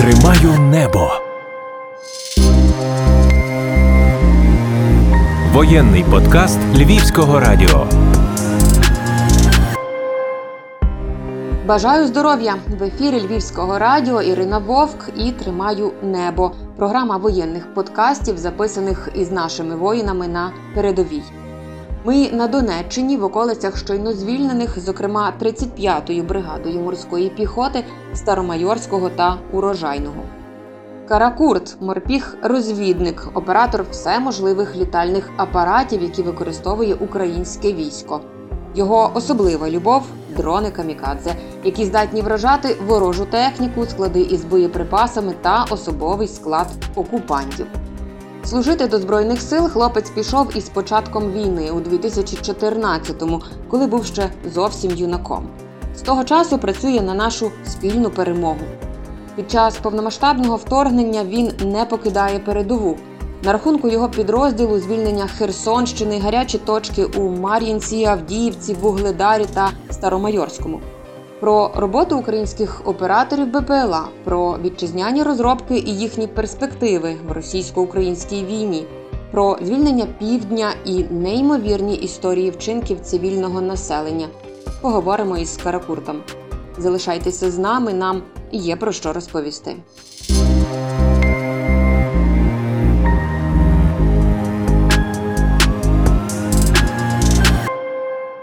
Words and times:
Тримаю 0.00 0.60
небо. 0.60 1.10
Воєнний 5.52 6.04
подкаст 6.04 6.58
Львівського 6.76 7.40
радіо. 7.40 7.86
Бажаю 11.66 12.06
здоров'я 12.06 12.54
в 12.78 12.82
ефірі 12.82 13.20
Львівського 13.20 13.78
радіо 13.78 14.22
Ірина 14.22 14.58
Вовк 14.58 15.08
і 15.16 15.32
Тримаю 15.32 15.92
небо. 16.02 16.52
Програма 16.76 17.16
воєнних 17.16 17.74
подкастів, 17.74 18.38
записаних 18.38 19.08
із 19.14 19.30
нашими 19.30 19.76
воїнами 19.76 20.28
на 20.28 20.52
передовій. 20.74 21.22
Ми 22.04 22.30
на 22.32 22.48
Донеччині 22.48 23.16
в 23.16 23.24
околицях 23.24 23.76
щойно 23.76 24.12
звільнених, 24.12 24.78
зокрема 24.80 25.32
35-ю 25.40 26.22
бригадою 26.22 26.80
морської 26.80 27.30
піхоти 27.30 27.84
Старомайорського 28.14 29.10
та 29.10 29.38
Урожайного. 29.52 30.22
Каракурт 31.08 31.76
морпіг-розвідник, 31.80 33.28
оператор 33.34 33.84
всеможливих 33.90 34.76
літальних 34.76 35.30
апаратів, 35.36 36.02
які 36.02 36.22
використовує 36.22 36.94
українське 36.94 37.72
військо. 37.72 38.20
Його 38.74 39.10
особлива 39.14 39.70
любов 39.70 40.02
дрони 40.36 40.70
камікадзе, 40.70 41.34
які 41.64 41.84
здатні 41.84 42.22
вражати 42.22 42.76
ворожу 42.86 43.24
техніку, 43.24 43.86
склади 43.86 44.20
із 44.20 44.44
боєприпасами 44.44 45.34
та 45.42 45.64
особовий 45.70 46.28
склад 46.28 46.66
окупантів. 46.94 47.66
Служити 48.44 48.86
до 48.86 48.98
збройних 48.98 49.42
сил 49.42 49.68
хлопець 49.68 50.10
пішов 50.10 50.56
із 50.56 50.68
початком 50.68 51.32
війни 51.32 51.70
у 51.70 51.80
2014-му, 51.80 53.42
коли 53.68 53.86
був 53.86 54.06
ще 54.06 54.30
зовсім 54.54 54.90
юнаком. 54.90 55.48
З 55.96 56.02
того 56.02 56.24
часу 56.24 56.58
працює 56.58 57.00
на 57.00 57.14
нашу 57.14 57.50
спільну 57.66 58.10
перемогу. 58.10 58.60
Під 59.36 59.50
час 59.50 59.76
повномасштабного 59.76 60.56
вторгнення 60.56 61.24
він 61.24 61.52
не 61.64 61.84
покидає 61.84 62.38
передову. 62.38 62.96
На 63.42 63.52
рахунку 63.52 63.88
його 63.88 64.08
підрозділу 64.08 64.78
звільнення 64.78 65.26
Херсонщини, 65.26 66.20
гарячі 66.20 66.58
точки 66.58 67.04
у 67.04 67.30
Мар'їнці, 67.30 68.04
Авдіївці, 68.04 68.74
Вугледарі 68.74 69.46
та 69.54 69.70
Старомайорському. 69.90 70.80
Про 71.40 71.70
роботу 71.74 72.18
українських 72.18 72.82
операторів 72.84 73.46
БПЛА, 73.46 74.08
про 74.24 74.58
вітчизняні 74.58 75.22
розробки 75.22 75.78
і 75.78 75.98
їхні 75.98 76.26
перспективи 76.26 77.16
в 77.28 77.32
російсько-українській 77.32 78.44
війні, 78.44 78.86
про 79.30 79.58
звільнення 79.62 80.06
півдня 80.18 80.72
і 80.84 81.04
неймовірні 81.04 81.94
історії 81.94 82.50
вчинків 82.50 83.00
цивільного 83.00 83.60
населення. 83.60 84.28
Поговоримо 84.80 85.38
із 85.38 85.56
Каракуртом. 85.56 86.22
Залишайтеся 86.78 87.50
з 87.50 87.58
нами, 87.58 87.94
нам 87.94 88.22
є 88.52 88.76
про 88.76 88.92
що 88.92 89.12
розповісти. 89.12 89.76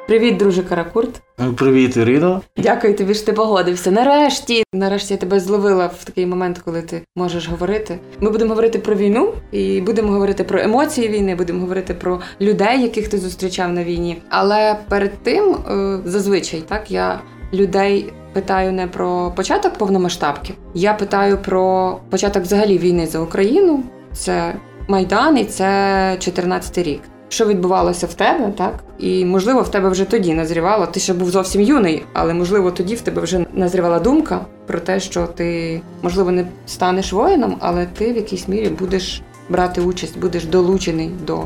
Привіт, 0.08 0.38
друже 0.38 0.64
Каракурт. 0.64 1.22
Привіт, 1.58 1.98
Ірино. 1.98 2.42
Дякую 2.58 2.96
тобі, 2.96 3.14
що 3.14 3.26
ти 3.26 3.34
погодився. 3.34 3.92
Нарешті, 3.92 4.64
нарешті 4.74 5.14
я 5.14 5.18
тебе 5.18 5.40
зловила 5.40 5.88
в 5.88 6.04
такий 6.04 6.26
момент, 6.26 6.58
коли 6.66 6.82
ти 6.82 7.02
можеш 7.16 7.50
говорити. 7.50 8.00
Ми 8.20 8.32
будемо 8.32 8.50
говорити 8.50 8.80
про 8.80 8.96
війну 8.96 9.34
і 9.52 9.82
будемо 9.82 10.12
говорити 10.12 10.44
про 10.44 10.60
емоції 10.60 11.08
війни, 11.08 11.36
будемо 11.36 11.60
говорити 11.60 11.94
про 11.94 12.22
людей, 12.42 12.82
яких 12.82 13.08
ти 13.08 13.18
зустрічав 13.18 13.74
на 13.74 13.84
війні. 13.84 14.22
Але 14.30 14.80
перед 14.90 15.24
тим, 15.24 15.54
е, 15.54 16.00
зазвичай, 16.06 16.64
так 16.68 16.92
я 16.92 17.22
людей. 17.54 18.14
Питаю 18.34 18.72
не 18.72 18.88
про 18.88 19.34
початок 19.36 19.74
повномасштабки, 19.74 20.54
я 20.74 20.94
питаю 20.94 21.38
про 21.38 21.98
початок 22.10 22.44
взагалі 22.44 22.78
війни 22.78 23.08
за 23.08 23.20
Україну. 23.20 23.84
Це 24.14 24.54
Майдан 24.88 25.38
і 25.38 25.46
це 25.46 26.16
14 26.20 26.78
рік 26.78 27.02
що 27.30 27.46
відбувалося 27.46 28.08
в 28.08 28.14
тебе, 28.14 28.52
так? 28.58 28.74
І 29.00 29.26
можливо 29.26 29.62
в 29.62 29.72
тебе 29.72 29.90
вже 29.90 30.06
тоді 30.06 30.34
назрівало. 30.34 30.86
Ти 30.86 31.00
ще 31.00 31.14
був 31.14 31.30
зовсім 31.30 31.62
юний, 31.62 32.04
але 32.14 32.34
можливо 32.34 32.72
тоді 32.72 32.96
в 32.96 33.02
тебе 33.02 33.22
вже 33.22 33.46
назрівала 33.54 34.00
думка 34.00 34.46
про 34.68 34.80
те, 34.80 35.00
що 35.00 35.28
ти 35.28 35.82
можливо 36.02 36.32
не 36.32 36.48
станеш 36.68 37.14
воїном, 37.14 37.58
але 37.60 37.86
ти 37.86 38.14
в 38.14 38.16
якійсь 38.16 38.48
мірі 38.48 38.70
будеш 38.70 39.22
брати 39.50 39.82
участь, 39.82 40.20
будеш 40.20 40.46
долучений 40.46 41.12
до 41.28 41.44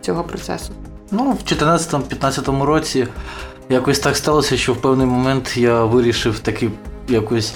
цього 0.00 0.24
процесу. 0.24 0.72
Ну, 1.10 1.30
в 1.30 1.52
14-15 1.52 2.62
році 2.62 3.06
якось 3.68 3.98
так 3.98 4.16
сталося, 4.16 4.56
що 4.56 4.72
в 4.72 4.76
певний 4.76 5.06
момент 5.06 5.56
я 5.56 5.84
вирішив 5.84 6.38
таки 6.38 6.70
якось 7.08 7.54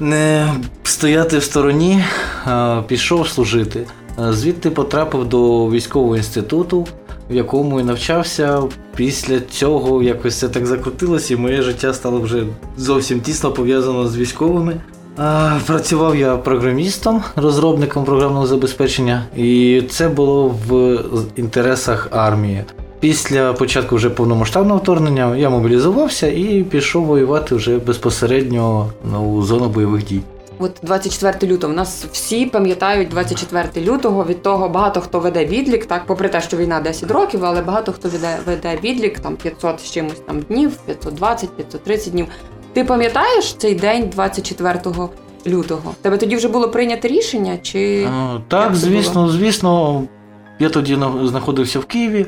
не 0.00 0.54
стояти 0.82 1.38
в 1.38 1.42
стороні, 1.42 2.04
а 2.44 2.82
пішов 2.86 3.28
служити. 3.28 3.86
Е, 4.18 4.32
звідти 4.32 4.70
потрапив 4.70 5.28
до 5.28 5.70
військового 5.70 6.16
інституту, 6.16 6.86
в 7.30 7.34
якому 7.34 7.80
і 7.80 7.82
навчався. 7.82 8.62
Після 8.96 9.40
цього 9.40 10.02
якось 10.02 10.38
це 10.38 10.48
так 10.48 10.66
закрутилося, 10.66 11.34
і 11.34 11.36
моє 11.36 11.62
життя 11.62 11.94
стало 11.94 12.20
вже 12.20 12.44
зовсім 12.76 13.20
тісно 13.20 13.52
пов'язано 13.52 14.08
з 14.08 14.16
військовими. 14.16 14.80
Працював 15.66 16.16
я 16.16 16.36
програмістом, 16.36 17.22
розробником 17.36 18.04
програмного 18.04 18.46
забезпечення, 18.46 19.24
і 19.36 19.82
це 19.90 20.08
було 20.08 20.54
в 20.68 20.98
інтересах 21.36 22.08
армії. 22.10 22.64
Після 23.00 23.52
початку 23.52 23.96
вже 23.96 24.10
повномасштабного 24.10 24.78
вторгнення 24.80 25.36
я 25.36 25.50
мобілізувався 25.50 26.26
і 26.26 26.62
пішов 26.70 27.04
воювати 27.04 27.54
вже 27.54 27.78
безпосередньо 27.78 28.90
у 29.26 29.42
зону 29.42 29.68
бойових 29.68 30.04
дій. 30.04 30.20
От 30.62 30.78
24 30.82 31.52
лютого. 31.52 31.72
У 31.72 31.76
нас 31.76 32.04
всі 32.12 32.46
пам'ятають 32.46 33.08
24 33.08 33.86
лютого. 33.86 34.24
Від 34.24 34.42
того 34.42 34.68
багато 34.68 35.00
хто 35.00 35.20
веде 35.20 35.44
відлік, 35.44 35.86
так, 35.86 36.06
попри 36.06 36.28
те, 36.28 36.40
що 36.40 36.56
війна 36.56 36.80
10 36.80 37.10
років, 37.10 37.44
але 37.44 37.62
багато 37.62 37.92
хто 37.92 38.08
веде 38.08 38.38
веде 38.46 38.78
відлік, 38.84 39.20
там 39.20 39.36
500 39.36 39.80
з 39.80 39.90
чимось 39.90 40.20
там 40.26 40.40
днів, 40.40 40.76
520, 40.86 41.56
530 41.56 42.12
днів. 42.12 42.26
Ти 42.72 42.84
пам'ятаєш 42.84 43.54
цей 43.54 43.74
день 43.74 44.08
24 44.08 44.80
лютого? 45.46 45.94
Тебе 46.02 46.16
тоді 46.16 46.36
вже 46.36 46.48
було 46.48 46.68
прийнято 46.68 47.08
рішення? 47.08 47.58
Чи 47.62 48.08
а, 48.12 48.38
так, 48.48 48.74
звісно, 48.74 49.20
було? 49.22 49.32
звісно. 49.32 50.02
Я 50.58 50.68
тоді 50.68 50.98
знаходився 51.22 51.78
в 51.78 51.84
Києві. 51.84 52.26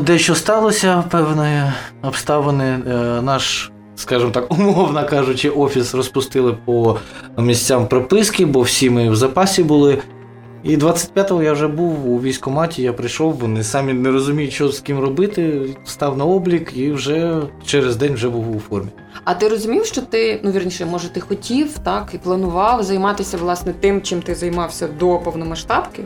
Дещо 0.00 0.34
сталося 0.34 1.04
певні 1.10 1.62
обставини. 2.02 2.64
Е, 2.64 3.22
наш 3.22 3.70
скажімо 3.98 4.30
так, 4.30 4.52
умовно 4.52 5.06
кажучи, 5.06 5.50
офіс 5.50 5.94
розпустили 5.94 6.56
по 6.64 6.98
місцям 7.38 7.88
прописки, 7.88 8.46
бо 8.46 8.60
всі 8.60 8.90
ми 8.90 9.10
в 9.10 9.16
запасі 9.16 9.62
були. 9.62 9.98
І 10.62 10.76
25-го 10.76 11.42
я 11.42 11.52
вже 11.52 11.68
був 11.68 12.10
у 12.12 12.20
військкоматі, 12.20 12.82
я 12.82 12.92
прийшов, 12.92 13.34
вони 13.34 13.64
самі 13.64 13.92
не 13.92 14.10
розуміють, 14.10 14.52
що 14.52 14.68
з 14.68 14.80
ким 14.80 15.00
робити, 15.00 15.66
став 15.84 16.18
на 16.18 16.24
облік 16.24 16.72
і 16.76 16.92
вже 16.92 17.42
через 17.66 17.96
день 17.96 18.14
вже 18.14 18.28
був 18.28 18.56
у 18.56 18.60
формі. 18.60 18.88
А 19.24 19.34
ти 19.34 19.48
розумів, 19.48 19.84
що 19.84 20.02
ти, 20.02 20.40
ну 20.44 20.50
вірніше, 20.50 20.86
може, 20.86 21.08
ти 21.08 21.20
хотів 21.20 21.78
так 21.78 22.10
і 22.14 22.18
планував 22.18 22.82
займатися 22.82 23.36
власне 23.36 23.72
тим, 23.80 24.02
чим 24.02 24.22
ти 24.22 24.34
займався 24.34 24.88
до 25.00 25.18
повномасштабки? 25.18 26.02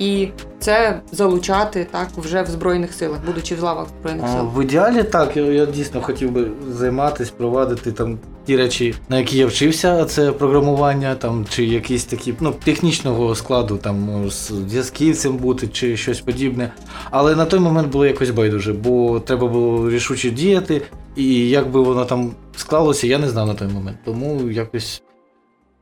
І 0.00 0.28
це 0.58 1.00
залучати 1.12 1.86
так 1.90 2.08
вже 2.16 2.42
в 2.42 2.46
збройних 2.46 2.94
силах, 2.94 3.18
будучи 3.26 3.54
в 3.54 3.62
лавах 3.62 3.88
збройних 4.00 4.28
сил. 4.28 4.48
В 4.54 4.62
ідеалі 4.62 5.02
так. 5.02 5.36
Я, 5.36 5.42
я 5.42 5.66
дійсно 5.66 6.00
хотів 6.00 6.30
би 6.30 6.50
займатися, 6.70 7.32
провадити 7.36 7.92
там 7.92 8.18
ті 8.46 8.56
речі, 8.56 8.94
на 9.08 9.18
які 9.18 9.38
я 9.38 9.46
вчився, 9.46 10.04
це 10.04 10.32
програмування, 10.32 11.14
там 11.14 11.46
чи 11.50 11.64
якісь 11.64 12.04
такі 12.04 12.34
ну 12.40 12.54
технічного 12.64 13.34
складу, 13.34 13.76
там 13.76 14.30
з 14.30 14.52
зв'язківцем 14.68 15.36
бути 15.36 15.68
чи 15.68 15.96
щось 15.96 16.20
подібне. 16.20 16.72
Але 17.10 17.36
на 17.36 17.44
той 17.44 17.60
момент 17.60 17.92
було 17.92 18.06
якось 18.06 18.30
байдуже, 18.30 18.72
бо 18.72 19.20
треба 19.20 19.48
було 19.48 19.90
рішуче 19.90 20.30
діяти, 20.30 20.82
і 21.16 21.48
як 21.48 21.70
би 21.70 21.80
воно 21.80 22.04
там 22.04 22.32
склалося, 22.56 23.06
я 23.06 23.18
не 23.18 23.28
знав 23.28 23.46
на 23.46 23.54
той 23.54 23.68
момент. 23.68 23.98
Тому 24.04 24.50
якось 24.50 25.02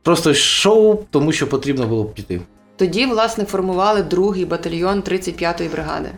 просто 0.03 0.31
йшов, 0.31 1.05
тому 1.09 1.31
що 1.31 1.47
потрібно 1.47 1.87
було 1.87 2.05
піти. 2.05 2.41
Тоді, 2.79 3.05
власне, 3.05 3.45
формували 3.45 4.03
другий 4.03 4.45
батальйон 4.45 4.99
35-ї 4.99 5.71
бригади. 5.71 6.09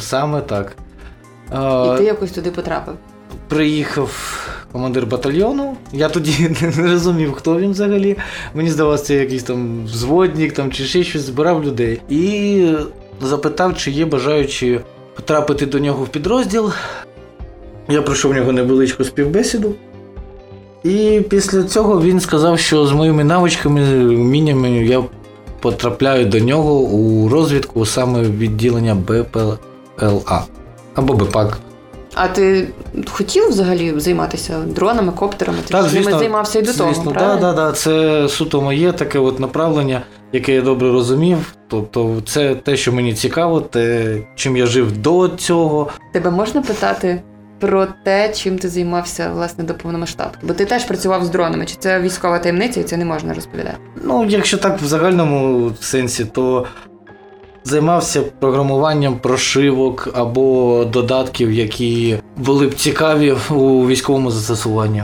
Саме 0.00 0.40
так. 0.40 0.76
І 1.94 1.98
ти 1.98 2.04
якось 2.04 2.30
туди 2.30 2.50
потрапив. 2.50 2.94
Приїхав 3.48 4.10
командир 4.72 5.06
батальйону. 5.06 5.76
Я 5.92 6.08
тоді 6.08 6.56
не 6.76 6.90
розумів, 6.90 7.32
хто 7.32 7.58
він 7.58 7.70
взагалі. 7.70 8.16
Мені 8.54 8.70
здавалося, 8.70 9.04
це 9.04 9.14
якийсь 9.14 9.42
там 9.42 9.84
взводник 9.84 10.52
там, 10.52 10.72
чи 10.72 10.84
ще 10.84 11.04
щось 11.04 11.22
збирав 11.22 11.64
людей. 11.64 12.00
І 12.08 12.74
запитав, 13.22 13.76
чи 13.76 13.90
є 13.90 14.06
бажаючі 14.06 14.80
потрапити 15.16 15.66
до 15.66 15.78
нього 15.78 16.04
в 16.04 16.08
підрозділ. 16.08 16.72
Я 17.88 18.02
пройшов 18.02 18.32
в 18.32 18.34
нього 18.34 18.52
невеличку 18.52 19.04
співбесіду. 19.04 19.74
І 20.84 21.22
після 21.28 21.62
цього 21.64 22.02
він 22.02 22.20
сказав, 22.20 22.58
що 22.58 22.86
з 22.86 22.92
моїми 22.92 23.24
навичками, 23.24 24.06
вміннями 24.06 24.70
я 24.70 25.04
потрапляють 25.62 26.28
до 26.28 26.38
нього 26.38 26.74
у 26.74 27.28
розвідку 27.28 27.86
саме 27.86 28.22
відділення 28.22 28.94
БПЛА 28.94 30.44
або 30.94 31.14
БПАК. 31.14 31.58
А 32.14 32.28
ти 32.28 32.68
хотів 33.10 33.48
взагалі 33.48 33.92
займатися 33.96 34.58
дронами, 34.66 35.12
коптерами? 35.12 35.58
Ти 35.66 35.72
Так, 35.72 35.88
ж 35.88 35.94
ними 35.94 36.18
займався 36.18 36.58
і 36.58 36.62
до 36.62 36.72
того, 36.74 36.94
звісно, 36.94 37.12
правильно? 37.12 37.40
да, 37.40 37.52
да, 37.52 37.66
да, 37.66 37.72
це 37.72 38.26
суто 38.28 38.60
моє 38.62 38.92
таке 38.92 39.18
от 39.18 39.40
направлення, 39.40 40.02
яке 40.32 40.54
я 40.54 40.62
добре 40.62 40.92
розумів. 40.92 41.54
Тобто, 41.68 42.22
це 42.26 42.54
те, 42.54 42.76
що 42.76 42.92
мені 42.92 43.14
цікаво, 43.14 43.60
те, 43.60 44.16
чим 44.34 44.56
я 44.56 44.66
жив 44.66 44.98
до 44.98 45.28
цього. 45.28 45.88
Тебе 46.12 46.30
можна 46.30 46.62
питати 46.62 47.22
про 47.62 47.86
те, 48.02 48.32
чим 48.32 48.58
ти 48.58 48.68
займався 48.68 49.30
власне 49.34 49.64
до 49.64 49.74
повномасштабки? 49.74 50.38
Бо 50.42 50.54
ти 50.54 50.64
теж 50.64 50.84
працював 50.84 51.24
з 51.24 51.30
дронами. 51.30 51.66
Чи 51.66 51.76
це 51.78 52.00
військова 52.00 52.38
таємниця, 52.38 52.80
і 52.80 52.82
це 52.82 52.96
не 52.96 53.04
можна 53.04 53.34
розповідати? 53.34 53.76
Ну, 54.04 54.26
якщо 54.28 54.58
так 54.58 54.80
в 54.80 54.84
загальному 54.84 55.72
сенсі, 55.80 56.24
то 56.24 56.66
займався 57.64 58.22
програмуванням 58.22 59.18
прошивок 59.18 60.08
або 60.14 60.84
додатків, 60.84 61.52
які 61.52 62.16
були 62.36 62.66
б 62.66 62.74
цікаві 62.74 63.34
у 63.50 63.86
військовому 63.86 64.30
застосуванні. 64.30 65.02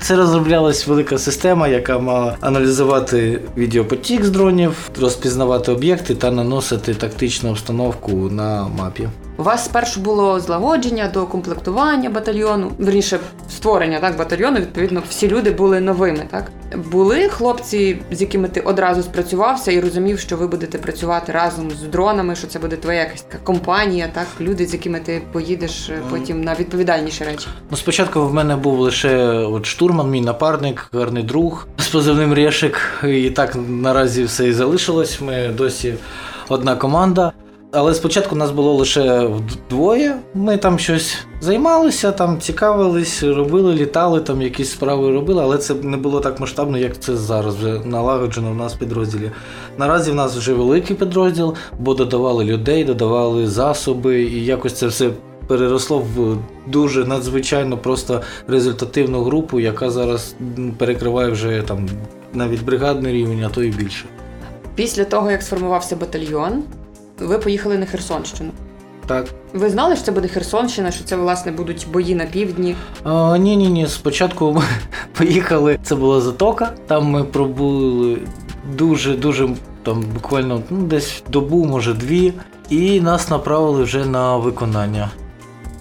Це 0.00 0.16
розроблялась 0.16 0.86
велика 0.86 1.18
система, 1.18 1.68
яка 1.68 1.98
мала 1.98 2.36
аналізувати 2.40 3.40
відеопотік 3.56 4.24
з 4.24 4.30
дронів, 4.30 4.90
розпізнавати 5.00 5.72
об'єкти 5.72 6.14
та 6.14 6.30
наносити 6.30 6.94
тактичну 6.94 7.50
обстановку 7.50 8.12
на 8.12 8.68
мапі. 8.68 9.08
У 9.40 9.42
вас 9.42 9.64
спершу 9.64 10.00
було 10.00 10.40
злагодження 10.40 11.10
до 11.14 11.26
комплектування 11.26 12.10
батальйону, 12.10 12.72
верніше 12.78 13.18
створення 13.50 14.00
так 14.00 14.16
батальйону. 14.18 14.60
Відповідно, 14.60 15.02
всі 15.08 15.28
люди 15.28 15.50
були 15.50 15.80
новими. 15.80 16.26
Так 16.30 16.50
були 16.92 17.28
хлопці, 17.28 17.98
з 18.10 18.20
якими 18.20 18.48
ти 18.48 18.60
одразу 18.60 19.02
спрацювався 19.02 19.72
і 19.72 19.80
розумів, 19.80 20.18
що 20.18 20.36
ви 20.36 20.46
будете 20.46 20.78
працювати 20.78 21.32
разом 21.32 21.70
з 21.70 21.82
дронами, 21.82 22.36
що 22.36 22.46
це 22.46 22.58
буде 22.58 22.76
твоя 22.76 22.98
якась 22.98 23.22
така 23.22 23.44
компанія, 23.44 24.08
так 24.12 24.26
люди, 24.40 24.66
з 24.66 24.72
якими 24.72 25.00
ти 25.00 25.22
поїдеш 25.32 25.88
е, 25.88 26.02
потім 26.10 26.40
на 26.40 26.54
відповідальніші 26.54 27.24
речі. 27.24 27.46
Ну, 27.70 27.76
спочатку 27.76 28.26
в 28.26 28.34
мене 28.34 28.56
був 28.56 28.80
лише 28.80 29.28
от 29.28 29.66
штурман, 29.66 30.10
мій 30.10 30.20
напарник, 30.20 30.88
гарний 30.92 31.22
друг 31.22 31.66
з 31.78 31.88
позивним 31.88 32.34
Решик. 32.34 32.80
І 33.04 33.30
так 33.30 33.56
наразі 33.68 34.24
все 34.24 34.48
і 34.48 34.52
залишилось. 34.52 35.20
Ми 35.20 35.48
досі 35.48 35.94
одна 36.48 36.76
команда. 36.76 37.32
Але 37.72 37.94
спочатку 37.94 38.36
нас 38.36 38.50
було 38.50 38.74
лише 38.74 39.30
двоє. 39.70 40.16
Ми 40.34 40.56
там 40.56 40.78
щось 40.78 41.16
займалися, 41.40 42.12
там 42.12 42.40
цікавились, 42.40 43.22
робили, 43.22 43.74
літали, 43.74 44.20
там 44.20 44.42
якісь 44.42 44.70
справи 44.70 45.12
робили, 45.12 45.42
але 45.42 45.58
це 45.58 45.74
не 45.74 45.96
було 45.96 46.20
так 46.20 46.40
масштабно, 46.40 46.78
як 46.78 47.00
це 47.00 47.16
зараз 47.16 47.56
вже 47.56 47.80
налагоджено 47.84 48.50
в 48.50 48.54
нас 48.54 48.74
в 48.74 48.78
підрозділі. 48.78 49.30
Наразі 49.78 50.10
в 50.10 50.14
нас 50.14 50.36
вже 50.36 50.54
великий 50.54 50.96
підрозділ, 50.96 51.54
бо 51.78 51.94
додавали 51.94 52.44
людей, 52.44 52.84
додавали 52.84 53.46
засоби, 53.46 54.22
і 54.22 54.44
якось 54.44 54.72
це 54.72 54.86
все 54.86 55.10
переросло 55.46 55.98
в 55.98 56.36
дуже 56.66 57.04
надзвичайно 57.04 57.78
просто 57.78 58.22
результативну 58.48 59.22
групу, 59.22 59.60
яка 59.60 59.90
зараз 59.90 60.34
перекриває 60.78 61.30
вже 61.30 61.62
там 61.68 61.88
навіть 62.34 62.64
бригадний 62.64 63.12
рівень, 63.12 63.44
а 63.44 63.48
то 63.48 63.62
і 63.62 63.70
більше. 63.70 64.04
Після 64.74 65.04
того, 65.04 65.30
як 65.30 65.42
сформувався 65.42 65.96
батальйон, 65.96 66.62
ви 67.20 67.38
поїхали 67.38 67.78
на 67.78 67.86
Херсонщину. 67.86 68.50
Так. 69.06 69.26
Ви 69.54 69.70
знали, 69.70 69.96
що 69.96 70.04
це 70.04 70.12
буде 70.12 70.28
Херсонщина, 70.28 70.90
що 70.90 71.04
це 71.04 71.16
власне 71.16 71.52
будуть 71.52 71.86
бої 71.92 72.14
на 72.14 72.26
півдні? 72.26 72.76
А, 73.04 73.38
ні, 73.38 73.56
ні, 73.56 73.68
ні. 73.68 73.86
Спочатку 73.86 74.52
ми 74.52 74.62
поїхали. 75.18 75.78
Це 75.82 75.94
була 75.94 76.20
затока. 76.20 76.72
Там 76.86 77.04
ми 77.04 77.24
пробули 77.24 78.18
дуже, 78.76 79.16
дуже 79.16 79.48
там 79.82 80.04
буквально 80.14 80.62
ну, 80.70 80.82
десь 80.86 81.22
добу, 81.28 81.64
може 81.64 81.94
дві, 81.94 82.32
і 82.68 83.00
нас 83.00 83.30
направили 83.30 83.82
вже 83.82 84.06
на 84.06 84.36
виконання. 84.36 85.10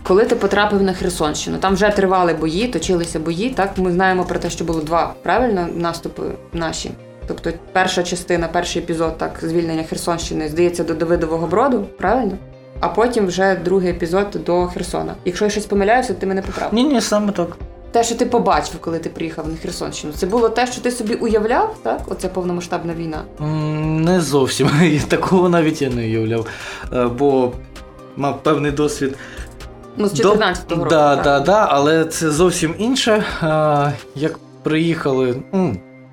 Коли 0.03 0.25
ти 0.25 0.35
потрапив 0.35 0.81
на 0.81 0.93
Херсонщину, 0.93 1.57
там 1.57 1.73
вже 1.73 1.89
тривали 1.89 2.33
бої, 2.33 2.67
точилися 2.67 3.19
бої. 3.19 3.49
Так 3.49 3.77
ми 3.77 3.91
знаємо 3.91 4.23
про 4.23 4.39
те, 4.39 4.49
що 4.49 4.65
було 4.65 4.81
два 4.81 5.13
правильно 5.23 5.67
наступи 5.75 6.23
наші. 6.53 6.91
Тобто, 7.29 7.51
перша 7.73 8.03
частина, 8.03 8.47
перший 8.47 8.81
епізод, 8.81 9.17
так 9.17 9.31
звільнення 9.41 9.83
Херсонщини, 9.83 10.49
здається, 10.49 10.83
до 10.83 10.93
Давидового 10.93 11.47
Броду, 11.47 11.85
правильно? 11.97 12.37
А 12.79 12.87
потім 12.87 13.27
вже 13.27 13.55
другий 13.55 13.89
епізод 13.89 14.27
до 14.45 14.67
Херсона. 14.67 15.13
Якщо 15.25 15.45
я 15.45 15.51
щось 15.51 15.65
помиляюся, 15.65 16.13
ти 16.13 16.25
мене 16.25 16.41
поправ. 16.41 16.73
Ні, 16.73 16.83
ні, 16.83 17.01
саме 17.01 17.31
так. 17.31 17.47
Те, 17.91 18.03
що 18.03 18.15
ти 18.15 18.25
побачив, 18.25 18.79
коли 18.81 18.99
ти 18.99 19.09
приїхав 19.09 19.47
на 19.49 19.55
Херсонщину, 19.55 20.13
це 20.13 20.25
було 20.27 20.49
те, 20.49 20.67
що 20.67 20.81
ти 20.81 20.91
собі 20.91 21.13
уявляв, 21.13 21.75
так? 21.83 22.01
Оце 22.07 22.27
повномасштабна 22.27 22.93
війна. 22.93 23.21
Не 24.03 24.21
зовсім. 24.21 24.69
Такого 25.07 25.49
навіть 25.49 25.81
я 25.81 25.89
не 25.89 26.01
уявляв. 26.01 26.47
Е, 26.93 27.05
Бо 27.05 27.51
мав 28.15 28.43
певний 28.43 28.71
досвід 28.71 29.15
Ну, 29.97 30.07
з 30.07 30.19
14-го 30.21 30.75
року. 30.75 30.89
Да, 30.89 31.15
так. 31.15 31.23
да, 31.23 31.39
да, 31.39 31.67
але 31.69 32.05
це 32.05 32.31
зовсім 32.31 32.75
інше. 32.77 33.23
Як 34.15 34.39
приїхали, 34.63 35.35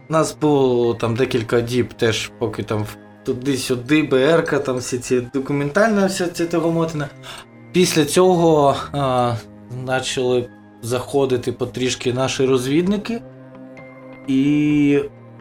ну, 0.09 0.19
нас 0.19 0.37
було 0.41 0.95
там 0.95 1.17
декілька 1.17 1.61
діб, 1.61 1.93
теж 1.93 2.31
поки 2.39 2.63
там 2.63 2.87
туди-сюди, 3.25 4.03
БРК, 4.03 4.65
там 4.65 4.77
всі 4.77 4.99
ці 4.99 5.21
документальна 5.21 6.07
вся 6.07 6.27
ця 6.27 6.47
тягомотина. 6.47 7.09
Після 7.73 8.05
цього 8.05 8.77
а, 8.93 9.35
почали 9.87 10.49
заходити 10.83 11.53
потрішки 11.53 12.13
наші 12.13 12.47
розвідники. 12.47 13.23
І 14.27 15.01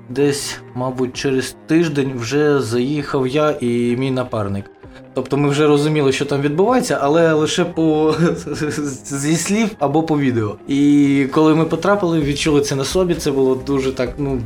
десь, 0.09 0.59
мабуть, 0.73 1.13
через 1.13 1.55
тиждень 1.67 2.13
вже 2.15 2.59
заїхав 2.59 3.27
я 3.27 3.57
і 3.61 3.95
мій 3.97 4.11
напарник. 4.11 4.71
Тобто 5.13 5.37
ми 5.37 5.49
вже 5.49 5.67
розуміли, 5.67 6.11
що 6.11 6.25
там 6.25 6.41
відбувається, 6.41 6.97
але 7.01 7.33
лише 7.33 7.65
по 7.65 8.15
зі 9.05 9.35
слів 9.35 9.69
або 9.79 10.03
по 10.03 10.19
відео. 10.19 10.55
І 10.67 11.27
коли 11.31 11.55
ми 11.55 11.65
потрапили, 11.65 12.21
відчули 12.21 12.61
це 12.61 12.75
на 12.75 12.83
собі. 12.83 13.15
Це 13.15 13.31
було 13.31 13.55
дуже 13.55 13.91
так, 13.91 14.13
ну, 14.17 14.41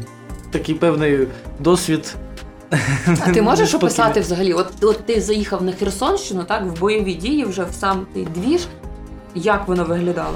такий 0.52 0.76
певний 0.76 1.28
досвід. 1.60 2.16
А 3.26 3.32
ти 3.32 3.42
можеш 3.42 3.74
описати 3.76 4.20
взагалі? 4.20 4.54
От, 4.54 4.68
от 4.82 5.06
ти 5.06 5.22
заїхав 5.22 5.64
на 5.64 5.72
Херсонщину, 5.72 6.44
так, 6.44 6.66
в 6.66 6.80
бойові 6.80 7.14
дії, 7.14 7.46
вже 7.46 7.64
в 7.64 7.74
сам 7.74 8.08
той 8.14 8.28
двіж. 8.36 8.62
Як 9.36 9.68
воно 9.68 9.84
виглядало? 9.84 10.36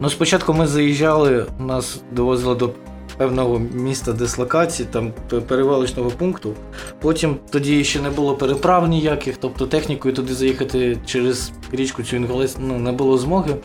Ну, 0.00 0.10
спочатку 0.10 0.54
ми 0.54 0.66
заїжджали, 0.66 1.46
нас 1.58 2.00
довозили 2.12 2.54
до 2.54 2.70
певного 3.16 3.58
міста 3.74 4.12
дислокації, 4.12 4.88
там 4.92 5.12
перевалочного 5.48 6.10
пункту. 6.10 6.54
Потім 7.00 7.36
тоді 7.50 7.84
ще 7.84 8.00
не 8.00 8.10
було 8.10 8.34
переправ 8.34 8.88
ніяких, 8.88 9.36
тобто 9.36 9.66
технікою 9.66 10.14
туди 10.14 10.34
заїхати 10.34 10.98
через 11.06 11.52
річку 11.72 12.02
цю 12.02 12.16
Інголець 12.16 12.56
ну, 12.58 12.78
не 12.78 12.92
було 12.92 13.18
змоги. 13.18 13.56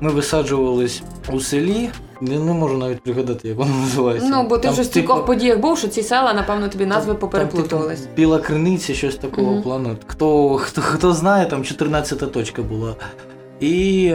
Ми 0.00 0.10
висаджувались 0.10 1.02
у 1.32 1.40
селі. 1.40 1.90
Не, 2.20 2.38
не 2.38 2.52
можу 2.52 2.78
навіть 2.78 3.00
пригадати, 3.02 3.48
як 3.48 3.56
воно 3.56 3.74
називається. 3.80 4.28
Ну, 4.30 4.46
бо 4.48 4.56
ти 4.58 4.62
Там, 4.62 4.72
вже 4.72 4.82
в 4.82 4.84
типу, 4.86 4.92
стількох 4.92 5.26
подіях 5.26 5.58
був, 5.58 5.78
що 5.78 5.88
ці 5.88 6.02
села, 6.02 6.32
напевно, 6.34 6.68
тобі 6.68 6.86
назви 6.86 7.12
там, 7.12 7.20
попереплутувались. 7.20 8.00
типу, 8.00 8.12
Біла 8.16 8.38
криниця, 8.38 8.94
щось 8.94 9.16
такого 9.16 9.52
Мгм. 9.52 9.62
плану. 9.62 9.96
Хто, 10.06 10.56
хто, 10.56 10.80
хто 10.80 11.12
знає, 11.12 11.46
там 11.46 11.64
14 11.64 12.32
точка 12.32 12.62
була. 12.62 12.94
І 13.60 14.12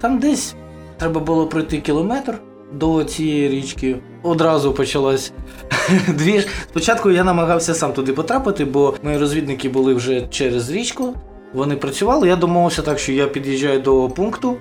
там 0.00 0.18
десь 0.18 0.54
треба 0.96 1.20
було 1.20 1.46
пройти 1.46 1.80
кілометр 1.80 2.38
до 2.72 3.04
цієї 3.04 3.48
річки. 3.48 3.96
Одразу 4.22 4.72
почалась 4.72 5.32
двіж. 6.08 6.46
Спочатку 6.70 7.10
я 7.10 7.24
намагався 7.24 7.74
сам 7.74 7.92
туди 7.92 8.12
потрапити, 8.12 8.64
бо 8.64 8.94
мої 9.02 9.18
розвідники 9.18 9.68
були 9.68 9.94
вже 9.94 10.26
через 10.30 10.70
річку. 10.70 11.14
Вони 11.54 11.76
працювали. 11.76 12.28
Я 12.28 12.36
домовився 12.36 12.82
так, 12.82 12.98
що 12.98 13.12
я 13.12 13.26
під'їжджаю 13.26 13.80
до 13.80 14.08
пункту, 14.08 14.56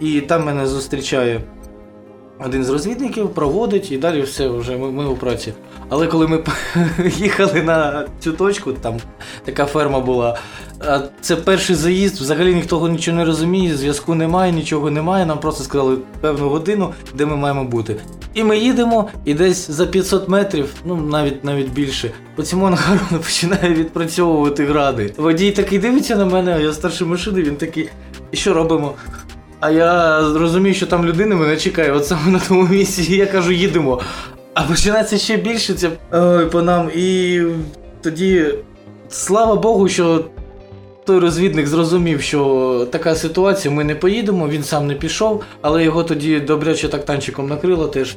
і 0.00 0.20
там 0.20 0.44
мене 0.44 0.66
зустрічає 0.66 1.40
один 2.40 2.64
з 2.64 2.70
розвідників, 2.70 3.28
проводить, 3.28 3.92
і 3.92 3.98
далі 3.98 4.22
все 4.22 4.48
вже 4.48 4.76
ми, 4.76 4.90
ми 4.90 5.06
у 5.06 5.16
праці. 5.16 5.52
Але 5.88 6.06
коли 6.06 6.26
ми 6.26 6.44
їхали 7.16 7.62
на 7.62 8.06
цю 8.20 8.32
точку, 8.32 8.72
там 8.72 8.96
така 9.44 9.66
ферма 9.66 10.00
була. 10.00 10.38
А 10.80 11.00
це 11.20 11.36
перший 11.36 11.76
заїзд, 11.76 12.20
взагалі 12.20 12.54
ніхто 12.54 12.88
нічого 12.88 13.16
не 13.16 13.24
розуміє, 13.24 13.76
зв'язку 13.76 14.14
немає, 14.14 14.52
нічого 14.52 14.90
немає. 14.90 15.26
Нам 15.26 15.40
просто 15.40 15.64
сказали 15.64 15.96
певну 16.20 16.48
годину, 16.48 16.92
де 17.14 17.26
ми 17.26 17.36
маємо 17.36 17.64
бути. 17.64 17.96
І 18.34 18.44
ми 18.44 18.58
їдемо, 18.58 19.08
і 19.24 19.34
десь 19.34 19.70
за 19.70 19.86
500 19.86 20.28
метрів, 20.28 20.74
ну 20.84 20.96
навіть 20.96 21.44
навіть 21.44 21.70
більше, 21.70 22.10
по 22.36 22.42
цьому 22.42 22.66
ангару 22.66 23.00
починає 23.22 23.74
відпрацьовувати 23.74 24.66
гради. 24.66 25.14
Водій 25.16 25.50
такий 25.50 25.78
дивиться 25.78 26.16
на 26.16 26.24
мене, 26.24 26.54
а 26.54 26.58
я 26.58 26.72
старший 26.72 27.06
машини, 27.06 27.42
він 27.42 27.56
такий, 27.56 27.88
і 28.32 28.36
що 28.36 28.54
робимо? 28.54 28.94
А 29.64 29.70
я 29.70 30.20
розумію, 30.34 30.74
що 30.74 30.86
там 30.86 31.06
людина 31.06 31.36
мене 31.36 31.56
чекає, 31.56 31.92
от 31.92 32.06
саме 32.06 32.30
на 32.30 32.38
тому 32.48 32.62
місці, 32.62 33.12
і 33.12 33.16
я 33.16 33.26
кажу, 33.26 33.52
їдемо. 33.52 34.00
А 34.54 34.62
починається 34.62 35.18
ще 35.18 35.36
більше 35.36 35.74
це 35.74 35.90
ой, 36.12 36.46
по 36.46 36.62
нам. 36.62 36.90
І 36.96 37.40
тоді, 38.02 38.44
слава 39.08 39.54
Богу, 39.54 39.88
що 39.88 40.24
той 41.04 41.18
розвідник 41.18 41.66
зрозумів, 41.66 42.20
що 42.20 42.88
така 42.90 43.14
ситуація, 43.14 43.74
ми 43.74 43.84
не 43.84 43.94
поїдемо, 43.94 44.48
він 44.48 44.62
сам 44.62 44.86
не 44.86 44.94
пішов, 44.94 45.42
але 45.60 45.84
його 45.84 46.04
тоді 46.04 46.40
добряче 46.40 46.88
так 46.88 47.04
танчиком 47.04 47.48
накрило, 47.48 47.86
теж 47.86 48.16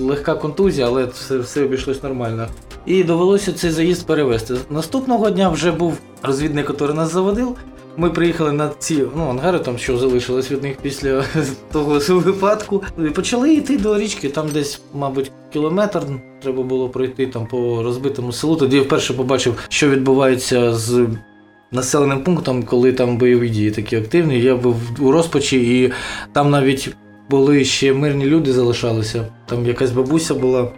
легка 0.00 0.34
контузія, 0.34 0.86
але 0.86 1.04
все, 1.04 1.38
все 1.38 1.64
обійшлось 1.64 2.02
нормально. 2.02 2.46
І 2.86 3.04
довелося 3.04 3.52
цей 3.52 3.70
заїзд 3.70 4.06
перевести. 4.06 4.54
Наступного 4.70 5.30
дня 5.30 5.48
вже 5.48 5.72
був 5.72 5.98
розвідник, 6.22 6.70
який 6.70 6.96
нас 6.96 7.12
заводив. 7.12 7.56
Ми 7.96 8.10
приїхали 8.10 8.52
на 8.52 8.70
ці 8.78 9.04
ну, 9.16 9.30
ангари, 9.30 9.58
там 9.58 9.78
що 9.78 9.98
залишилось 9.98 10.50
від 10.50 10.62
них 10.62 10.76
після 10.82 11.24
того 11.72 11.98
випадку. 12.08 12.82
І 13.06 13.10
почали 13.10 13.54
йти 13.54 13.78
до 13.78 13.98
річки. 13.98 14.28
Там 14.28 14.48
десь, 14.48 14.80
мабуть, 14.94 15.32
кілометр 15.52 16.02
треба 16.42 16.62
було 16.62 16.88
пройти 16.88 17.26
там 17.26 17.46
по 17.46 17.82
розбитому 17.82 18.32
селу. 18.32 18.56
Тоді 18.56 18.76
я 18.76 18.82
вперше 18.82 19.14
побачив, 19.14 19.54
що 19.68 19.90
відбувається 19.90 20.74
з 20.74 21.06
населеним 21.72 22.24
пунктом, 22.24 22.62
коли 22.62 22.92
там 22.92 23.18
бойові 23.18 23.48
дії 23.48 23.70
такі 23.70 23.96
активні. 23.96 24.40
Я 24.40 24.56
був 24.56 24.76
у 24.98 25.12
розпачі, 25.12 25.82
і 25.82 25.92
там 26.32 26.50
навіть 26.50 26.94
були 27.30 27.64
ще 27.64 27.92
мирні 27.92 28.26
люди 28.26 28.52
залишалися. 28.52 29.26
Там 29.46 29.66
якась 29.66 29.90
бабуся 29.90 30.34
була. 30.34 30.68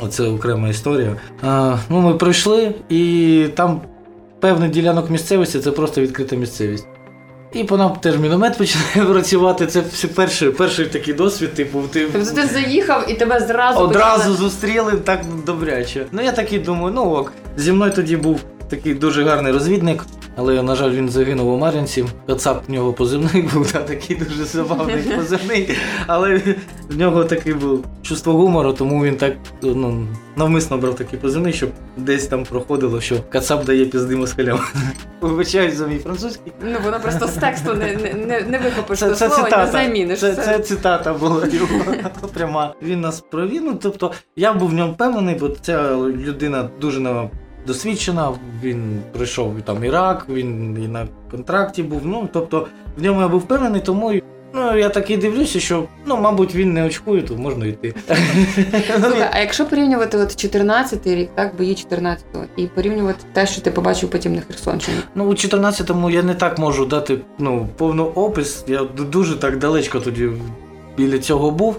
Оце 0.00 0.28
окрема 0.28 0.68
історія. 0.68 1.16
А, 1.42 1.78
ну, 1.90 2.00
ми 2.00 2.14
пройшли, 2.14 2.74
і 2.88 3.46
там 3.54 3.80
певний 4.42 4.68
ділянок 4.68 5.10
місцевості 5.10 5.58
це 5.60 5.70
просто 5.70 6.00
відкрита 6.00 6.36
місцевість. 6.36 6.86
І 7.52 7.64
по 7.64 7.76
нам 7.76 7.92
теж 7.92 8.18
міномет 8.18 8.58
починає 8.58 9.12
працювати. 9.12 9.66
Це 9.66 9.82
все 9.92 10.08
перший, 10.08 10.50
перший 10.50 10.86
такий 10.86 11.14
досвід, 11.14 11.54
типу, 11.54 11.82
ти 11.92 12.08
Тобто 12.12 12.30
ти 12.30 12.46
заїхав 12.46 13.10
і 13.10 13.14
тебе 13.14 13.40
зразу 13.40 13.80
одразу 13.80 14.18
почали- 14.18 14.36
зустріли 14.36 14.92
так 14.92 15.20
добряче. 15.46 16.06
Ну 16.12 16.22
я 16.22 16.32
такий 16.32 16.58
думаю, 16.58 16.94
ну 16.94 17.02
ок. 17.02 17.32
Зі 17.56 17.72
мною 17.72 17.92
тоді 17.92 18.16
був 18.16 18.40
такий 18.68 18.94
дуже 18.94 19.24
гарний 19.24 19.52
розвідник, 19.52 20.04
але, 20.36 20.62
на 20.62 20.74
жаль, 20.74 20.90
він 20.90 21.08
загинув 21.08 21.48
у 21.48 21.58
Мар'янці. 21.58 22.04
Кацап 22.26 22.68
в 22.68 22.72
нього 22.72 22.92
позивний 22.92 23.42
був, 23.54 23.72
та, 23.72 23.78
такий 23.78 24.16
дуже 24.16 24.44
забавний 24.44 25.02
позивний. 25.16 25.78
Але 26.06 26.42
в 26.90 26.98
нього 26.98 27.24
такий 27.24 27.54
був 27.54 27.84
чувство 28.02 28.32
гумору, 28.32 28.72
тому 28.72 29.04
він 29.04 29.16
так 29.16 29.34
ну, 29.62 30.06
навмисно 30.36 30.78
брав 30.78 30.94
такий 30.94 31.18
позивний, 31.18 31.52
щоб 31.52 31.70
десь 31.96 32.26
там 32.26 32.44
проходило, 32.44 33.00
що 33.00 33.16
Кацап 33.30 33.64
дає 33.64 33.84
пізди 33.84 34.16
москалям. 34.16 34.60
Вибачаюсь 35.20 35.74
за 35.74 35.86
мій 35.86 35.98
французький. 35.98 36.52
Ну 36.62 36.78
воно 36.84 37.00
просто 37.00 37.26
з 37.26 37.32
тексту 37.32 37.74
не, 37.74 37.94
не, 38.26 38.40
не, 38.40 38.58
викопиш 38.58 38.98
Це, 38.98 39.14
це 39.14 39.30
слово, 39.30 39.48
не 39.56 39.66
заміниш. 39.72 40.20
Це, 40.20 40.34
це 40.34 40.58
цитата 40.58 41.12
була 41.14 41.46
його 41.46 41.68
пряма. 42.34 42.74
Він 42.82 43.00
нас 43.00 43.20
провів. 43.20 43.62
Ну, 43.64 43.78
тобто 43.82 44.12
я 44.36 44.52
був 44.52 44.70
в 44.70 44.74
ньому 44.74 44.92
впевнений, 44.92 45.34
бо 45.34 45.48
ця 45.48 45.96
людина 45.96 46.70
дуже 46.80 47.00
досвідчена. 47.66 48.32
Він 48.62 49.00
пройшов 49.12 49.62
там 49.64 49.84
Ірак, 49.84 50.26
він 50.28 50.78
і 50.84 50.88
на 50.88 51.08
контракті 51.30 51.82
був. 51.82 52.00
Ну, 52.04 52.28
тобто, 52.32 52.66
в 52.96 53.02
ньому 53.02 53.20
я 53.20 53.28
був 53.28 53.40
впевнений, 53.40 53.80
тому. 53.80 54.12
Ну, 54.54 54.78
я 54.78 54.88
так 54.88 55.10
і 55.10 55.16
дивлюся, 55.16 55.60
що 55.60 55.84
ну, 56.06 56.16
мабуть, 56.16 56.54
він 56.54 56.72
не 56.72 56.84
очкує, 56.84 57.22
то 57.22 57.36
можна 57.36 57.66
йти. 57.66 57.94
Слухай, 59.00 59.28
а 59.32 59.40
якщо 59.40 59.66
порівнювати 59.66 60.18
от 60.18 60.28
14-й 60.28 61.14
рік, 61.14 61.30
так, 61.34 61.56
бої 61.56 61.74
14-го, 61.74 62.44
і 62.56 62.66
порівнювати 62.66 63.24
те, 63.32 63.46
що 63.46 63.62
ти 63.62 63.70
побачив 63.70 64.10
потім 64.10 64.34
на 64.34 64.40
Херсонщині. 64.40 64.96
Ну, 65.14 65.24
у 65.24 65.30
14-му 65.30 66.10
я 66.10 66.22
не 66.22 66.34
так 66.34 66.58
можу 66.58 66.86
дати 66.86 67.18
ну, 67.38 67.68
повний 67.76 68.06
опис. 68.06 68.64
Я 68.66 68.84
дуже 68.84 69.36
так 69.36 69.58
далечко 69.58 70.00
тоді 70.00 70.30
біля 70.96 71.18
цього 71.18 71.50
був. 71.50 71.76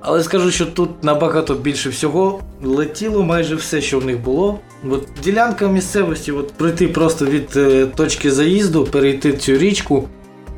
Але 0.00 0.22
скажу, 0.22 0.50
що 0.50 0.66
тут 0.66 1.04
набагато 1.04 1.54
більше 1.54 1.88
всього 1.88 2.40
летіло 2.62 3.22
майже 3.22 3.54
все, 3.54 3.80
що 3.80 3.98
в 3.98 4.04
них 4.04 4.20
було. 4.20 4.58
От 4.90 5.08
ділянка 5.24 5.68
місцевості, 5.68 6.32
от 6.32 6.52
пройти 6.52 6.88
просто 6.88 7.26
від 7.26 7.56
е, 7.56 7.86
точки 7.86 8.30
заїзду, 8.30 8.84
перейти 8.84 9.32
цю 9.32 9.58
річку 9.58 10.08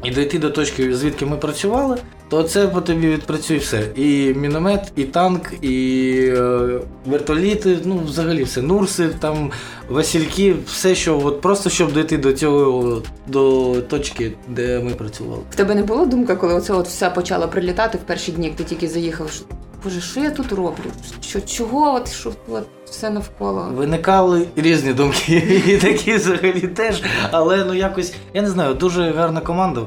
і 0.04 0.10
дойти 0.10 0.38
до 0.38 0.50
точки, 0.50 0.94
звідки 0.94 1.26
ми 1.26 1.36
працювали, 1.36 1.96
то 2.32 2.42
це 2.42 2.68
по 2.68 2.80
тобі 2.80 3.08
відпрацює 3.08 3.58
все. 3.58 3.82
І 3.96 4.34
міномет, 4.34 4.92
і 4.96 5.04
танк, 5.04 5.52
і 5.62 6.16
е, 6.36 6.80
вертоліти, 7.06 7.78
ну 7.84 7.98
взагалі 7.98 8.44
все, 8.44 8.62
нурси, 8.62 9.08
там 9.08 9.50
Васильки, 9.88 10.54
все, 10.66 10.94
що 10.94 11.20
от 11.24 11.40
просто 11.40 11.70
щоб 11.70 11.92
дойти 11.92 12.18
до 12.18 12.32
цього 12.32 13.02
до 13.26 13.74
точки, 13.88 14.32
де 14.48 14.80
ми 14.80 14.90
працювали. 14.90 15.42
В 15.50 15.54
тебе 15.54 15.74
не 15.74 15.82
було 15.82 16.06
думка, 16.06 16.36
коли 16.36 16.54
оце 16.54 16.72
от 16.72 16.86
все 16.86 17.10
почало 17.10 17.48
прилітати 17.48 17.98
в 17.98 18.00
перші 18.00 18.32
дні, 18.32 18.46
як 18.46 18.56
ти 18.56 18.64
тільки 18.64 18.88
заїхав? 18.88 19.30
що, 19.30 19.44
Боже, 19.84 20.00
що 20.00 20.20
я 20.20 20.30
тут 20.30 20.52
роблю? 20.52 20.90
Що, 21.20 21.40
чого 21.40 21.94
от, 21.94 22.12
що 22.12 22.32
от 22.48 22.64
все 22.90 23.10
навколо? 23.10 23.68
Виникали 23.74 24.46
різні 24.56 24.92
думки, 24.92 25.62
і 25.66 25.76
такі 25.76 26.14
взагалі 26.14 26.60
теж. 26.60 27.02
Але 27.30 27.64
ну 27.64 27.74
якось, 27.74 28.14
я 28.34 28.42
не 28.42 28.50
знаю, 28.50 28.74
дуже 28.74 29.10
гарна 29.10 29.40
команда. 29.40 29.80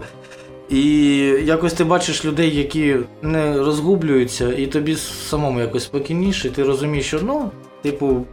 І 0.69 1.17
якось 1.43 1.73
ти 1.73 1.83
бачиш 1.83 2.25
людей, 2.25 2.55
які 2.55 2.97
не 3.21 3.57
розгублюються, 3.57 4.53
і 4.53 4.67
тобі 4.67 4.95
самому 5.29 5.59
якось 5.59 5.83
спокійніше, 5.83 6.49
ти 6.49 6.63
розумієш, 6.63 7.07
що 7.07 7.19
ну, 7.23 7.51
типу, 7.81 8.25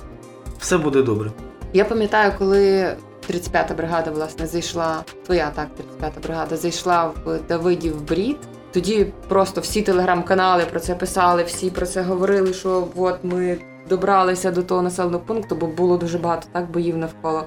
все 0.58 0.78
буде 0.78 1.02
добре. 1.02 1.30
Я 1.72 1.84
пам'ятаю, 1.84 2.32
коли 2.38 2.96
35-та 3.30 3.74
бригада, 3.74 4.10
власне, 4.10 4.46
зайшла, 4.46 5.04
твоя 5.26 5.50
так, 5.54 5.68
35-та 5.68 6.20
бригада 6.20 6.56
зайшла 6.56 7.12
в 7.24 7.38
Давидів 7.48 8.02
Брід. 8.08 8.36
Тоді 8.72 9.06
просто 9.28 9.60
всі 9.60 9.82
телеграм-канали 9.82 10.64
про 10.70 10.80
це 10.80 10.94
писали, 10.94 11.42
всі 11.42 11.70
про 11.70 11.86
це 11.86 12.02
говорили, 12.02 12.54
що 12.54 12.88
от 12.96 13.18
ми 13.22 13.58
добралися 13.88 14.50
до 14.50 14.62
того 14.62 14.82
населеного 14.82 15.24
пункту, 15.26 15.56
бо 15.56 15.66
було 15.66 15.96
дуже 15.96 16.18
багато 16.18 16.46
так 16.52 16.70
боїв 16.70 16.96
навколо. 16.96 17.44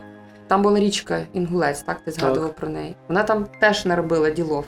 Там 0.47 0.61
була 0.61 0.79
річка 0.79 1.21
Інгулець, 1.33 1.81
так 1.81 2.01
ти 2.05 2.11
згадував 2.11 2.55
про 2.55 2.69
неї. 2.69 2.95
Вона 3.07 3.23
там 3.23 3.45
теж 3.59 3.85
наробила 3.85 4.29
ділов. 4.29 4.65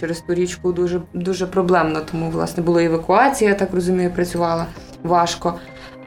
Через 0.00 0.20
ту 0.20 0.34
річку 0.34 0.72
дуже 0.72 1.00
дуже 1.14 1.46
проблемно, 1.46 2.00
тому 2.10 2.30
власне 2.30 2.62
була 2.62 2.82
евакуація, 2.82 3.50
я 3.50 3.56
так 3.56 3.74
розумію, 3.74 4.10
працювала 4.10 4.66
важко. 5.02 5.54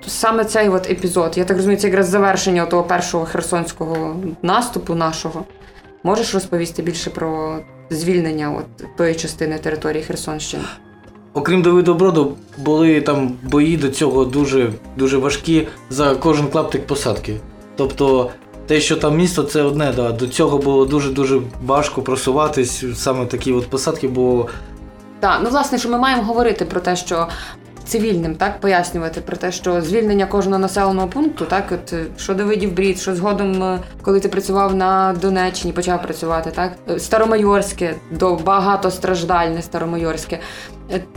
То 0.04 0.10
саме 0.10 0.46
цей 0.46 0.70
от 0.70 0.90
епізод, 0.90 1.38
я 1.38 1.46
так 1.46 1.58
розумію, 1.58 1.80
це 1.80 1.88
якраз 1.88 2.10
завершення 2.10 2.66
того 2.66 2.84
першого 2.84 3.26
херсонського 3.26 4.16
наступу 4.42 4.96
нашого. 4.96 5.46
Можеш 6.04 6.34
розповісти 6.34 6.82
більше 6.82 7.10
про 7.10 7.60
звільнення 7.90 8.52
от 8.52 8.96
тої 8.98 9.16
частини 9.16 9.58
території 9.58 10.04
Херсонщини? 10.04 10.64
Окрім 11.34 11.62
Давидоброду, 11.62 12.38
були 12.58 13.02
там 13.02 13.32
бої 13.44 13.78
до 13.78 13.90
цього 13.90 14.26
дуже, 14.26 14.74
дуже 14.98 15.18
важкі 15.18 15.68
за 15.90 16.16
кожен 16.16 16.48
клаптик 16.48 16.88
посадки. 16.88 17.36
Тобто, 17.76 18.32
те, 18.68 18.82
що 18.82 18.96
там 18.96 19.18
місто, 19.18 19.44
це 19.44 19.62
одне, 19.62 19.94
да. 19.96 20.12
До 20.12 20.28
цього 20.28 20.58
було 20.58 20.86
дуже-дуже 20.86 21.42
важко 21.66 22.02
просуватись, 22.02 22.84
саме 22.96 23.26
такі 23.26 23.52
от 23.52 23.68
посадки, 23.68 24.08
бо 24.08 24.48
Так, 25.20 25.40
ну 25.44 25.50
власне, 25.50 25.78
що 25.78 25.90
ми 25.90 25.98
маємо 25.98 26.24
говорити 26.24 26.66
про 26.66 26.80
те, 26.80 26.96
що 26.96 27.28
цивільним 27.86 28.36
так 28.36 28.60
пояснювати 28.60 29.22
про 29.22 29.38
те, 29.38 29.52
що 29.52 29.82
звільнення 29.82 30.26
кожного 30.26 30.60
населеного 30.60 31.08
пункту, 31.08 31.46
так 31.46 31.64
от 31.72 31.94
е, 31.94 32.06
що 32.18 32.34
Давидів 32.34 32.74
Брід, 32.74 33.00
що 33.00 33.16
згодом, 33.16 33.64
е, 33.64 33.80
коли 34.02 34.20
ти 34.20 34.30
працював 34.30 34.76
на 34.76 35.16
Донеччині, 35.22 35.74
почав 35.74 36.02
працювати, 36.02 36.52
так 36.52 36.72
е, 36.90 37.00
Старомайорське, 37.00 37.96
до 38.12 38.36
багатостраждальне 38.36 39.62
Старомайорське. 39.62 40.40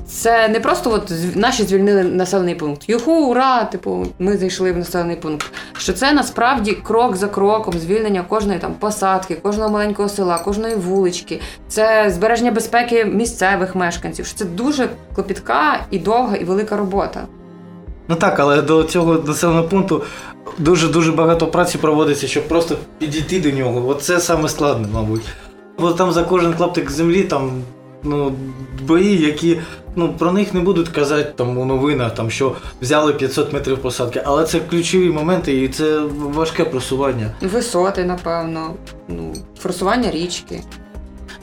Це 0.07 0.49
не 0.49 0.61
просто 0.61 0.93
от 0.93 1.13
наші 1.35 1.63
звільнили 1.63 2.05
населений 2.05 2.55
пункт. 2.55 2.89
Юху, 2.89 3.13
ура! 3.13 3.65
Типу, 3.65 4.07
ми 4.19 4.37
зайшли 4.37 4.73
в 4.73 4.77
населений 4.77 5.17
пункт. 5.17 5.47
Що 5.79 5.93
це 5.93 6.13
насправді 6.13 6.73
крок 6.73 7.17
за 7.17 7.29
кроком 7.29 7.75
звільнення 7.79 8.23
кожної 8.23 8.59
там 8.59 8.75
посадки, 8.75 9.35
кожного 9.35 9.71
маленького 9.71 10.09
села, 10.09 10.39
кожної 10.39 10.75
вулички, 10.75 11.41
це 11.69 12.11
збереження 12.11 12.51
безпеки 12.51 13.05
місцевих 13.05 13.75
мешканців. 13.75 14.27
Що 14.27 14.37
це 14.37 14.45
дуже 14.45 14.89
клопітка 15.15 15.81
і 15.91 15.99
довга 15.99 16.37
і 16.37 16.45
велика 16.45 16.77
робота. 16.77 17.27
Ну 18.09 18.17
так, 18.17 18.41
але 18.41 18.63
до 18.63 18.85
цього 18.85 19.15
населеного 19.15 19.69
пункту 19.69 20.03
дуже-дуже 20.59 21.13
багато 21.13 21.47
праці 21.47 21.79
проводиться, 21.79 22.27
щоб 22.27 22.49
просто 22.49 22.77
підійти 22.99 23.41
до 23.41 23.51
нього. 23.51 23.89
От 23.89 24.03
це 24.03 24.21
саме 24.21 24.49
складне, 24.49 24.89
мабуть. 24.93 25.23
Бо 25.79 25.93
там 25.93 26.13
за 26.13 26.23
кожен 26.23 26.55
клаптик 26.55 26.91
землі 26.91 27.23
там 27.23 27.63
ну, 28.03 28.33
бої, 28.87 29.21
які 29.21 29.61
ну, 29.97 30.15
про 30.19 30.33
них 30.33 30.55
не 30.55 30.61
будуть 30.61 30.89
казати 30.89 31.33
там 31.37 31.59
у 31.59 31.65
новинах, 31.65 32.15
там, 32.15 32.31
що 32.31 32.57
взяли 32.83 33.13
500 33.13 33.53
метрів 33.53 33.79
посадки. 33.79 34.23
Але 34.25 34.45
це 34.45 34.61
ключові 34.61 35.11
моменти 35.11 35.63
і 35.63 35.69
це 35.69 36.01
важке 36.19 36.65
просування. 36.65 37.35
Висоти, 37.41 38.05
напевно, 38.05 38.75
ну, 39.09 39.35
форсування 39.61 40.11
річки. 40.11 40.61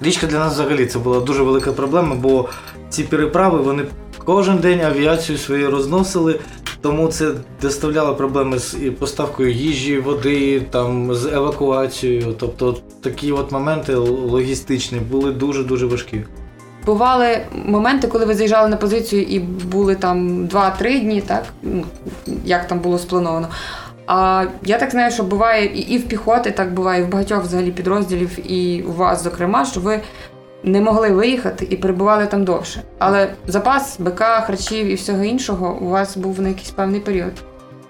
Річка 0.01 0.27
для 0.27 0.39
нас 0.39 0.53
взагалі 0.53 0.85
це 0.85 0.99
була 0.99 1.19
дуже 1.19 1.43
велика 1.43 1.71
проблема, 1.71 2.15
бо 2.15 2.49
ці 2.89 3.03
переправи 3.03 3.61
вони 3.61 3.83
кожен 4.25 4.57
день 4.57 4.81
авіацію 4.81 5.37
свою 5.37 5.71
розносили, 5.71 6.39
тому 6.81 7.07
це 7.07 7.31
доставляло 7.61 8.15
проблеми 8.15 8.59
з 8.59 8.75
поставкою 8.99 9.51
їжі, 9.51 9.99
води, 9.99 10.61
там, 10.69 11.15
з 11.15 11.25
евакуацією. 11.25 12.35
Тобто 12.39 12.77
такі 13.01 13.31
от 13.31 13.51
моменти 13.51 13.95
логістичні 13.95 14.99
були 14.99 15.31
дуже-дуже 15.31 15.85
важкі. 15.85 16.23
Бували 16.85 17.41
моменти, 17.65 18.07
коли 18.07 18.25
ви 18.25 18.35
заїжджали 18.35 18.69
на 18.69 18.77
позицію 18.77 19.21
і 19.21 19.39
були 19.39 19.95
там 19.95 20.47
2-3 20.47 21.01
дні, 21.01 21.21
так? 21.21 21.43
Ну, 21.63 21.83
як 22.45 22.67
там 22.67 22.79
було 22.79 22.99
сплановано. 22.99 23.47
А 24.07 24.45
я 24.63 24.77
так 24.77 24.91
знаю, 24.91 25.11
що 25.11 25.23
буває 25.23 25.65
і, 25.65 25.79
і 25.79 25.97
в 25.97 26.07
піхоти, 26.07 26.51
так 26.51 26.73
буває, 26.73 27.01
і 27.01 27.03
в 27.03 27.09
багатьох 27.09 27.43
взагалі 27.43 27.71
підрозділів, 27.71 28.51
і 28.51 28.81
у 28.81 28.91
вас, 28.91 29.23
зокрема, 29.23 29.65
що 29.65 29.79
ви 29.79 30.01
не 30.63 30.81
могли 30.81 31.09
виїхати 31.09 31.67
і 31.69 31.75
перебували 31.75 32.25
там 32.25 32.43
довше. 32.43 32.81
Але 32.99 33.33
запас 33.47 33.99
БК, 33.99 34.19
харчів 34.19 34.87
і 34.87 34.95
всього 34.95 35.23
іншого 35.23 35.77
у 35.81 35.89
вас 35.89 36.17
був 36.17 36.41
на 36.41 36.47
якийсь 36.47 36.71
певний 36.71 36.99
період. 36.99 37.33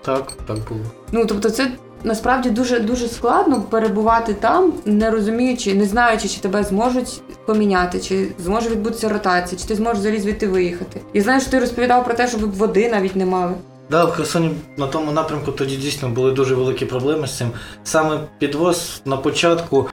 Так, 0.02 0.32
так 0.48 0.58
було. 0.70 0.82
Ну 1.12 1.26
тобто, 1.26 1.50
це 1.50 1.68
Насправді 2.04 2.50
дуже 2.50 2.80
дуже 2.80 3.08
складно 3.08 3.62
перебувати 3.62 4.34
там, 4.34 4.74
не 4.86 5.12
розуміючи, 5.12 5.74
не 5.74 5.86
знаючи, 5.86 6.28
чи 6.28 6.42
тебе 6.42 6.64
зможуть 6.64 7.22
поміняти, 7.46 8.00
чи 8.00 8.28
зможе 8.40 8.70
відбутися 8.70 9.10
ротація, 9.10 9.62
чи 9.62 9.68
ти 9.68 9.76
зможеш 9.76 10.00
взагалі 10.00 10.20
звідти 10.20 10.48
виїхати. 10.48 11.02
Знаю, 11.16 11.42
що 11.42 11.52
ти 11.52 11.60
розповідав 11.60 12.06
про 12.06 12.14
те, 12.14 12.28
що 12.28 12.38
ви 12.38 12.48
води 12.48 12.90
навіть 12.90 13.16
не 13.16 13.26
мали. 13.26 13.54
Да, 13.90 14.06
в 14.06 14.12
Херсоні 14.12 14.52
на 14.78 14.88
тому 14.88 15.12
напрямку 15.12 15.52
тоді 15.52 15.76
дійсно 15.76 16.10
були 16.10 16.32
дуже 16.32 16.56
великі 16.56 16.86
проблеми 16.86 17.28
з 17.28 17.38
цим. 17.38 17.48
Саме 17.84 18.20
підвоз 18.40 19.02
на 19.06 19.18
початку 19.18 19.90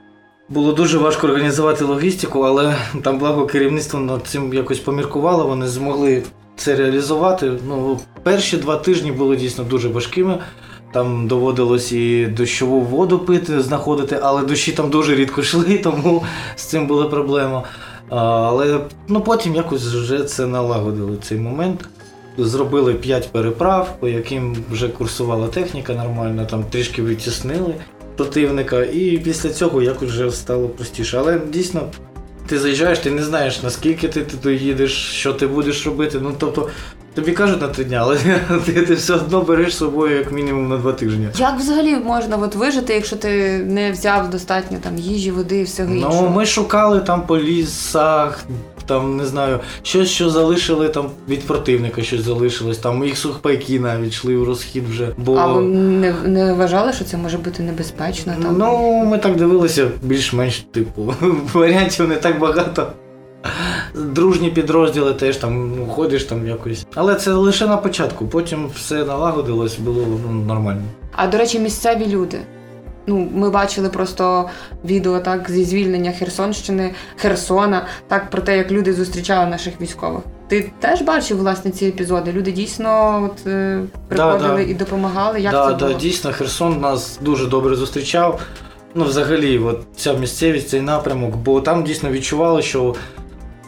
було 0.49 0.71
дуже 0.73 0.97
важко 0.97 1.27
організувати 1.27 1.83
логістику, 1.85 2.41
але 2.41 2.75
там 3.03 3.19
благо 3.19 3.45
керівництво 3.45 3.99
над 3.99 4.27
цим 4.27 4.53
якось 4.53 4.79
поміркувало, 4.79 5.47
вони 5.47 5.67
змогли 5.67 6.23
це 6.55 6.75
реалізувати. 6.75 7.51
Ну, 7.67 7.99
перші 8.23 8.57
два 8.57 8.77
тижні 8.77 9.11
були 9.11 9.35
дійсно 9.35 9.63
дуже 9.63 9.89
важкими. 9.89 10.39
Там 10.93 11.27
доводилось 11.27 11.91
і 11.91 12.25
дощову 12.25 12.81
воду 12.81 13.19
пити, 13.19 13.61
знаходити, 13.61 14.19
але 14.21 14.41
дощі 14.41 14.71
там 14.71 14.89
дуже 14.89 15.15
рідко 15.15 15.41
йшли, 15.41 15.77
тому 15.83 16.23
з 16.55 16.63
цим 16.63 16.87
була 16.87 17.05
проблема. 17.05 17.63
Але 18.09 18.79
ну, 19.07 19.21
потім 19.21 19.55
якось 19.55 19.83
вже 19.83 20.23
це 20.23 20.45
налагодили 20.47 21.17
цей 21.21 21.37
момент. 21.37 21.85
Зробили 22.37 22.93
5 22.93 23.29
переправ, 23.31 23.99
по 23.99 24.07
яким 24.07 24.57
вже 24.71 24.89
курсувала 24.89 25.47
техніка 25.47 25.93
нормально, 25.93 26.47
там 26.49 26.63
трішки 26.63 27.03
відтіснили 27.03 27.75
противника, 28.17 28.83
і 28.83 29.17
після 29.17 29.49
цього 29.49 29.81
якось 29.81 30.09
вже 30.09 30.31
стало 30.31 30.67
простіше. 30.67 31.17
Але 31.17 31.39
дійсно, 31.53 31.81
ти 32.47 32.59
заїжджаєш, 32.59 32.99
ти 32.99 33.11
не 33.11 33.23
знаєш, 33.23 33.63
наскільки 33.63 34.07
ти 34.07 34.21
туди 34.21 34.55
їдеш, 34.55 34.91
що 34.91 35.33
ти 35.33 35.47
будеш 35.47 35.85
робити. 35.85 36.19
Ну 36.21 36.33
тобто, 36.37 36.69
тобі 37.13 37.31
кажуть 37.31 37.61
на 37.61 37.67
три 37.67 37.83
дня, 37.83 37.99
але 38.01 38.17
ти, 38.65 38.73
ти 38.73 38.93
все 38.93 39.13
одно 39.13 39.41
береш 39.41 39.73
з 39.73 39.77
собою 39.77 40.17
як 40.17 40.31
мінімум 40.31 40.69
на 40.69 40.77
два 40.77 40.93
тижні. 40.93 41.27
Як 41.37 41.59
взагалі 41.59 41.95
можна 41.95 42.37
от 42.37 42.55
вижити, 42.55 42.93
якщо 42.93 43.15
ти 43.15 43.57
не 43.57 43.91
взяв 43.91 44.29
достатньо 44.29 44.77
там 44.81 44.97
їжі, 44.97 45.31
води 45.31 45.59
і 45.59 45.63
всього 45.63 45.93
іншого? 45.93 46.21
Ну, 46.21 46.29
ми 46.29 46.45
шукали 46.45 46.99
там 46.99 47.21
по 47.21 47.37
лісах, 47.37 48.45
там 48.85 49.17
не 49.17 49.25
знаю, 49.25 49.59
щось, 49.83 50.09
що 50.09 50.29
залишили 50.29 50.89
там 50.89 51.09
від 51.29 51.47
противника, 51.47 52.01
щось 52.01 52.21
залишилось. 52.21 52.77
Там 52.77 53.03
їх 53.05 53.17
сухпайки 53.17 53.79
навіть 53.79 54.09
йшли 54.09 54.37
в 54.37 54.43
розхід 54.43 54.83
вже. 54.89 55.09
Бо 55.17 55.35
А 55.35 55.47
ви 55.47 55.61
не, 55.61 56.13
не 56.25 56.53
вважали, 56.53 56.93
що 56.93 57.05
це 57.05 57.17
може 57.17 57.37
бути 57.37 57.63
небезпечно? 57.63 58.33
Там? 58.41 58.55
ну 58.57 59.03
ми 59.05 59.17
так 59.17 59.35
дивилися, 59.35 59.87
більш-менш 60.01 60.59
типу 60.59 61.13
варіантів 61.53 62.07
не 62.07 62.15
так 62.15 62.39
багато. 62.39 62.87
Дружні 63.93 64.49
підрозділи 64.49 65.13
теж 65.13 65.37
там 65.37 65.75
ну, 65.77 65.85
ходиш 65.85 66.23
там 66.23 66.47
якось. 66.47 66.85
Але 66.95 67.15
це 67.15 67.31
лише 67.31 67.67
на 67.67 67.77
початку, 67.77 68.27
потім 68.27 68.69
все 68.75 69.05
налагодилось, 69.05 69.79
було 69.79 70.05
ну, 70.27 70.31
нормально. 70.31 70.81
А 71.11 71.27
до 71.27 71.37
речі, 71.37 71.59
місцеві 71.59 72.07
люди. 72.07 72.39
Ну, 73.07 73.29
ми 73.33 73.49
бачили 73.49 73.89
просто 73.89 74.49
відео 74.85 75.19
так 75.19 75.51
зі 75.51 75.63
звільнення 75.63 76.11
Херсонщини, 76.11 76.93
Херсона, 77.15 77.85
так 78.07 78.29
про 78.29 78.41
те, 78.41 78.57
як 78.57 78.71
люди 78.71 78.93
зустрічали 78.93 79.49
наших 79.49 79.81
військових. 79.81 80.21
Ти 80.47 80.71
теж 80.79 81.01
бачив 81.01 81.37
власне 81.37 81.71
ці 81.71 81.85
епізоди? 81.85 82.31
Люди 82.31 82.51
дійсно 82.51 83.23
от, 83.31 83.47
е, 83.47 83.81
приходили 84.07 84.65
да. 84.65 84.71
і 84.71 84.73
допомагали. 84.73 85.41
Як 85.41 85.51
да, 85.51 85.67
це 85.67 85.73
да, 85.73 85.85
було? 85.85 85.99
дійсно, 85.99 86.31
Херсон 86.33 86.79
нас 86.79 87.19
дуже 87.21 87.47
добре 87.47 87.75
зустрічав. 87.75 88.41
Ну, 88.95 89.05
взагалі, 89.05 89.59
от 89.59 89.81
ця 89.95 90.13
місцевість, 90.13 90.69
цей 90.69 90.81
напрямок, 90.81 91.35
бо 91.35 91.61
там 91.61 91.83
дійсно 91.83 92.11
відчували, 92.11 92.61
що 92.61 92.95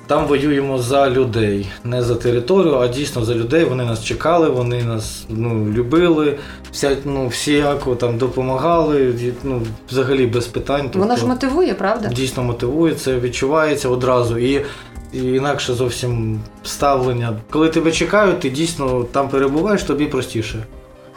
там 0.08 0.28
воюємо 0.28 0.78
за 0.78 1.10
людей, 1.10 1.68
не 1.84 2.04
за 2.04 2.16
територію, 2.16 2.76
а 2.76 2.88
дійсно 2.88 3.26
за 3.26 3.36
людей. 3.36 3.66
Вони 3.66 3.86
нас 3.86 4.04
чекали, 4.04 4.50
вони 4.50 4.84
нас 4.84 5.26
ну, 5.30 5.72
любили, 5.72 6.38
вся, 6.72 6.98
ну, 7.06 7.28
всіяко 7.28 7.96
там 7.96 8.18
допомагали, 8.18 9.14
ну, 9.44 9.62
взагалі 9.90 10.28
без 10.28 10.48
питань. 10.48 10.90
Воно 10.94 11.16
ж 11.16 11.22
тобто- 11.22 11.28
мотивує, 11.28 11.74
правда? 11.74 12.08
дійсно 12.08 12.44
мотивує, 12.44 12.96
це 12.96 13.20
відчувається 13.20 13.90
одразу. 13.90 14.38
І, 14.38 14.66
і 15.14 15.24
інакше 15.24 15.74
зовсім 15.74 16.40
ставлення. 16.64 17.40
Коли 17.50 17.70
тебе 17.70 17.92
чекають, 17.92 18.40
ти 18.40 18.50
дійсно 18.50 19.04
там 19.04 19.30
перебуваєш, 19.30 19.84
тобі 19.84 20.06
простіше. 20.06 20.66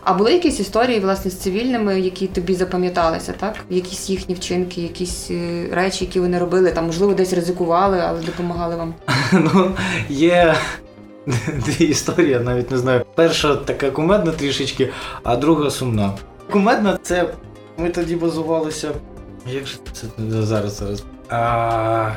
А 0.05 0.15
були 0.15 0.33
якісь 0.33 0.61
історії 0.61 1.01
власне 1.01 1.31
з 1.31 1.37
цивільними, 1.37 2.01
які 2.01 2.27
тобі 2.27 2.55
запам'яталися, 2.55 3.33
так? 3.33 3.57
Якісь 3.71 4.11
їхні 4.11 4.35
вчинки, 4.35 4.81
якісь 4.81 5.31
е, 5.31 5.69
речі, 5.73 6.05
які 6.05 6.21
вони 6.21 6.39
робили, 6.39 6.73
там 6.73 6.87
можливо 6.87 7.15
десь 7.15 7.33
ризикували, 7.33 8.01
але 8.07 8.21
допомагали 8.21 8.77
вам. 8.77 8.95
Ну, 9.33 9.71
є 10.09 10.55
дві 11.67 11.85
історії, 11.85 12.31
я 12.31 12.41
навіть 12.41 12.71
не 12.71 12.79
знаю. 12.79 13.05
Перша 13.15 13.57
така 13.57 13.91
кумедна 13.91 14.33
трішечки, 14.33 14.91
а 15.23 15.37
друга 15.37 15.71
сумна. 15.71 16.13
Кумедна 16.51 16.99
це 17.03 17.35
ми 17.79 17.91
тоді 17.91 18.17
базувалися. 18.17 18.91
Як 19.47 19.67
же 19.67 19.77
це 19.93 20.07
зараз 20.43 20.77
зараз? 20.79 21.03
А, 21.29 22.11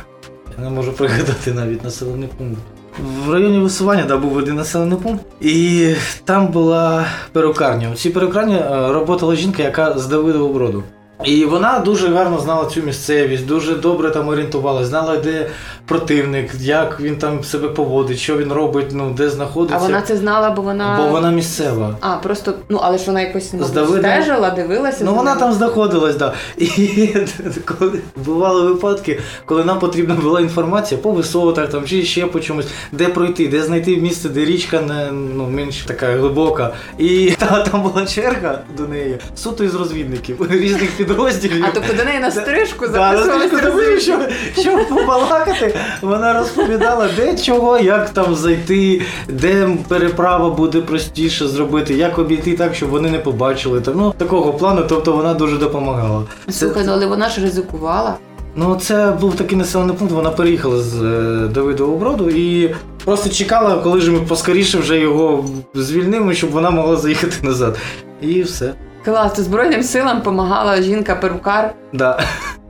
я 0.58 0.64
не 0.64 0.70
можу 0.70 0.94
пригадати 0.94 1.54
навіть 1.54 1.84
населений 1.84 2.30
пункт. 2.38 2.62
В 3.00 3.32
районі 3.34 3.60
висування 3.60 4.04
да, 4.08 4.18
був 4.18 4.38
один 4.38 4.56
населений 4.56 4.98
пункт, 4.98 5.26
і 5.42 5.88
там 6.26 6.48
була 6.48 7.06
перукарня. 7.32 7.90
У 7.92 7.96
цій 7.96 8.10
перукарні 8.10 8.56
е, 8.56 8.92
роботала 8.94 9.36
жінка, 9.36 9.64
яка 9.64 9.98
з 10.00 10.08
Давидового 10.08 10.54
броду. 10.54 10.84
І 11.24 11.46
вона 11.46 11.80
дуже 11.80 12.08
гарно 12.08 12.40
знала 12.40 12.66
цю 12.66 12.82
місцевість, 12.82 13.46
дуже 13.46 13.76
добре 13.76 14.12
там 14.12 14.28
орієнтувалася, 14.28 14.86
знала, 14.86 15.18
де 15.18 15.50
противник, 15.92 16.52
як 16.60 17.00
він 17.00 17.16
там 17.16 17.44
себе 17.44 17.68
поводить, 17.68 18.18
що 18.18 18.38
він 18.38 18.52
робить, 18.54 18.88
ну 18.92 19.14
де 19.18 19.30
знаходиться. 19.30 19.78
А 19.78 19.80
вона 19.80 20.02
це 20.02 20.18
знала, 20.18 20.50
бо 20.50 20.62
вона. 20.62 21.00
Бо 21.04 21.12
вона 21.12 21.32
місцева. 21.32 21.96
А, 22.02 22.16
просто, 22.16 22.54
ну 22.70 22.80
але 22.84 22.98
ж 22.98 23.06
вона 23.08 23.22
якось 23.22 23.54
мабуть, 23.54 23.76
Давидом- 23.76 24.00
стежила, 24.00 24.50
дивилася. 24.50 25.04
Ну 25.04 25.14
вона 25.14 25.36
там 25.36 25.54
знаходилась, 25.54 26.16
да. 26.16 26.34
І 26.58 27.10
коли 27.66 28.00
бували 28.16 28.62
випадки, 28.62 29.20
коли 29.46 29.64
нам 29.64 29.80
потрібна 29.80 30.16
була 30.16 30.42
інформація 30.42 31.02
по 31.02 31.12
висотах 31.12 31.70
там, 31.70 31.86
чи 31.86 32.04
ще 32.04 32.26
по 32.26 32.40
чомусь, 32.40 32.68
де 32.92 33.08
пройти, 33.08 33.48
де 33.48 33.64
знайти 33.64 33.98
місце, 33.98 34.30
де 34.30 34.46
річка 34.46 34.82
не 34.82 35.12
ну, 35.12 35.50
менш 35.50 35.78
така 35.78 36.12
глибока. 36.12 36.74
І 36.98 37.32
та, 37.40 37.64
там 37.64 37.82
була 37.82 38.06
черга 38.06 38.60
до 38.78 38.88
неї 38.88 39.18
суто 39.36 39.64
із 39.64 39.76
розвідників 39.76 40.48
різних 40.52 40.92
підрозділів. 40.92 41.66
А 41.68 41.72
тобто 41.74 41.94
до 41.94 42.04
неї 42.04 42.20
на 42.20 42.32
стрижку 42.32 42.88
Да, 42.88 42.94
записувалися. 42.94 43.56
записую, 43.56 44.00
щоб, 44.00 44.22
щоб 44.60 44.88
побалакати, 44.90 45.76
вона 46.02 46.34
розповідала, 46.34 47.10
де 47.16 47.38
чого, 47.38 47.80
як 47.80 48.10
там 48.10 48.36
зайти, 48.36 49.02
де 49.30 49.70
переправа 49.88 50.50
буде 50.50 50.82
простіше 50.82 51.48
зробити, 51.48 51.94
як 51.94 52.20
обійти 52.20 52.54
так, 52.54 52.76
щоб 52.76 52.90
вони 52.90 53.10
не 53.10 53.20
побачили. 53.20 53.82
Там, 53.82 53.94
ну, 53.98 54.14
такого 54.18 54.54
плану, 54.54 54.84
тобто 54.90 55.12
вона 55.12 55.34
дуже 55.34 55.58
допомагала. 55.58 56.24
Слухай, 56.50 56.84
ну 56.86 56.92
але 56.92 57.06
вона 57.06 57.30
ж 57.30 57.42
ризикувала. 57.42 58.16
Ну, 58.56 58.76
це 58.76 59.12
був 59.22 59.36
такий 59.36 59.58
населений 59.58 59.96
пункт, 59.96 60.14
вона 60.14 60.30
переїхала 60.30 60.82
з 60.82 61.02
е, 61.04 61.48
Давидового 61.48 61.98
броду 61.98 62.30
і 62.30 62.76
просто 63.06 63.30
чекала, 63.30 63.76
коли 63.76 64.02
ж 64.02 64.12
ми 64.12 64.20
поскоріше 64.20 64.78
вже 64.78 65.00
його 65.00 65.46
звільнимо, 65.74 66.34
щоб 66.34 66.52
вона 66.52 66.70
могла 66.70 66.96
заїхати 66.96 67.36
назад. 67.44 67.78
І 68.22 68.42
все. 68.42 68.74
Клас, 69.06 69.34
то 69.34 69.44
Збройним 69.44 69.84
силам 69.84 70.18
допомагала 70.18 70.82
жінка-перукар. 70.82 71.74
Да. 71.94 72.20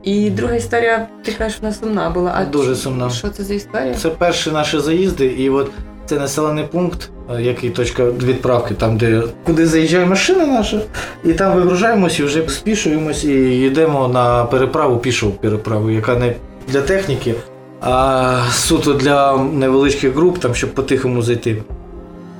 І 0.02 0.30
друга 0.30 0.54
історія, 0.54 1.08
ти 1.24 1.32
кажеш, 1.32 1.58
вона 1.62 1.74
сумна 1.74 2.10
була. 2.10 2.32
А 2.36 2.44
Дуже 2.44 2.76
сумна. 2.76 3.10
Що 3.10 3.28
це 3.28 3.44
за 3.44 3.54
історія? 3.54 3.94
Це 3.94 4.08
перші 4.08 4.50
наші 4.50 4.78
заїзди, 4.78 5.26
і 5.26 5.50
от 5.50 5.70
це 6.06 6.18
населений 6.18 6.64
пункт, 6.64 7.10
е, 7.30 7.42
який 7.42 7.70
точка 7.70 8.04
відправки, 8.04 8.74
там, 8.74 8.96
де 8.96 9.22
куди 9.44 9.66
заїжджає 9.66 10.06
машина 10.06 10.46
наша, 10.46 10.80
і 11.24 11.32
там 11.32 11.54
вигружаємось 11.54 12.20
і 12.20 12.24
вже 12.24 12.48
спішуємось 12.48 13.24
і 13.24 13.60
йдемо 13.60 14.08
на 14.08 14.44
переправу, 14.44 14.98
пішу 14.98 15.30
переправу, 15.30 15.90
яка 15.90 16.16
не 16.16 16.34
для 16.68 16.80
техніки, 16.80 17.34
а 17.80 18.38
суто 18.52 18.92
для 18.94 19.36
невеличких 19.36 20.14
груп, 20.14 20.38
там, 20.38 20.54
щоб 20.54 20.70
по-тихому 20.74 21.22
зайти. 21.22 21.62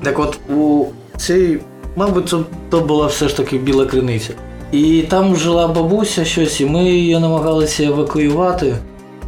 Так 0.03 0.19
от 0.19 0.39
у 0.51 0.85
цій, 1.17 1.59
мабуть, 1.97 2.29
це 2.29 2.37
то 2.71 2.81
була 2.81 3.07
все 3.07 3.29
ж 3.29 3.37
таки 3.37 3.59
біла 3.59 3.87
криниця. 3.87 4.33
І 4.73 5.03
там 5.03 5.37
жила 5.37 5.69
бабуся 5.69 6.25
щось, 6.25 6.61
і 6.61 6.67
ми 6.67 6.85
її 6.85 7.19
намагалися 7.19 7.85
евакуювати. 7.85 8.77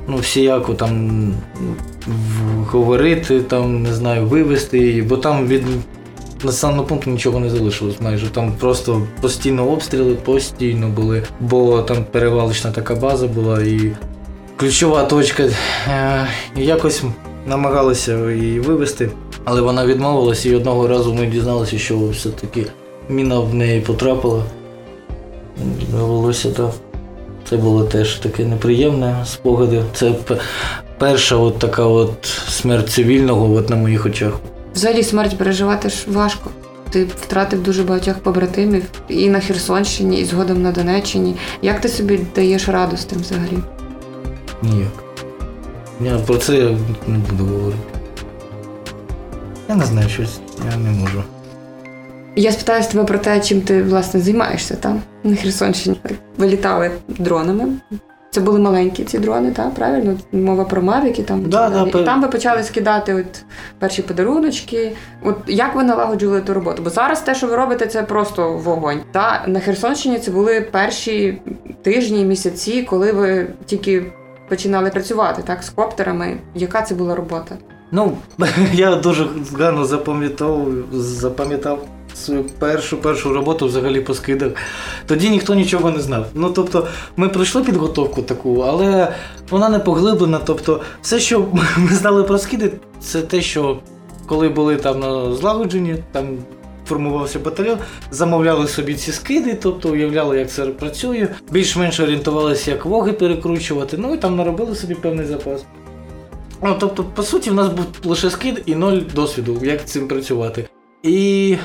Ну, 0.09 0.17
всіяко 0.17 0.75
там 0.75 1.33
говорити, 2.71 3.41
там, 3.41 3.83
не 3.83 3.95
знаю, 3.95 4.27
вивезти 4.27 4.79
її, 4.79 5.03
бо 5.03 5.17
там 5.17 5.47
від 5.47 5.63
населеного 6.45 6.85
пункту 6.85 7.11
нічого 7.11 7.41
не 7.41 7.51
залишилось 7.51 8.01
майже. 8.01 8.27
Там 8.27 8.53
просто 8.53 9.03
постійно 9.21 9.69
обстріли, 9.69 10.15
постійно 10.15 10.89
були, 10.89 11.23
бо 11.41 11.83
там 11.83 12.05
перевалочна 12.11 12.71
така 12.71 12.95
база 12.95 13.27
була 13.27 13.63
і 13.63 13.93
ключова 14.57 15.05
точка. 15.05 15.43
Е, 15.89 16.27
якось 16.57 17.03
намагалися 17.47 18.31
її 18.31 18.61
вивезти, 18.61 19.11
але 19.45 19.61
вона 19.61 19.87
відмовилась, 19.87 20.47
і 20.47 20.55
одного 20.55 20.89
разу 20.89 21.15
ми 21.15 21.27
дізналися, 21.27 21.79
що 21.79 22.09
все-таки 22.09 22.67
міна 23.09 23.41
в 23.41 23.55
неї 23.55 23.81
потрапила. 23.81 24.43
Довелося 25.91 26.51
так. 26.51 26.71
Це 27.51 27.57
було 27.57 27.85
теж 27.85 28.15
таке 28.15 28.45
неприємне 28.45 29.17
спогади. 29.27 29.83
Це 29.95 30.13
перша 30.99 31.37
от 31.37 31.59
така 31.59 31.85
от 31.85 32.25
смерть 32.49 32.91
цивільного 32.91 33.55
от 33.55 33.71
на 33.71 33.77
моїх 33.77 34.07
очах. 34.07 34.33
Взагалі 34.75 35.03
смерть 35.03 35.39
переживати 35.39 35.89
ж 35.89 35.97
важко. 36.07 36.51
Ти 36.91 37.05
втратив 37.05 37.63
дуже 37.63 37.83
багатьох 37.83 38.19
побратимів 38.19 38.85
і 39.09 39.29
на 39.29 39.41
Херсонщині, 39.41 40.21
і 40.21 40.25
згодом 40.25 40.63
на 40.63 40.73
Донеччині. 40.73 41.37
Як 41.63 41.81
ти 41.81 41.89
собі 41.89 42.21
даєш 42.35 42.69
раду 42.69 42.97
з 42.97 43.05
тим 43.05 43.19
взагалі? 43.21 43.59
Ніяк. 44.63 45.05
Я 46.01 46.19
про 46.19 46.37
це 46.37 46.53
не 47.07 47.19
буду 47.19 47.45
говорити. 47.45 47.79
Я 49.69 49.75
не 49.75 49.85
знаю 49.85 50.09
щось, 50.09 50.39
я 50.73 50.77
не 50.77 50.91
можу. 50.91 51.23
Я 52.37 52.53
спитаюсь 52.53 52.87
тебе 52.87 53.05
про 53.05 53.19
те, 53.19 53.41
чим 53.41 53.61
ти 53.61 53.83
власне 53.83 54.21
займаєшся 54.21 54.75
там 54.75 55.03
на 55.25 55.37
Херсонщині. 55.37 56.01
Вилітали 56.39 56.91
дронами. 57.09 57.65
Це 58.31 58.41
були 58.41 58.59
маленькі 58.59 59.05
ці 59.05 59.19
дрони, 59.19 59.51
так? 59.51 59.75
Правильно? 59.75 60.17
Мова 60.33 60.65
про 60.65 60.83
мавіки 60.83 61.23
там. 61.23 61.43
Да, 61.43 61.71
да, 61.71 61.85
пер- 61.85 62.05
там 62.05 62.23
ви 62.23 62.29
почали 62.29 62.63
скидати 62.63 63.15
от 63.15 63.45
перші 63.79 64.03
подаруночки. 64.03 64.97
От 65.23 65.37
як 65.47 65.75
ви 65.77 65.85
налагоджували 65.85 66.41
ту 66.41 66.55
роботу? 66.55 66.83
Бо 66.83 66.91
зараз 66.91 67.21
те, 67.21 67.35
що 67.35 67.47
ви 67.47 67.57
робите, 67.57 67.87
це 67.87 68.03
просто 68.03 68.53
вогонь. 68.53 69.01
Та 69.13 69.45
на 69.47 69.61
Херсонщині 69.61 70.19
це 70.19 70.31
були 70.31 70.61
перші 70.61 71.39
тижні, 71.83 72.25
місяці, 72.25 72.83
коли 72.91 73.13
ви 73.13 73.47
тільки 73.67 74.13
починали 74.49 74.91
працювати 74.91 75.43
так 75.47 75.63
з 75.63 75.71
коптерами. 75.71 76.37
Яка 76.55 76.83
це 76.83 76.95
була 76.95 77.15
робота? 77.15 77.57
Ну, 77.91 78.17
я 78.73 78.97
дуже 78.97 79.27
гарно 79.59 79.85
запам'ятав, 79.85 80.69
запам'ятав 80.93 81.87
свою 82.17 82.45
першу 82.45 82.97
першу 82.97 83.33
роботу 83.33 83.67
взагалі 83.67 84.01
по 84.01 84.15
скидах. 84.15 84.53
Тоді 85.07 85.31
ніхто 85.31 85.55
нічого 85.55 85.91
не 85.91 86.01
знав. 86.01 86.27
Ну 86.35 86.51
тобто, 86.51 86.87
ми 87.17 87.29
пройшли 87.29 87.63
підготовку 87.63 88.23
таку, 88.23 88.61
але 88.61 89.13
вона 89.51 89.69
не 89.69 89.79
поглиблена. 89.79 90.41
Тобто, 90.45 90.81
все, 91.03 91.21
що 91.21 91.47
ми 91.77 91.89
знали 91.89 92.23
про 92.23 92.39
скиди, 92.39 92.73
це 93.01 93.23
те, 93.23 93.43
що 93.43 93.79
коли 94.27 94.49
були 94.49 94.77
там 94.77 95.01
на 95.01 95.35
злагодженні, 95.35 95.97
там 96.13 96.39
формувався 96.89 97.39
батальйон, 97.39 97.79
замовляли 98.11 98.69
собі 98.69 98.95
ці 98.95 99.13
скиди, 99.13 99.59
тобто 99.63 99.91
уявляли, 99.91 100.39
як 100.39 100.51
це 100.51 100.67
працює, 100.67 101.29
більш-менш 101.51 102.01
орієнтувалися, 102.01 102.71
як 102.71 102.85
воги 102.85 103.13
перекручувати, 103.13 103.97
ну 103.97 104.15
і 104.15 104.19
там 104.19 104.37
наробили 104.37 104.75
собі 104.75 104.95
певний 104.95 105.27
запас. 105.27 105.65
Ну, 106.63 106.77
тобто, 106.81 107.05
по 107.05 107.23
суті, 107.23 107.51
в 107.51 107.55
нас 107.55 107.69
був 107.69 107.85
лише 108.05 108.31
скид 108.31 108.63
і 108.67 108.75
ноль 108.75 109.01
досвіду, 109.15 109.61
як 109.63 109.87
цим 109.87 110.09
працювати. 110.09 110.69
І 111.03 111.57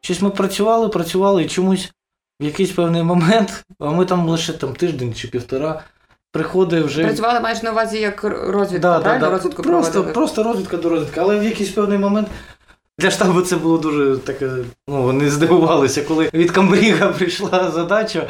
щось 0.00 0.22
ми 0.22 0.30
працювали, 0.30 0.88
працювали, 0.88 1.42
і 1.44 1.48
чомусь 1.48 1.92
в 2.40 2.44
якийсь 2.44 2.70
певний 2.70 3.02
момент, 3.02 3.64
а 3.78 3.90
ми 3.90 4.04
там 4.04 4.28
лише 4.28 4.52
там 4.52 4.74
тиждень 4.74 5.14
чи 5.14 5.28
півтора, 5.28 5.82
приходить 6.32 6.84
вже. 6.84 7.04
Працювали 7.04 7.40
маєш 7.40 7.62
на 7.62 7.72
увазі 7.72 7.98
як 8.00 8.24
розвідка, 8.24 8.78
Да, 8.88 8.96
да, 8.98 9.00
правильно? 9.00 9.26
да. 9.26 9.32
Розвідку 9.32 9.62
Просто, 9.62 9.92
проводили? 9.92 10.14
просто 10.14 10.42
розвідка 10.42 10.76
до 10.76 10.88
розвідки. 10.88 11.20
Але 11.20 11.38
в 11.38 11.44
якийсь 11.44 11.70
певний 11.70 11.98
момент 11.98 12.28
для 12.98 13.10
штабу 13.10 13.40
це 13.42 13.56
було 13.56 13.78
дуже 13.78 14.16
таке. 14.18 14.50
Ну, 14.88 15.02
вони 15.02 15.30
здивувалися, 15.30 16.02
коли 16.02 16.30
від 16.34 16.50
Камбріга 16.50 17.08
прийшла 17.18 17.70
задача 17.70 18.18
е, 18.18 18.28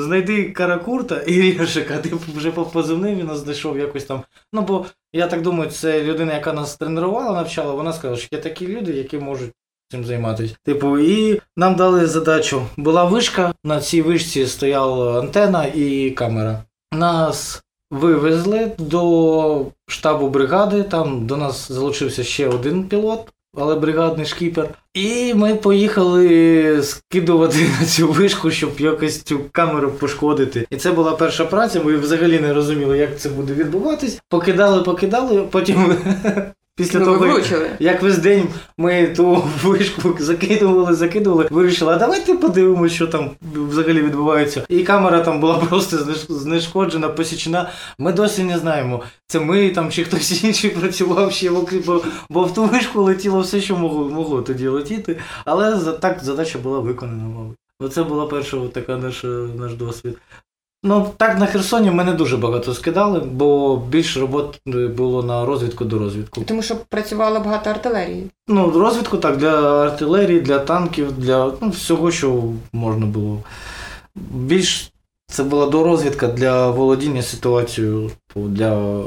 знайди 0.00 0.50
Каракурта 0.50 1.16
і 1.26 1.58
Рєшика. 1.58 1.98
Ти 1.98 2.12
вже 2.36 2.50
по 2.50 2.64
позивним 2.64 3.14
він 3.14 3.26
нас 3.26 3.38
знайшов 3.38 3.78
якось 3.78 4.04
там. 4.04 4.22
Ну, 4.52 4.62
бо 4.62 4.86
я 5.12 5.26
так 5.26 5.42
думаю, 5.42 5.70
це 5.70 6.02
людина, 6.02 6.34
яка 6.34 6.52
нас 6.52 6.76
тренувала, 6.76 7.32
навчала, 7.32 7.72
вона 7.74 7.92
сказала, 7.92 8.16
що 8.20 8.28
є 8.32 8.38
такі 8.42 8.66
люди, 8.68 8.92
які 8.92 9.18
можуть. 9.18 9.52
Цим 9.88 10.04
займатися. 10.04 10.54
Типу, 10.64 10.98
і 10.98 11.40
нам 11.56 11.74
дали 11.74 12.06
задачу. 12.06 12.62
Була 12.76 13.04
вишка, 13.04 13.54
на 13.64 13.80
цій 13.80 14.02
вишці 14.02 14.46
стояла 14.46 15.20
антена 15.20 15.64
і 15.64 16.10
камера. 16.10 16.62
Нас 16.92 17.62
вивезли 17.90 18.72
до 18.78 19.66
штабу 19.88 20.28
бригади. 20.28 20.82
Там 20.82 21.26
до 21.26 21.36
нас 21.36 21.72
залучився 21.72 22.24
ще 22.24 22.48
один 22.48 22.84
пілот, 22.84 23.32
але 23.56 23.74
бригадний 23.74 24.26
шкіпер. 24.26 24.68
І 24.94 25.34
ми 25.34 25.54
поїхали 25.54 26.82
скидувати 26.82 27.58
на 27.80 27.86
цю 27.86 28.08
вишку, 28.08 28.50
щоб 28.50 28.80
якось 28.80 29.22
цю 29.22 29.40
камеру 29.52 29.90
пошкодити. 29.90 30.66
І 30.70 30.76
це 30.76 30.92
була 30.92 31.12
перша 31.12 31.44
праця. 31.44 31.82
Ми 31.84 31.96
взагалі 31.96 32.40
не 32.40 32.54
розуміли, 32.54 32.98
як 32.98 33.18
це 33.18 33.28
буде 33.28 33.54
відбуватись. 33.54 34.20
Покидали, 34.28 34.82
покидали, 34.82 35.42
потім. 35.42 35.96
Після 36.76 36.98
Ну, 36.98 37.04
того, 37.04 37.26
як- 37.26 37.76
як 37.80 38.02
весь 38.02 38.18
день 38.18 38.48
ми 38.78 39.06
ту 39.06 39.44
вишку 39.64 40.16
закидували, 40.20 40.94
закидували, 40.94 41.48
вирішили, 41.50 41.92
а 41.92 41.96
давайте 41.98 42.34
подивимося, 42.34 42.94
що 42.94 43.06
там 43.06 43.30
взагалі 43.68 44.02
відбувається. 44.02 44.62
І 44.68 44.82
камера 44.82 45.20
там 45.20 45.40
була 45.40 45.54
просто 45.68 45.96
знешкоджена, 46.28 47.08
посічена. 47.08 47.70
Ми 47.98 48.12
досі 48.12 48.42
не 48.44 48.58
знаємо, 48.58 49.02
це 49.26 49.40
ми 49.40 49.70
там 49.70 49.90
чи 49.90 50.04
хтось 50.04 50.44
інший 50.44 50.70
працював 50.70 51.32
ще 51.32 51.50
в 51.50 51.56
окрі- 51.58 51.84
бо, 51.86 52.04
бо 52.30 52.42
в 52.44 52.54
ту 52.54 52.64
вишку 52.64 53.02
летіло 53.02 53.40
все, 53.40 53.60
що 53.60 53.76
могло, 53.76 54.08
могло 54.08 54.42
тоді 54.42 54.68
летіти. 54.68 55.16
Але 55.44 55.76
так 55.92 56.18
задача 56.22 56.58
була 56.58 56.78
виконана, 56.78 57.24
мабуть. 57.24 57.56
Оце 57.80 58.02
була 58.02 58.26
перша 58.26 58.56
така 58.72 58.96
наша, 58.96 59.26
наш 59.58 59.72
досвід. 59.74 60.18
Ну, 60.82 61.10
так 61.16 61.38
на 61.38 61.46
Херсоні 61.46 61.90
ми 61.90 62.04
не 62.04 62.12
дуже 62.12 62.36
багато 62.36 62.74
скидали, 62.74 63.20
бо 63.20 63.76
більше 63.76 64.20
робот 64.20 64.60
було 64.96 65.22
на 65.22 65.44
розвідку 65.44 65.84
до 65.84 65.98
розвідку. 65.98 66.40
Тому 66.40 66.62
що 66.62 66.76
працювало 66.88 67.40
багато 67.40 67.70
артилерії. 67.70 68.30
Ну, 68.48 68.70
розвідку 68.70 69.16
так, 69.16 69.36
для 69.36 69.82
артилерії, 69.82 70.40
для 70.40 70.58
танків, 70.58 71.12
для 71.18 71.52
ну, 71.60 71.68
всього, 71.68 72.10
що 72.10 72.42
можна 72.72 73.06
було. 73.06 73.38
Більш 74.30 74.92
це 75.26 75.42
була 75.42 75.66
дорозвідка 75.66 76.26
для 76.26 76.70
володіння 76.70 77.22
ситуацією 77.22 78.10
для 78.36 79.02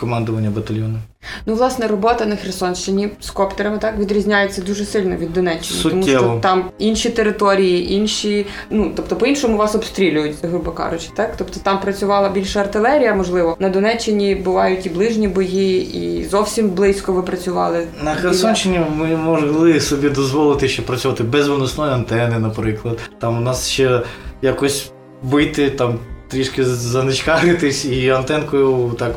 командування 0.00 0.50
батальйону. 0.50 0.98
Ну, 1.46 1.54
власне, 1.54 1.86
робота 1.86 2.26
на 2.26 2.36
Херсонщині 2.36 3.08
з 3.20 3.30
коптерами 3.30 3.78
так 3.78 3.98
відрізняється 3.98 4.62
дуже 4.62 4.84
сильно 4.84 5.16
від 5.16 5.32
Донеччини, 5.32 5.90
тому 5.90 6.02
що 6.02 6.38
там 6.42 6.70
інші 6.78 7.10
території, 7.10 7.92
інші, 7.92 8.46
ну 8.70 8.92
тобто 8.96 9.16
по-іншому 9.16 9.56
вас 9.56 9.74
обстрілюють, 9.74 10.36
грубо 10.42 10.70
кажучи, 10.70 11.08
так. 11.14 11.34
Тобто 11.38 11.60
там 11.62 11.80
працювала 11.80 12.28
більше 12.28 12.60
артилерія, 12.60 13.14
можливо. 13.14 13.56
На 13.58 13.68
Донеччині 13.68 14.34
бувають 14.34 14.86
і 14.86 14.88
ближні 14.88 15.28
бої, 15.28 15.96
і 15.96 16.24
зовсім 16.24 16.70
близько 16.70 17.12
ви 17.12 17.22
працювали. 17.22 17.86
На 18.04 18.14
Херсонщині 18.14 18.80
ми 18.96 19.16
могли 19.16 19.80
собі 19.80 20.08
дозволити 20.08 20.68
ще 20.68 20.82
працювати 20.82 21.24
без 21.24 21.48
виносної 21.48 21.92
антени, 21.92 22.38
наприклад. 22.38 22.98
Там 23.18 23.38
у 23.38 23.40
нас 23.40 23.68
ще 23.68 24.02
якось 24.42 24.92
бити, 25.22 25.70
там 25.70 25.98
трішки 26.30 26.64
заничкаритись 26.64 27.84
і 27.84 28.10
антенкою 28.10 28.94
так 28.98 29.12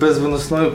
без 0.00 0.18
виносної. 0.18 0.72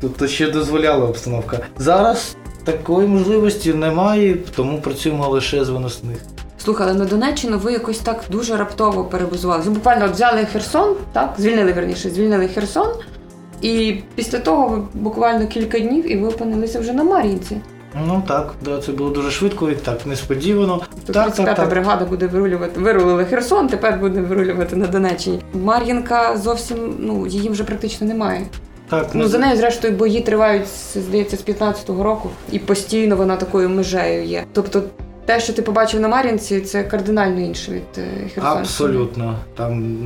Тобто 0.00 0.28
ще 0.28 0.50
дозволяла 0.50 1.06
обстановка. 1.06 1.58
Зараз 1.78 2.36
такої 2.64 3.08
можливості 3.08 3.74
немає, 3.74 4.36
тому 4.56 4.80
працюємо 4.80 5.28
лише 5.28 5.64
з 5.64 5.68
виносних. 5.68 6.16
Слухай, 6.64 6.88
але 6.90 6.98
на 6.98 7.04
Донеччину 7.04 7.58
ви 7.58 7.72
якось 7.72 7.98
так 7.98 8.24
дуже 8.30 8.56
раптово 8.56 9.04
перебазувалися. 9.04 9.68
Ви 9.68 9.74
буквально 9.74 10.12
взяли 10.12 10.46
Херсон, 10.52 10.96
так? 11.12 11.34
Звільнили 11.38 11.72
верніше, 11.72 12.10
звільнили 12.10 12.48
Херсон. 12.48 12.88
І 13.62 13.96
після 14.14 14.38
того 14.38 14.88
буквально 14.94 15.46
кілька 15.46 15.78
днів 15.78 16.12
і 16.12 16.16
ви 16.16 16.28
опинилися 16.28 16.80
вже 16.80 16.92
на 16.92 17.04
Мар'їнці. 17.04 17.60
Ну 18.06 18.22
так, 18.28 18.54
да, 18.64 18.78
це 18.78 18.92
було 18.92 19.10
дуже 19.10 19.30
швидко 19.30 19.70
і 19.70 19.74
так 19.74 20.06
несподівано. 20.06 20.82
Так, 21.06 21.28
35-та 21.28 21.44
так, 21.44 21.56
так. 21.56 21.68
бригада 21.68 22.04
буде 22.04 22.26
вирулювати. 22.26 22.80
Вирулили 22.80 23.24
Херсон, 23.24 23.68
тепер 23.68 23.98
буде 23.98 24.20
вирулювати 24.20 24.76
на 24.76 24.86
Донеччині. 24.86 25.40
Мар'їнка 25.54 26.36
зовсім 26.36 26.94
ну 26.98 27.26
її 27.26 27.48
вже 27.48 27.64
практично 27.64 28.06
немає. 28.06 28.46
Так, 28.88 29.08
Ну 29.14 29.28
за 29.28 29.38
нею, 29.38 29.56
зрештою, 29.56 29.94
бої 29.94 30.20
тривають 30.20 30.66
здається 30.94 31.36
з 31.36 31.44
15-го 31.44 32.02
року, 32.02 32.30
і 32.52 32.58
постійно 32.58 33.16
вона 33.16 33.36
такою 33.36 33.68
межею 33.68 34.24
є. 34.24 34.44
Тобто, 34.52 34.82
те, 35.24 35.40
що 35.40 35.52
ти 35.52 35.62
побачив 35.62 36.00
на 36.00 36.08
Мар'їнці, 36.08 36.60
це 36.60 36.84
кардинально 36.84 37.40
інше 37.40 37.72
від 37.72 37.82
е, 37.98 38.02
Херсонщини. 38.20 38.60
Абсолютно. 38.60 39.36
Там 39.56 39.96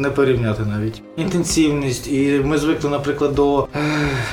не 0.00 0.10
порівняти 0.10 0.62
навіть. 0.62 1.02
Інтенсивність. 1.16 2.08
І 2.12 2.40
ми 2.44 2.58
звикли, 2.58 2.90
наприклад, 2.90 3.34
до, 3.34 3.68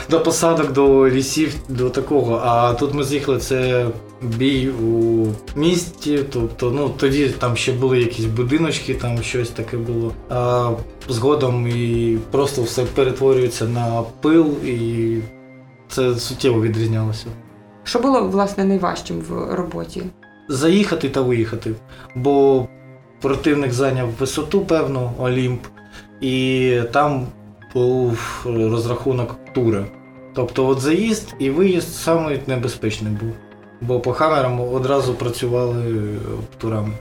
до 0.10 0.20
посадок, 0.20 0.72
до 0.72 1.10
лісів, 1.10 1.56
до 1.70 1.90
такого. 1.90 2.42
А 2.46 2.74
тут 2.74 2.94
ми 2.94 3.04
з'їхали, 3.04 3.38
це 3.38 3.88
бій 4.22 4.70
у 4.70 5.26
місті. 5.56 6.20
Тобто, 6.34 6.72
ну 6.72 6.90
тоді 6.90 7.30
там 7.30 7.56
ще 7.56 7.72
були 7.74 8.00
якісь 8.00 8.26
будиночки, 8.26 8.94
там 8.94 9.24
щось 9.24 9.50
таке 9.50 9.78
було. 9.78 10.14
А 10.30 10.72
згодом 11.10 11.68
і 11.68 12.18
просто 12.32 12.62
все 12.62 12.84
перетворюється 12.84 13.66
на 13.66 14.04
пил, 14.22 14.48
і 14.66 15.18
це 15.90 16.16
суттєво 16.16 16.62
відрізнялося. 16.62 17.26
Що 17.84 18.00
було 18.00 18.22
власне 18.22 18.66
найважчим 18.66 19.20
в 19.30 19.56
роботі? 19.56 20.04
заїхати 20.50 21.10
та 21.10 21.22
виїхати. 21.22 21.72
Бо 22.16 22.68
противник 23.22 23.72
зайняв 23.72 24.10
висоту 24.10 24.62
певну, 24.62 25.12
Олімп, 25.20 25.62
і 26.22 26.80
там 26.92 27.28
був 27.74 28.46
розрахунок 28.46 29.36
тури. 29.54 29.86
Тобто 30.34 30.68
от 30.68 30.80
заїзд 30.80 31.36
і 31.40 31.50
виїзд 31.50 31.94
саме 31.94 32.40
небезпечний 32.48 33.14
був. 33.14 33.32
Бо 33.82 34.00
по 34.00 34.14
хамерам 34.14 34.60
одразу 34.60 35.14
працювали 35.14 36.16
турами. 36.58 36.94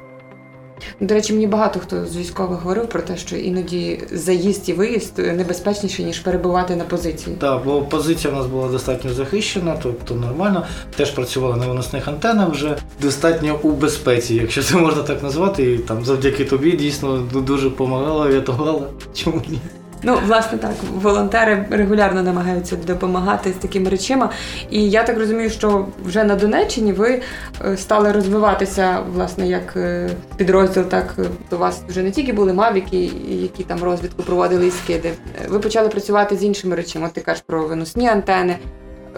До 1.00 1.14
речі, 1.14 1.32
мені 1.32 1.46
багато 1.46 1.80
хто 1.80 2.06
з 2.06 2.16
військових 2.16 2.60
говорив 2.60 2.88
про 2.88 3.02
те, 3.02 3.16
що 3.16 3.36
іноді 3.36 4.02
заїзд 4.12 4.68
і 4.68 4.72
виїзд 4.72 5.18
небезпечніше, 5.18 6.02
ніж 6.02 6.18
перебувати 6.18 6.76
на 6.76 6.84
позиції. 6.84 7.36
Так, 7.40 7.62
бо 7.64 7.82
позиція 7.82 8.32
в 8.32 8.36
нас 8.36 8.46
була 8.46 8.68
достатньо 8.68 9.12
захищена, 9.12 9.76
тобто 9.82 10.14
нормально. 10.14 10.66
Теж 10.96 11.10
працювали 11.10 11.56
на 11.56 11.66
виносних 11.66 12.08
антенах 12.08 12.50
вже 12.50 12.76
достатньо 13.02 13.58
у 13.62 13.70
безпеці, 13.70 14.34
якщо 14.34 14.62
це 14.62 14.76
можна 14.76 15.02
так 15.02 15.22
назвати. 15.22 15.72
І 15.72 15.78
там 15.78 16.04
завдяки 16.04 16.44
тобі 16.44 16.72
дійсно 16.72 17.18
дуже 17.18 17.68
допомагала, 17.68 18.28
рятувала. 18.30 18.82
Чому 19.14 19.42
ні? 19.48 19.58
Ну, 20.02 20.18
власне, 20.26 20.58
так, 20.58 20.72
волонтери 20.94 21.66
регулярно 21.70 22.22
намагаються 22.22 22.76
допомагати 22.76 23.52
з 23.52 23.54
такими 23.54 23.90
речима. 23.90 24.30
І 24.70 24.90
я 24.90 25.02
так 25.02 25.18
розумію, 25.18 25.50
що 25.50 25.86
вже 26.04 26.24
на 26.24 26.36
Донеччині 26.36 26.92
ви 26.92 27.22
е, 27.64 27.76
стали 27.76 28.12
розвиватися, 28.12 28.98
власне, 29.12 29.48
як 29.48 29.76
е, 29.76 30.10
підрозділ, 30.36 30.84
так 30.84 31.14
е, 31.18 31.54
у 31.56 31.58
вас 31.58 31.82
вже 31.88 32.02
не 32.02 32.10
тільки 32.10 32.32
були 32.32 32.52
мавіки, 32.52 33.10
які 33.28 33.62
там 33.62 33.82
розвідку 33.82 34.22
проводили 34.22 34.66
і 34.66 34.70
скиди. 34.70 35.12
Ви 35.48 35.58
почали 35.58 35.88
працювати 35.88 36.36
з 36.36 36.44
іншими 36.44 36.76
речами. 36.76 37.06
От 37.06 37.12
ти 37.12 37.20
кажеш 37.20 37.42
про 37.46 37.66
виносні 37.66 38.08
антени. 38.08 38.56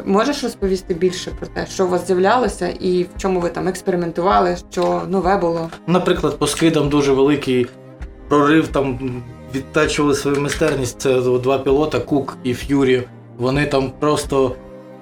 Можеш 0.04 0.42
розповісти 0.42 0.94
більше 0.94 1.30
про 1.30 1.46
те, 1.46 1.66
що 1.66 1.86
у 1.86 1.88
вас 1.88 2.06
з'являлося, 2.06 2.68
і 2.68 3.02
в 3.02 3.08
чому 3.16 3.40
ви 3.40 3.48
там 3.48 3.68
експериментували, 3.68 4.56
що 4.70 5.02
нове 5.08 5.36
було? 5.36 5.70
Наприклад, 5.86 6.38
по 6.38 6.46
скидам 6.46 6.88
дуже 6.88 7.12
великий 7.12 7.66
прорив 8.28 8.68
там 8.68 8.98
відтачували 9.54 10.14
свою 10.14 10.40
майстерність. 10.40 11.00
Це 11.00 11.20
два 11.20 11.58
пілота, 11.58 12.00
Кук 12.00 12.36
і 12.44 12.54
Ф'юрі. 12.54 13.02
Вони 13.38 13.66
там 13.66 13.92
просто 13.98 14.54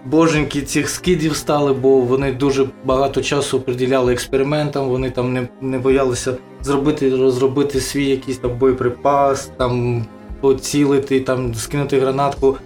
боженьки 0.04 0.62
цих 0.62 0.90
скидів 0.90 1.36
стали, 1.36 1.72
бо 1.72 2.00
вони 2.00 2.32
дуже 2.32 2.66
багато 2.84 3.22
часу 3.22 3.60
приділяли 3.60 4.12
експериментам, 4.12 4.88
вони 4.88 5.10
там 5.10 5.32
не, 5.32 5.48
не 5.60 5.78
боялися 5.78 6.36
зробити, 6.62 7.16
розробити 7.16 7.80
свій 7.80 8.04
якийсь 8.04 8.38
там 8.38 8.58
боєприпас, 8.58 9.50
там 9.56 10.04
поцілити, 10.40 11.20
там 11.20 11.54
скинути 11.54 12.00
гранатку. 12.00 12.56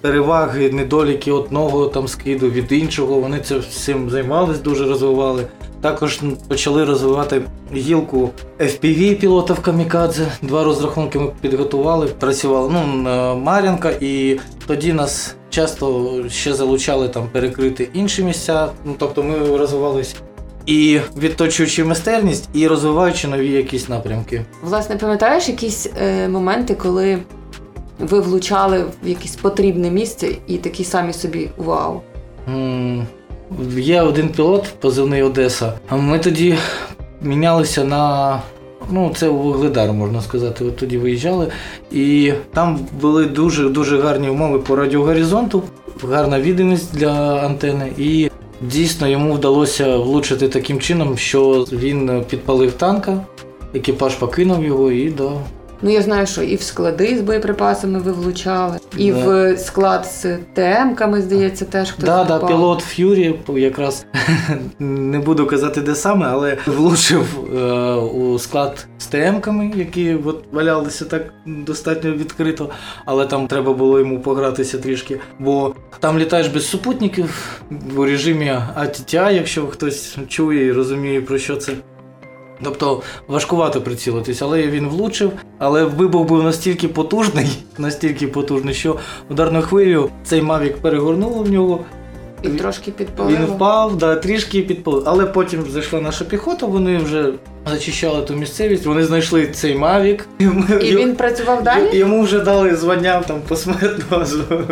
Переваги, 0.00 0.70
недоліки 0.70 1.32
одного 1.32 1.86
там 1.86 2.08
скиду 2.08 2.50
від 2.50 2.72
іншого. 2.72 3.20
Вони 3.20 3.40
це 3.40 3.58
всім 3.58 4.10
займались, 4.10 4.60
дуже 4.60 4.84
розвивали. 4.86 5.46
Також 5.84 6.20
почали 6.48 6.84
розвивати 6.84 7.42
гілку 7.74 8.30
FPV 8.58 9.14
пілотів 9.14 9.60
Камікадзе. 9.60 10.26
Два 10.42 10.64
розрахунки 10.64 11.18
ми 11.18 11.30
підготували. 11.40 12.06
Працювала 12.06 12.70
ну, 12.72 13.02
на 13.02 13.34
Мар'янка, 13.34 13.90
і 14.00 14.38
тоді 14.66 14.92
нас 14.92 15.34
часто 15.50 16.14
ще 16.28 16.54
залучали 16.54 17.08
там 17.08 17.28
перекрити 17.32 17.88
інші 17.92 18.24
місця. 18.24 18.68
Ну 18.84 18.94
тобто 18.98 19.22
ми 19.22 19.56
розвивалися 19.56 20.16
і 20.66 21.00
відточуючи 21.18 21.84
майстерність, 21.84 22.48
і 22.54 22.66
розвиваючи 22.66 23.28
нові 23.28 23.50
якісь 23.50 23.88
напрямки. 23.88 24.44
Власне, 24.62 24.96
пам'ятаєш 24.96 25.48
якісь 25.48 25.88
е, 26.02 26.28
моменти, 26.28 26.74
коли 26.74 27.18
ви 27.98 28.20
влучали 28.20 28.84
в 29.04 29.08
якесь 29.08 29.36
потрібне 29.36 29.90
місце 29.90 30.28
і 30.46 30.58
такі 30.58 30.84
самі 30.84 31.12
собі 31.12 31.50
вау. 31.56 32.00
М, 32.48 33.06
Є 33.76 34.02
один 34.02 34.28
пілот, 34.28 34.74
позивний 34.80 35.22
Одеса. 35.22 35.72
Ми 35.90 36.18
тоді 36.18 36.54
мінялися 37.22 37.84
на. 37.84 38.42
Ну, 38.90 39.12
це 39.14 39.28
Вугледар, 39.28 39.92
можна 39.92 40.22
сказати. 40.22 40.64
От 40.64 40.76
тоді 40.76 40.98
виїжджали. 40.98 41.48
І 41.92 42.32
там 42.52 42.78
були 43.00 43.24
дуже 43.24 43.68
дуже 43.68 44.00
гарні 44.00 44.28
умови 44.28 44.58
по 44.58 44.76
радіогоризонту, 44.76 45.62
гарна 46.08 46.40
відомість 46.40 46.96
для 46.96 47.12
антени. 47.46 47.92
І 47.98 48.30
дійсно 48.60 49.08
йому 49.08 49.32
вдалося 49.32 49.96
влучити 49.96 50.48
таким 50.48 50.80
чином, 50.80 51.16
що 51.16 51.66
він 51.72 52.24
підпалив 52.30 52.72
танка, 52.72 53.20
екіпаж 53.74 54.14
покинув 54.14 54.64
його 54.64 54.90
і 54.90 55.10
да, 55.10 55.30
Ну 55.82 55.90
я 55.90 56.02
знаю, 56.02 56.26
що 56.26 56.42
і 56.42 56.56
в 56.56 56.62
склади 56.62 57.18
з 57.18 57.20
боєприпасами 57.20 57.98
ви 57.98 58.12
влучали, 58.12 58.78
і 58.96 59.12
Да. 59.12 59.18
в 59.18 59.58
склад 59.58 60.06
з 60.06 60.26
ТМ-ками, 60.56 61.20
здається, 61.20 61.64
теж 61.64 61.90
хтось 61.90 62.04
Да, 62.04 62.24
да, 62.24 62.38
пілот 62.38 62.80
Ф'юрі 62.80 63.34
якраз 63.48 64.06
не 64.78 65.18
буду 65.18 65.46
казати 65.46 65.80
де 65.80 65.94
саме, 65.94 66.26
але 66.26 66.56
влучив 66.66 67.26
е, 67.56 67.94
у 67.94 68.38
склад 68.38 68.86
з 68.98 69.06
ТМ-ками, 69.14 69.76
які 69.76 70.14
от 70.24 70.44
валялися 70.52 71.04
так 71.04 71.22
достатньо 71.46 72.12
відкрито, 72.12 72.70
але 73.04 73.26
там 73.26 73.46
треба 73.46 73.72
було 73.72 73.98
йому 73.98 74.20
погратися 74.20 74.78
трішки. 74.78 75.20
Бо 75.38 75.74
там 76.00 76.18
літаєш 76.18 76.48
без 76.48 76.68
супутників 76.68 77.60
у 77.96 78.04
режимі 78.04 78.52
ATTA, 78.80 79.32
якщо 79.32 79.66
хтось 79.66 80.16
чує 80.28 80.66
і 80.66 80.72
розуміє 80.72 81.20
про 81.20 81.38
що 81.38 81.56
це. 81.56 81.72
Тобто 82.64 83.02
важкувато 83.28 83.80
прицілитись, 83.80 84.42
але 84.42 84.62
він 84.66 84.88
влучив. 84.88 85.32
Але 85.58 85.84
вибух 85.84 86.26
був 86.26 86.42
настільки 86.42 86.88
потужний, 86.88 87.46
настільки 87.78 88.26
потужний, 88.26 88.74
що 88.74 88.96
ударну 89.30 89.62
хвилю 89.62 90.10
цей 90.24 90.42
Мавік 90.42 90.76
перегорнуло 90.76 91.42
в 91.42 91.50
нього. 91.50 91.80
І 92.44 92.48
трошки 92.48 92.90
підпалило. 92.90 93.36
Він 93.36 93.44
впав, 93.46 93.98
да, 93.98 94.16
трішки 94.16 94.62
підпалив. 94.62 95.02
Але 95.06 95.26
потім 95.26 95.64
зайшла 95.70 96.00
наша 96.00 96.24
піхота, 96.24 96.66
вони 96.66 96.96
вже 96.98 97.32
зачищали 97.70 98.22
ту 98.22 98.34
місцевість, 98.34 98.86
вони 98.86 99.04
знайшли 99.04 99.46
цей 99.46 99.74
Мавік. 99.74 100.26
І, 100.38 100.96
він 100.96 101.16
працював 101.16 101.62
далі? 101.62 101.96
Йому 101.96 102.22
вже 102.22 102.40
дали 102.40 102.76
звання 102.76 103.20
там 103.20 103.40
посмертно. 103.48 104.24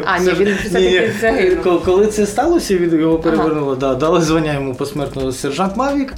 А, 0.05 0.19
ні, 0.19 0.31
він 0.39 0.55
все-таки 0.65 1.13
загинув. 1.21 1.85
Коли- 1.85 2.07
це 2.07 2.27
сталося, 2.27 2.77
він 2.79 3.01
його 3.01 3.19
перевернуло. 3.19 3.75
Да, 3.75 3.95
дали 3.95 4.21
звання 4.21 4.55
йому 4.55 4.75
посмертно 4.75 5.33
сержант 5.33 5.77
Мавік. 5.77 6.15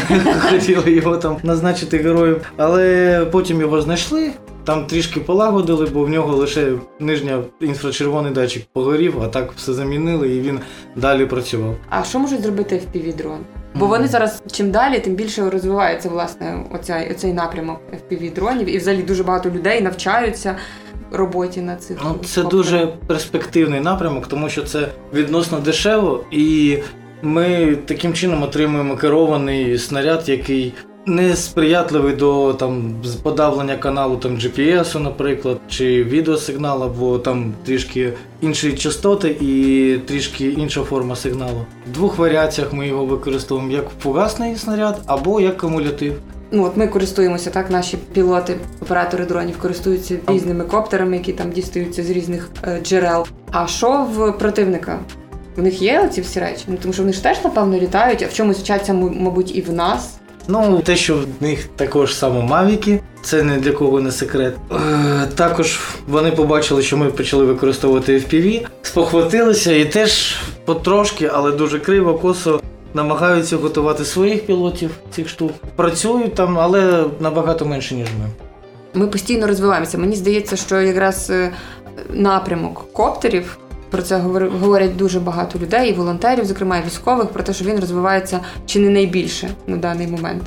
Хотіли 0.50 0.90
його 0.92 1.16
там 1.16 1.36
назначити 1.42 1.98
героєм. 1.98 2.36
Але 2.56 3.20
потім 3.30 3.60
його 3.60 3.82
знайшли. 3.82 4.30
Там 4.64 4.86
трішки 4.86 5.20
полагодили, 5.20 5.86
бо 5.86 6.04
в 6.04 6.08
нього 6.08 6.36
лише 6.36 6.72
нижня 7.00 7.42
інфрачервоний 7.60 8.32
датчик 8.32 8.66
погорів, 8.72 9.22
а 9.22 9.28
так 9.28 9.52
все 9.52 9.72
замінили, 9.72 10.28
і 10.28 10.40
він 10.40 10.60
далі 10.96 11.26
працював. 11.26 11.76
А 11.88 12.04
що 12.04 12.18
можуть 12.18 12.42
зробити 12.42 12.82
fpv 12.94 13.16
дрон? 13.16 13.38
Бо 13.74 13.86
вони 13.86 14.08
зараз 14.08 14.42
чим 14.52 14.70
далі, 14.70 14.98
тим 14.98 15.14
більше 15.14 15.50
розвивається 15.50 16.08
власне 16.08 16.64
оцей, 16.74 17.10
оцей 17.10 17.32
напрямок 17.32 17.80
fpv 17.92 18.34
дронів, 18.34 18.74
і 18.74 18.78
взагалі 18.78 19.02
дуже 19.02 19.22
багато 19.24 19.50
людей 19.50 19.80
навчаються 19.80 20.56
роботі 21.12 21.60
на 21.60 21.76
цих. 21.76 21.98
Ну, 22.04 22.16
це 22.24 22.42
коптерах. 22.42 22.50
дуже 22.50 22.86
перспективний 23.06 23.80
напрямок, 23.80 24.26
тому 24.26 24.48
що 24.48 24.62
це 24.62 24.88
відносно 25.14 25.58
дешево, 25.58 26.24
і 26.30 26.78
ми 27.22 27.76
таким 27.86 28.14
чином 28.14 28.42
отримуємо 28.42 28.96
керований 28.96 29.78
снаряд, 29.78 30.28
який 30.28 30.74
не 31.06 31.36
сприятливий 31.36 32.14
до 32.14 32.54
там 32.54 32.94
подавлення 33.22 33.76
каналу 33.76 34.16
там 34.16 34.36
GPS, 34.36 34.98
наприклад, 34.98 35.60
чи 35.68 36.04
відеосигналу, 36.04 36.94
бо 36.98 37.18
там 37.18 37.52
трішки 37.64 38.12
інші 38.40 38.72
частоти 38.72 39.36
і 39.40 39.98
трішки 40.06 40.46
інша 40.46 40.82
форма 40.82 41.16
сигналу. 41.16 41.66
В 41.90 41.92
двох 41.92 42.18
варіаціях 42.18 42.72
ми 42.72 42.88
його 42.88 43.04
використовуємо 43.04 43.72
як 43.72 43.84
фугасний 44.02 44.56
снаряд 44.56 45.00
або 45.06 45.40
як 45.40 45.56
кумулятив. 45.58 46.14
Ну 46.52 46.64
от 46.64 46.76
ми 46.76 46.86
користуємося 46.86 47.50
так. 47.50 47.70
Наші 47.70 47.96
пілоти, 47.96 48.56
оператори 48.82 49.24
дронів 49.24 49.58
користуються 49.58 50.18
різними 50.26 50.64
коптерами, 50.64 51.16
які 51.16 51.32
там 51.32 51.50
дістаються 51.50 52.02
з 52.02 52.10
різних 52.10 52.48
е, 52.64 52.80
джерел. 52.82 53.26
А 53.50 53.66
що 53.66 54.06
в 54.14 54.32
противника? 54.32 54.98
В 55.56 55.62
них 55.62 55.82
є 55.82 56.00
оці 56.00 56.20
всі 56.20 56.40
речі? 56.40 56.64
Ну 56.66 56.76
тому 56.82 56.92
що 56.92 57.02
вони 57.02 57.12
ж 57.12 57.22
теж 57.22 57.44
напевно 57.44 57.78
літають, 57.78 58.22
а 58.22 58.26
в 58.26 58.32
чомусь 58.32 58.58
вчаться, 58.58 58.92
мабуть, 58.92 59.56
і 59.56 59.60
в 59.60 59.72
нас. 59.72 60.19
Ну, 60.48 60.80
те, 60.84 60.96
що 60.96 61.16
в 61.16 61.26
них 61.40 61.64
також 61.76 62.14
само 62.14 62.42
мавіки, 62.42 63.00
це 63.22 63.42
не 63.42 63.58
для 63.58 63.72
кого 63.72 64.00
не 64.00 64.12
секрет. 64.12 64.54
Е, 64.72 65.26
також 65.34 65.80
вони 66.08 66.30
побачили, 66.30 66.82
що 66.82 66.96
ми 66.96 67.06
почали 67.06 67.44
використовувати 67.44 68.18
FPV, 68.18 68.66
спохватилися 68.82 69.72
і 69.72 69.84
теж 69.84 70.36
потрошки, 70.64 71.30
але 71.34 71.52
дуже 71.52 71.78
криво, 71.78 72.14
косо 72.14 72.60
намагаються 72.94 73.56
готувати 73.56 74.04
своїх 74.04 74.46
пілотів 74.46 74.90
цих 75.10 75.28
штук. 75.28 75.52
Працюють 75.76 76.34
там, 76.34 76.58
але 76.58 77.04
набагато 77.20 77.66
менше, 77.66 77.94
ніж 77.94 78.08
ми. 78.20 78.30
Ми 78.94 79.06
постійно 79.06 79.46
розвиваємося. 79.46 79.98
Мені 79.98 80.16
здається, 80.16 80.56
що 80.56 80.80
якраз 80.80 81.30
е, 81.30 81.52
напрямок 82.10 82.92
коптерів. 82.92 83.58
Про 83.90 84.02
це 84.02 84.18
говорять 84.60 84.96
дуже 84.96 85.20
багато 85.20 85.58
людей, 85.58 85.90
і 85.90 85.92
волонтерів, 85.92 86.44
зокрема 86.44 86.78
і 86.78 86.86
військових, 86.86 87.28
про 87.28 87.42
те, 87.42 87.52
що 87.52 87.64
він 87.64 87.80
розвивається 87.80 88.40
чи 88.66 88.80
не 88.80 88.90
найбільше 88.90 89.50
на 89.66 89.76
даний 89.76 90.06
момент. 90.06 90.42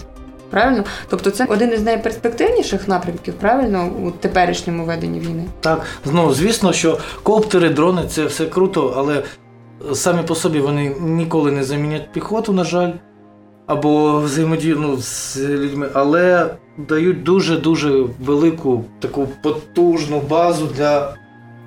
Правильно? 0.49 0.83
Тобто 1.09 1.31
це 1.31 1.45
один 1.45 1.73
із 1.73 1.83
найперспективніших 1.83 2.87
напрямків, 2.87 3.33
правильно, 3.33 3.91
у 4.03 4.11
теперішньому 4.11 4.85
веденні 4.85 5.19
війни. 5.19 5.45
Так, 5.59 5.81
знову 6.05 6.33
звісно, 6.33 6.73
що 6.73 6.97
коптери, 7.23 7.69
дрони 7.69 8.01
це 8.09 8.25
все 8.25 8.45
круто, 8.45 8.93
але 8.97 9.23
самі 9.93 10.23
по 10.23 10.35
собі 10.35 10.59
вони 10.59 10.95
ніколи 10.99 11.51
не 11.51 11.63
замінять 11.63 12.11
піхоту, 12.11 12.53
на 12.53 12.63
жаль, 12.63 12.91
або 13.67 14.19
взаємодію 14.19 14.77
ну, 14.79 14.97
з 14.97 15.37
людьми, 15.37 15.89
але 15.93 16.49
дають 16.77 17.23
дуже-дуже 17.23 18.05
велику 18.25 18.85
таку 18.99 19.27
потужну 19.43 20.21
базу 20.29 20.65
для 20.65 21.13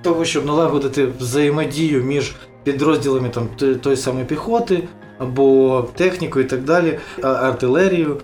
того, 0.06 0.24
щоб 0.24 0.46
налагодити 0.46 1.08
взаємодію 1.20 2.04
між 2.04 2.34
підрозділами 2.64 3.28
там, 3.28 3.48
тої 3.80 3.96
самої 3.96 4.24
піхоти 4.24 4.82
або 5.18 5.84
технікою 5.96 6.44
і 6.44 6.48
так 6.48 6.64
далі, 6.64 6.98
артилерією. 7.22 8.16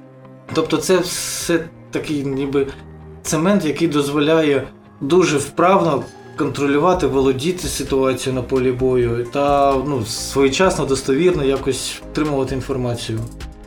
Тобто, 0.52 0.76
це 0.76 0.98
все 0.98 1.64
такий 1.90 2.24
ніби 2.24 2.66
цемент, 3.22 3.64
який 3.64 3.88
дозволяє 3.88 4.68
дуже 5.00 5.38
вправно 5.38 6.04
контролювати, 6.36 7.06
володіти 7.06 7.68
ситуацією 7.68 8.42
на 8.42 8.48
полі 8.48 8.72
бою 8.72 9.26
та 9.32 9.74
ну, 9.86 10.04
своєчасно, 10.04 10.84
достовірно 10.84 11.44
якось 11.44 12.02
отримувати 12.10 12.54
інформацію. 12.54 13.18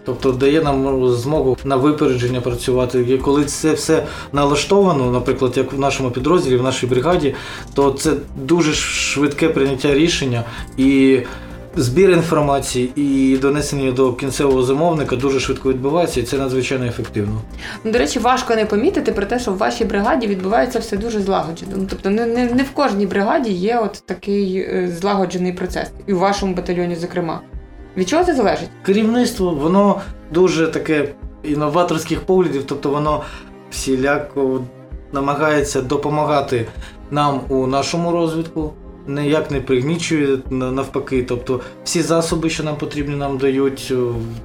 Тобто 0.05 0.31
дає 0.31 0.61
нам 0.61 1.09
змогу 1.09 1.57
на 1.65 1.75
випередження 1.75 2.41
працювати. 2.41 3.05
І 3.09 3.17
коли 3.17 3.45
це 3.45 3.73
все 3.73 4.03
налаштовано, 4.33 5.11
наприклад, 5.11 5.57
як 5.57 5.73
в 5.73 5.79
нашому 5.79 6.11
підрозділі, 6.11 6.57
в 6.57 6.63
нашій 6.63 6.87
бригаді, 6.87 7.35
то 7.73 7.91
це 7.91 8.13
дуже 8.35 8.73
швидке 8.73 9.49
прийняття 9.49 9.93
рішення 9.93 10.43
і 10.77 11.19
збір 11.75 12.09
інформації 12.09 12.91
і 12.95 13.37
донесення 13.37 13.91
до 13.91 14.13
кінцевого 14.13 14.63
замовника 14.63 15.15
дуже 15.15 15.39
швидко 15.39 15.69
відбувається, 15.69 16.19
і 16.19 16.23
це 16.23 16.37
надзвичайно 16.37 16.85
ефективно. 16.85 17.41
Ну, 17.83 17.91
До 17.91 17.99
речі, 17.99 18.19
важко 18.19 18.55
не 18.55 18.65
помітити 18.65 19.11
про 19.11 19.25
те, 19.25 19.39
що 19.39 19.51
в 19.51 19.57
вашій 19.57 19.85
бригаді 19.85 20.27
відбувається 20.27 20.79
все 20.79 20.97
дуже 20.97 21.19
злагоджено. 21.19 21.71
Ну, 21.75 21.87
тобто, 21.89 22.09
не, 22.09 22.25
не, 22.25 22.45
не 22.45 22.63
в 22.63 22.71
кожній 22.71 23.05
бригаді 23.05 23.51
є 23.51 23.79
от 23.79 24.03
такий 24.05 24.57
е, 24.57 24.95
злагоджений 24.99 25.53
процес, 25.53 25.87
і 26.07 26.13
в 26.13 26.17
вашому 26.17 26.55
батальйоні, 26.55 26.95
зокрема. 26.95 27.41
Від 27.97 28.09
чого 28.09 28.23
це 28.23 28.35
залежить? 28.35 28.69
Керівництво, 28.85 29.51
воно 29.51 30.01
дуже 30.31 30.67
таке 30.67 31.07
інноваторських 31.43 32.21
поглядів, 32.21 32.63
тобто 32.65 32.89
воно 32.89 33.23
всіляко 33.71 34.61
намагається 35.11 35.81
допомагати 35.81 36.67
нам 37.11 37.41
у 37.49 37.67
нашому 37.67 38.11
розвитку, 38.11 38.73
ніяк 39.07 39.51
не 39.51 39.61
пригнічує 39.61 40.37
навпаки. 40.49 41.23
Тобто 41.23 41.61
всі 41.83 42.01
засоби, 42.01 42.49
що 42.49 42.63
нам 42.63 42.75
потрібні, 42.75 43.15
нам 43.15 43.37
дають 43.37 43.87
е, 43.91 43.95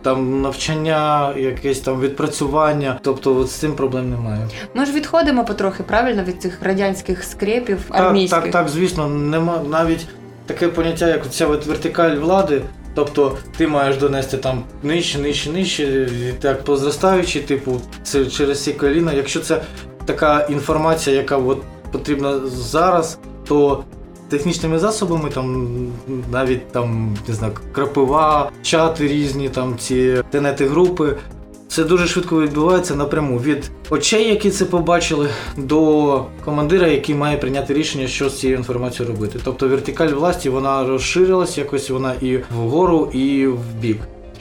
там 0.02 0.42
навчання, 0.42 1.32
якесь 1.36 1.80
там 1.80 2.00
відпрацювання. 2.00 2.98
Тобто 3.02 3.36
от 3.36 3.48
з 3.48 3.52
цим 3.52 3.72
проблем 3.72 4.10
немає. 4.10 4.48
Ми 4.74 4.86
ж 4.86 4.92
відходимо 4.92 5.44
потрохи, 5.44 5.82
правильно, 5.82 6.22
від 6.24 6.42
цих 6.42 6.58
радянських 6.62 7.24
скрепів 7.24 7.78
Так, 7.88 8.00
армійських. 8.00 8.42
так, 8.42 8.50
так, 8.52 8.68
звісно, 8.68 9.08
нема 9.08 9.60
навіть 9.70 10.06
таке 10.46 10.68
поняття, 10.68 11.08
як 11.08 11.30
ця 11.30 11.46
вертикаль 11.46 12.16
влади. 12.16 12.62
Тобто 12.94 13.36
ти 13.56 13.66
маєш 13.66 13.96
донести 13.96 14.36
там 14.36 14.64
нижче, 14.82 15.18
нижче, 15.18 15.50
нижче, 15.50 16.08
так 16.40 16.64
позростаючи, 16.64 17.40
типу, 17.40 17.80
це 18.02 18.26
через 18.26 18.64
ці 18.64 18.72
коліна. 18.72 19.12
Якщо 19.12 19.40
це 19.40 19.62
така 20.04 20.46
інформація, 20.50 21.16
яка 21.16 21.36
от 21.36 21.62
потрібна 21.92 22.40
зараз, 22.46 23.18
то 23.48 23.84
технічними 24.28 24.78
засобами, 24.78 25.30
там 25.30 25.76
навіть 26.32 26.72
там 26.72 27.16
не 27.28 27.34
знаю, 27.34 27.52
крапива, 27.72 28.50
чати 28.62 29.08
різні, 29.08 29.48
там 29.48 29.78
ці 29.78 30.22
тенети 30.30 30.66
групи. 30.66 31.16
Це 31.70 31.84
дуже 31.84 32.06
швидко 32.06 32.40
відбувається 32.40 32.94
напряму 32.94 33.38
від 33.38 33.70
очей, 33.90 34.28
які 34.28 34.50
це 34.50 34.64
побачили, 34.64 35.28
до 35.56 36.24
командира, 36.44 36.86
який 36.86 37.14
має 37.14 37.36
прийняти 37.36 37.74
рішення, 37.74 38.06
що 38.06 38.28
з 38.28 38.38
цією 38.38 38.58
інформацією 38.58 39.14
робити. 39.14 39.38
Тобто 39.44 39.68
вертикаль 39.68 40.08
власті 40.08 40.48
вона 40.48 40.86
розширилась 40.86 41.58
якось, 41.58 41.90
вона 41.90 42.14
і 42.20 42.38
вгору, 42.56 43.10
і 43.12 43.46
в 43.46 43.74
бік. 43.80 43.98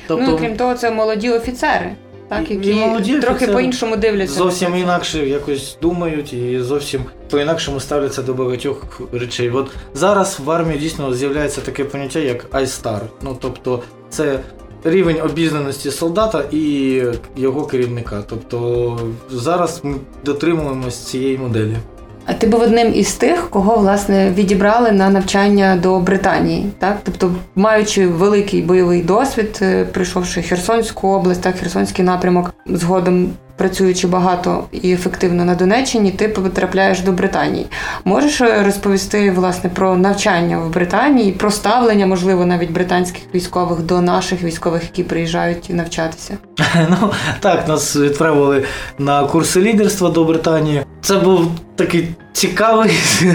Тобто 0.07 0.25
Ну 0.27 0.35
і 0.35 0.39
крім 0.39 0.57
того, 0.57 0.73
це 0.73 0.91
молоді 0.91 1.29
офіцери, 1.29 1.95
так, 2.29 2.51
які 2.51 2.73
молоді 2.73 3.19
трохи 3.19 3.47
по-іншому 3.47 3.95
дивляться. 3.95 4.35
зовсім 4.35 4.75
інакше 4.75 5.27
якось 5.27 5.77
думають 5.81 6.33
і 6.33 6.59
зовсім 6.59 7.01
по-інакшому 7.29 7.79
ставляться 7.79 8.21
до 8.21 8.33
багатьох 8.33 9.01
речей. 9.13 9.49
От 9.49 9.71
зараз 9.93 10.39
в 10.45 10.51
армії 10.51 10.79
дійсно 10.79 11.13
з'являється 11.13 11.61
таке 11.61 11.83
поняття, 11.83 12.19
як 12.19 12.49
iStar. 12.55 12.99
Ну 13.21 13.37
тобто, 13.41 13.83
це 14.09 14.39
рівень 14.83 15.21
обізнаності 15.21 15.91
солдата 15.91 16.43
і 16.51 17.03
його 17.35 17.65
керівника. 17.65 18.23
Тобто 18.29 18.99
зараз 19.29 19.79
ми 19.83 19.95
дотримуємось 20.25 20.97
цієї 20.97 21.37
моделі. 21.37 21.77
А 22.29 22.33
ти 22.33 22.47
був 22.47 22.61
одним 22.61 22.93
із 22.93 23.13
тих, 23.13 23.49
кого 23.49 23.75
власне 23.75 24.31
відібрали 24.31 24.91
на 24.91 25.09
навчання 25.09 25.79
до 25.83 25.99
Британії, 25.99 26.65
так? 26.79 26.97
Тобто, 27.03 27.31
маючи 27.55 28.07
великий 28.07 28.61
бойовий 28.61 29.01
досвід, 29.01 29.59
е, 29.61 29.85
прийшовши 29.85 30.41
Херсонську 30.41 31.07
область, 31.07 31.41
так, 31.41 31.55
Херсонський 31.55 32.05
напрямок, 32.05 32.53
згодом 32.65 33.29
працюючи 33.59 34.07
багато 34.07 34.63
і 34.71 34.91
ефективно 34.91 35.45
на 35.45 35.55
Донеччині, 35.55 36.11
ти 36.11 36.27
потрапляєш 36.27 37.01
до 37.01 37.11
Британії. 37.11 37.67
Можеш 38.05 38.41
е, 38.41 38.63
розповісти 38.63 39.31
власне 39.31 39.69
про 39.69 39.97
навчання 39.97 40.59
в 40.59 40.69
Британії, 40.69 41.31
про 41.31 41.51
ставлення, 41.51 42.05
можливо, 42.05 42.45
навіть 42.45 42.71
британських 42.71 43.23
військових 43.35 43.79
до 43.79 44.01
наших 44.01 44.43
військових, 44.43 44.83
які 44.83 45.03
приїжджають 45.03 45.69
навчатися? 45.69 46.37
Ну 46.89 47.11
так, 47.39 47.67
нас 47.67 47.95
відправили 47.95 48.65
на 48.99 49.27
курси 49.27 49.61
лідерства 49.61 50.09
до 50.09 50.23
Британії. 50.23 50.83
Це 51.01 51.15
був 51.15 51.51
такий 51.75 52.07
цікавий, 52.33 52.91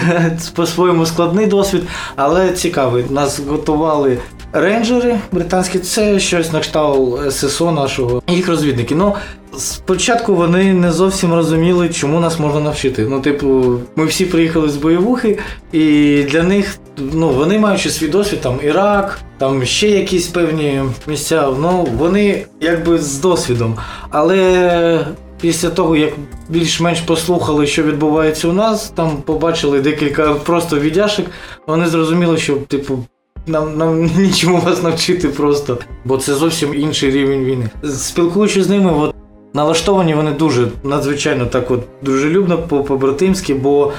по-своєму 0.55 1.07
складний 1.07 1.47
досвід, 1.47 1.83
але 2.17 2.53
цікавий. 2.53 3.05
Нас 3.11 3.41
готували 3.49 4.19
рейнджери 4.53 5.19
британські, 5.33 5.79
це 5.79 6.21
щось 6.21 6.53
на 6.53 6.61
кшталт 6.61 7.33
ССО 7.33 7.73
нашого. 7.73 8.23
Їх 8.29 8.49
розвідники. 8.49 8.95
Ну, 8.95 9.15
спочатку 9.59 10.35
вони 10.35 10.73
не 10.73 10.93
зовсім 10.93 11.35
розуміли, 11.35 11.89
чому 11.89 12.21
нас 12.21 12.39
можна 12.39 12.61
навчити. 12.61 13.07
Ну, 13.11 13.21
типу, 13.21 13.79
ми 13.97 14.07
всі 14.07 14.25
приїхали 14.25 14.69
з 14.69 14.77
бойовухи, 14.77 15.39
і 15.73 16.23
для 16.31 16.43
них, 16.43 16.79
ну, 17.13 17.29
вони 17.29 17.59
маючи 17.59 17.91
свій 17.91 18.09
досвід, 18.09 18.41
там 18.41 18.59
Ірак, 18.65 19.21
там 19.39 19.65
ще 19.65 19.89
якісь 19.89 20.27
певні 20.27 20.83
місця, 21.07 21.49
ну, 21.61 21.89
вони 21.99 22.47
якби 22.61 22.99
з 22.99 23.21
досвідом. 23.21 23.77
Але 24.11 25.07
після 25.45 25.71
того, 25.71 25.97
як 25.97 26.13
більш-менш 26.49 27.01
послухали, 27.01 27.67
що 27.67 27.83
відбувається 27.83 28.49
у 28.49 28.53
нас, 28.53 28.91
там 28.91 29.17
побачили 29.25 29.81
декілька 29.81 30.35
просто 30.35 30.81
віддяшок, 30.81 31.27
вони 31.67 31.87
зрозуміли, 31.87 32.39
що, 32.39 32.57
типу, 32.57 32.99
нам, 33.47 33.79
нам 33.79 34.05
нічому 34.19 34.61
вас 34.61 34.83
навчити 34.83 35.29
просто, 35.29 35.79
бо 36.05 36.17
це 36.17 36.35
зовсім 36.35 36.75
інший 36.75 37.11
рівень 37.11 37.45
війни. 37.45 37.69
Спілкуючись 37.97 38.65
з 38.65 38.69
ними, 38.69 38.93
от, 38.93 39.15
налаштовані 39.55 40.15
вони 40.15 40.33
дуже 40.33 40.69
надзвичайно 40.85 41.47
так 41.47 41.71
от 41.71 41.81
дружелюбно, 42.03 42.59
по-побратимськи, 42.59 43.55
бо 43.55 43.93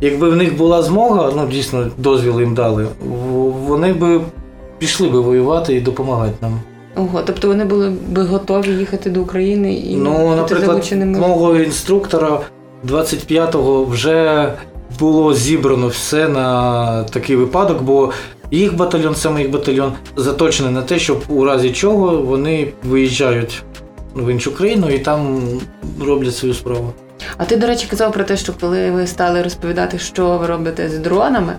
якби 0.00 0.30
в 0.30 0.36
них 0.36 0.56
була 0.56 0.82
змога, 0.82 1.32
ну 1.36 1.46
дійсно 1.46 1.86
дозвіл 1.98 2.40
їм 2.40 2.54
дали, 2.54 2.86
вони 3.66 3.92
би 3.92 4.20
пішли 4.78 5.08
би 5.08 5.20
воювати 5.20 5.74
і 5.74 5.80
допомагати 5.80 6.34
нам. 6.40 6.60
Ого, 6.98 7.22
тобто 7.26 7.48
вони 7.48 7.64
були 7.64 7.92
би 8.08 8.22
готові 8.22 8.68
їхати 8.68 9.10
до 9.10 9.20
України 9.22 9.74
і 9.74 9.96
Ну, 9.96 10.12
бути 10.12 10.36
наприклад, 10.36 10.66
залученими. 10.66 11.18
мого 11.18 11.56
інструктора 11.56 12.40
25-го 12.88 13.84
вже 13.84 14.52
було 14.98 15.34
зібрано 15.34 15.88
все 15.88 16.28
на 16.28 17.04
такий 17.04 17.36
випадок, 17.36 17.82
бо 17.82 18.12
їх 18.50 18.76
батальйон, 18.76 19.14
саме 19.14 19.40
їх 19.42 19.50
батальйон, 19.50 19.92
заточений 20.16 20.72
на 20.72 20.82
те, 20.82 20.98
щоб 20.98 21.22
у 21.28 21.44
разі 21.44 21.70
чого 21.72 22.16
вони 22.22 22.72
виїжджають 22.84 23.62
в 24.14 24.32
іншу 24.32 24.54
країну 24.54 24.88
і 24.90 24.98
там 24.98 25.42
роблять 26.06 26.36
свою 26.36 26.54
справу. 26.54 26.92
А 27.36 27.44
ти, 27.44 27.56
до 27.56 27.66
речі, 27.66 27.86
казав 27.90 28.12
про 28.12 28.24
те, 28.24 28.36
що 28.36 28.52
коли 28.60 28.90
ви 28.90 29.06
стали 29.06 29.42
розповідати, 29.42 29.98
що 29.98 30.38
ви 30.38 30.46
робите 30.46 30.88
з 30.88 30.98
дронами, 30.98 31.52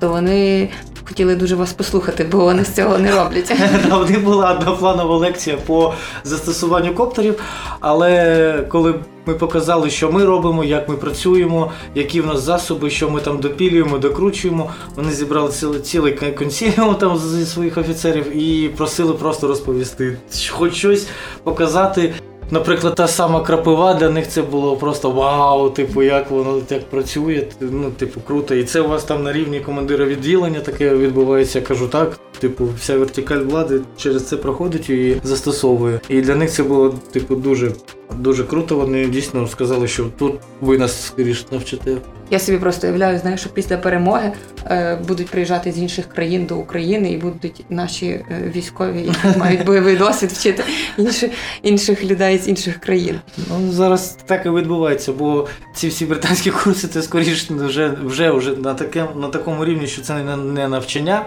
то 0.00 0.08
вони 0.08 0.68
хотіли 1.08 1.34
дуже 1.34 1.54
вас 1.54 1.72
послухати, 1.72 2.28
бо 2.32 2.38
вони 2.38 2.64
з 2.64 2.74
цього 2.74 2.98
не 2.98 3.16
роблять. 3.16 3.50
В 3.90 4.10
них 4.10 4.24
була 4.24 4.52
однопланова 4.52 5.16
лекція 5.16 5.56
по 5.56 5.94
застосуванню 6.24 6.94
коптерів, 6.94 7.40
але 7.80 8.66
коли 8.68 8.94
ми 9.26 9.34
показали, 9.34 9.90
що 9.90 10.12
ми 10.12 10.24
робимо, 10.24 10.64
як 10.64 10.88
ми 10.88 10.96
працюємо, 10.96 11.72
які 11.94 12.20
в 12.20 12.26
нас 12.26 12.42
засоби, 12.42 12.90
що 12.90 13.10
ми 13.10 13.20
там 13.20 13.38
допілюємо, 13.38 13.98
докручуємо, 13.98 14.70
вони 14.96 15.12
зібрали 15.12 15.50
цілий, 15.50 15.80
цілий 15.80 16.12
консіліум 16.12 16.94
там 16.94 17.18
зі 17.18 17.46
своїх 17.46 17.78
офіцерів 17.78 18.36
і 18.36 18.68
просили 18.68 19.14
просто 19.14 19.48
розповісти, 19.48 20.18
хоч 20.50 20.74
щось 20.74 21.06
показати. 21.44 22.14
Наприклад, 22.50 22.94
та 22.94 23.08
сама 23.08 23.40
крапива 23.40 23.94
для 23.94 24.10
них 24.10 24.28
це 24.28 24.42
було 24.42 24.76
просто 24.76 25.10
вау, 25.10 25.70
типу, 25.70 26.02
як 26.02 26.30
воно 26.30 26.60
так 26.60 26.90
працює. 26.90 27.42
Ну, 27.60 27.90
типу, 27.90 28.20
круто. 28.20 28.54
І 28.54 28.64
це 28.64 28.80
у 28.80 28.88
вас 28.88 29.04
там 29.04 29.22
на 29.22 29.32
рівні 29.32 29.60
командира 29.60 30.04
відділення 30.04 30.60
таке 30.60 30.94
відбувається. 30.96 31.58
Я 31.58 31.64
кажу 31.64 31.88
так. 31.88 32.20
Типу, 32.40 32.68
вся 32.78 32.98
вертикаль 32.98 33.38
влади 33.38 33.80
через 33.96 34.28
це 34.28 34.36
проходить 34.36 34.90
і 34.90 35.20
застосовує. 35.24 36.00
І 36.08 36.20
для 36.20 36.34
них 36.34 36.50
це 36.50 36.62
було, 36.62 36.94
типу, 37.12 37.36
дуже, 37.36 37.72
дуже 38.18 38.44
круто. 38.44 38.76
Вони 38.76 39.06
дійсно 39.06 39.48
сказали, 39.48 39.88
що 39.88 40.04
тут 40.18 40.34
ви 40.60 40.78
нас 40.78 41.06
скоріше 41.06 41.44
навчите. 41.50 41.96
Я 42.30 42.38
собі 42.38 42.58
просто 42.58 42.86
уявляю, 42.86 43.18
знаєш, 43.18 43.40
що 43.40 43.50
після 43.50 43.76
перемоги 43.76 44.32
е, 44.64 44.98
будуть 45.08 45.30
приїжджати 45.30 45.72
з 45.72 45.78
інших 45.78 46.08
країн 46.08 46.46
до 46.46 46.56
України 46.56 47.10
і 47.10 47.16
будуть 47.16 47.64
наші 47.70 48.06
е, 48.06 48.52
військові, 48.56 49.00
які 49.00 49.38
мають 49.38 49.64
бойовий 49.64 49.96
досвід, 49.96 50.32
вчити 50.32 50.64
інших, 50.98 51.30
інших 51.62 52.04
людей 52.04 52.38
з 52.38 52.48
інших 52.48 52.78
країн. 52.78 53.20
Ну, 53.36 53.72
зараз 53.72 54.18
так 54.26 54.46
і 54.46 54.50
відбувається, 54.50 55.12
бо 55.12 55.48
ці 55.74 55.88
всі 55.88 56.06
британські 56.06 56.50
курси 56.50 56.88
це 56.88 57.02
скоріше 57.02 57.54
вже, 57.54 57.96
вже, 58.04 58.30
вже 58.30 58.56
на, 58.56 58.74
таке, 58.74 59.06
на 59.16 59.28
такому 59.28 59.64
рівні, 59.64 59.86
що 59.86 60.02
це 60.02 60.14
не, 60.14 60.36
не 60.36 60.68
навчання, 60.68 61.26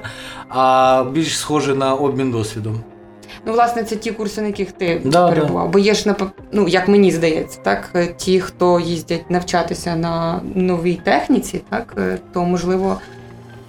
а 0.50 0.99
більш 1.04 1.38
схоже 1.38 1.76
на 1.76 1.96
обмін 1.96 2.32
досвідом. 2.32 2.84
Ну, 3.46 3.54
власне, 3.54 3.84
це 3.84 3.96
ті 3.96 4.12
курси, 4.12 4.42
на 4.42 4.48
яких 4.48 4.72
ти 4.72 5.02
Да, 5.06 5.30
перебував. 5.30 5.70
Бо 5.70 5.80
є 5.80 5.94
ж 5.94 6.16
ну, 6.52 6.68
як 6.68 6.88
мені 6.88 7.12
здається, 7.12 7.60
так 7.64 7.90
е, 7.96 8.08
ті, 8.18 8.40
хто 8.40 8.80
їздять 8.80 9.32
навчатися 9.32 9.96
на 9.96 10.42
новій 10.56 11.02
техніці, 11.04 11.62
так 11.70 11.94
е, 11.98 12.18
то 12.34 12.44
можливо 12.44 12.98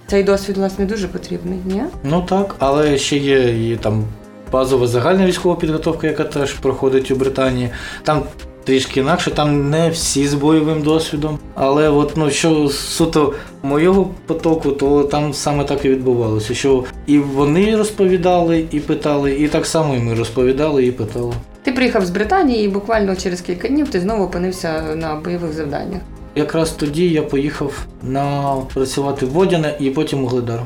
цей 0.07 0.23
досвід 0.23 0.57
власне 0.57 0.85
дуже 0.85 1.07
потрібний, 1.07 1.59
ні? 1.65 1.83
Ну 2.03 2.25
так, 2.29 2.55
але 2.59 2.97
ще 2.97 3.17
є 3.17 3.71
і 3.71 3.75
там 3.75 4.03
базова 4.51 4.87
загальна 4.87 5.25
військова 5.25 5.55
підготовка, 5.55 6.07
яка 6.07 6.23
теж 6.23 6.53
проходить 6.53 7.11
у 7.11 7.15
Британії. 7.15 7.69
Там 8.03 8.23
трішки 8.63 8.99
інакше, 8.99 9.31
там 9.31 9.69
не 9.69 9.89
всі 9.89 10.27
з 10.27 10.33
бойовим 10.33 10.81
досвідом. 10.81 11.39
Але 11.55 11.89
от 11.89 12.17
ну 12.17 12.29
що 12.29 12.69
суто 12.69 13.33
моєго 13.63 14.09
потоку, 14.25 14.71
то 14.71 15.03
там 15.03 15.33
саме 15.33 15.63
так 15.63 15.85
і 15.85 15.89
відбувалося. 15.89 16.53
Що 16.53 16.83
і 17.07 17.19
вони 17.19 17.75
розповідали, 17.75 18.65
і 18.71 18.79
питали, 18.79 19.31
і 19.31 19.47
так 19.47 19.65
само 19.65 19.95
і 19.95 19.99
ми 19.99 20.13
розповідали 20.15 20.85
і 20.85 20.91
питали. 20.91 21.33
Ти 21.63 21.71
приїхав 21.71 22.05
з 22.05 22.09
Британії, 22.09 22.65
і 22.65 22.67
буквально 22.67 23.15
через 23.15 23.41
кілька 23.41 23.67
днів 23.67 23.89
ти 23.89 23.99
знову 23.99 24.23
опинився 24.23 24.95
на 24.95 25.15
бойових 25.15 25.53
завданнях. 25.53 26.01
Якраз 26.35 26.71
тоді 26.71 27.09
я 27.09 27.21
поїхав 27.21 27.85
на 28.03 28.55
працювати 28.73 29.25
в 29.25 29.29
Водяне 29.29 29.77
і 29.79 29.89
потім 29.89 30.23
у 30.23 30.27
Гледар. 30.27 30.59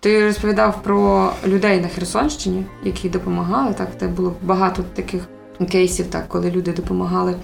Ти 0.00 0.24
розповідав 0.24 0.82
про 0.82 1.30
людей 1.46 1.80
на 1.80 1.88
Херсонщині, 1.88 2.64
які 2.84 3.08
допомагали. 3.08 3.74
Так, 3.74 3.90
те 3.98 4.08
було 4.08 4.34
багато 4.42 4.84
таких 4.94 5.28
кейсів, 5.66 6.06
так, 6.06 6.28
коли 6.28 6.50
люди 6.50 6.72
допомагали 6.72 7.34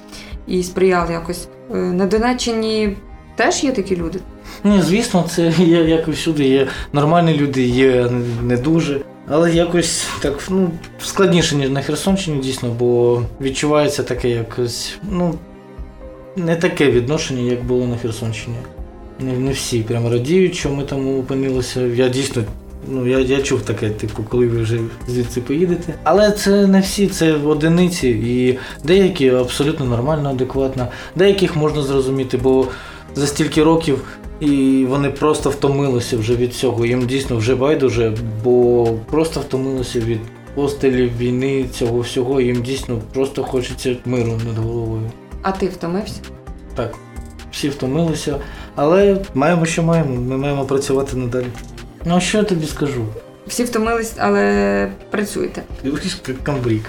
і 0.46 0.62
сприяли 0.62 1.12
якось. 1.12 1.48
Е, 1.74 1.76
На 1.76 2.06
Донеччині 2.06 2.96
теж 3.36 3.64
є 3.64 3.72
такі 3.72 3.96
люди. 3.96 4.18
Ні, 4.64 4.82
звісно, 4.82 5.24
це 5.30 5.52
є 5.58 5.84
як 5.84 6.08
всюди. 6.08 6.44
Є 6.44 6.68
нормальні 6.92 7.34
люди, 7.34 7.62
є 7.62 8.10
не 8.42 8.56
дуже. 8.56 9.00
Але 9.30 9.52
якось 9.52 10.06
так 10.22 10.42
ну, 10.50 10.70
складніше, 11.00 11.56
ніж 11.56 11.70
на 11.70 11.82
Херсонщині, 11.82 12.40
дійсно, 12.40 12.68
бо 12.78 13.22
відчувається 13.40 14.02
таке 14.02 14.28
якось, 14.30 14.98
ну, 15.10 15.34
не 16.36 16.56
таке 16.56 16.90
відношення, 16.90 17.50
як 17.50 17.64
було 17.64 17.86
на 17.86 17.96
Херсонщині. 17.96 18.56
Не, 19.20 19.32
не 19.32 19.52
всі 19.52 19.82
прямо 19.82 20.10
радіють, 20.10 20.54
що 20.54 20.70
ми 20.70 20.82
там 20.82 21.18
опинилися. 21.18 21.80
Я 21.80 22.08
дійсно. 22.08 22.42
Ну, 22.90 23.06
я, 23.06 23.18
я 23.18 23.42
чув 23.42 23.62
таке, 23.62 23.90
типу, 23.90 24.22
коли 24.28 24.46
ви 24.46 24.62
вже 24.62 24.78
звідси 25.08 25.40
поїдете. 25.40 25.94
Але 26.04 26.30
це 26.30 26.66
не 26.66 26.80
всі, 26.80 27.06
це 27.06 27.34
одиниці, 27.34 28.08
і 28.08 28.58
деякі 28.84 29.30
абсолютно 29.30 29.86
нормально, 29.86 30.30
адекватно, 30.30 30.88
деяких 31.16 31.56
можна 31.56 31.82
зрозуміти, 31.82 32.36
бо 32.36 32.66
за 33.14 33.26
стільки 33.26 33.62
років 33.62 33.98
і 34.40 34.86
вони 34.88 35.10
просто 35.10 35.50
втомилися 35.50 36.16
вже 36.16 36.36
від 36.36 36.54
цього. 36.54 36.86
Їм 36.86 37.06
дійсно 37.06 37.36
вже 37.36 37.54
байдуже, 37.54 38.16
бо 38.44 38.86
просто 39.10 39.40
втомилися 39.40 40.00
від 40.00 40.20
постелів, 40.54 41.18
війни, 41.18 41.64
цього 41.72 42.00
всього. 42.00 42.40
Їм 42.40 42.62
дійсно 42.62 42.98
просто 43.14 43.44
хочеться 43.44 43.96
миру 44.04 44.32
над 44.46 44.58
головою. 44.58 45.10
А 45.42 45.52
ти 45.52 45.66
втомився? 45.66 46.20
Так, 46.74 46.94
всі 47.52 47.68
втомилися, 47.68 48.36
але 48.74 49.24
маємо, 49.34 49.66
що 49.66 49.82
маємо. 49.82 50.20
Ми 50.20 50.36
маємо 50.36 50.64
працювати 50.64 51.16
надалі. 51.16 51.46
Ну, 52.08 52.16
а 52.16 52.20
що 52.20 52.38
я 52.38 52.44
тобі 52.44 52.66
скажу? 52.66 53.04
Всі 53.46 53.64
втомились, 53.64 54.14
але 54.18 54.92
працюєте. 55.10 55.62
Дивись, 55.84 56.20
як 56.28 56.44
камбрік. 56.44 56.84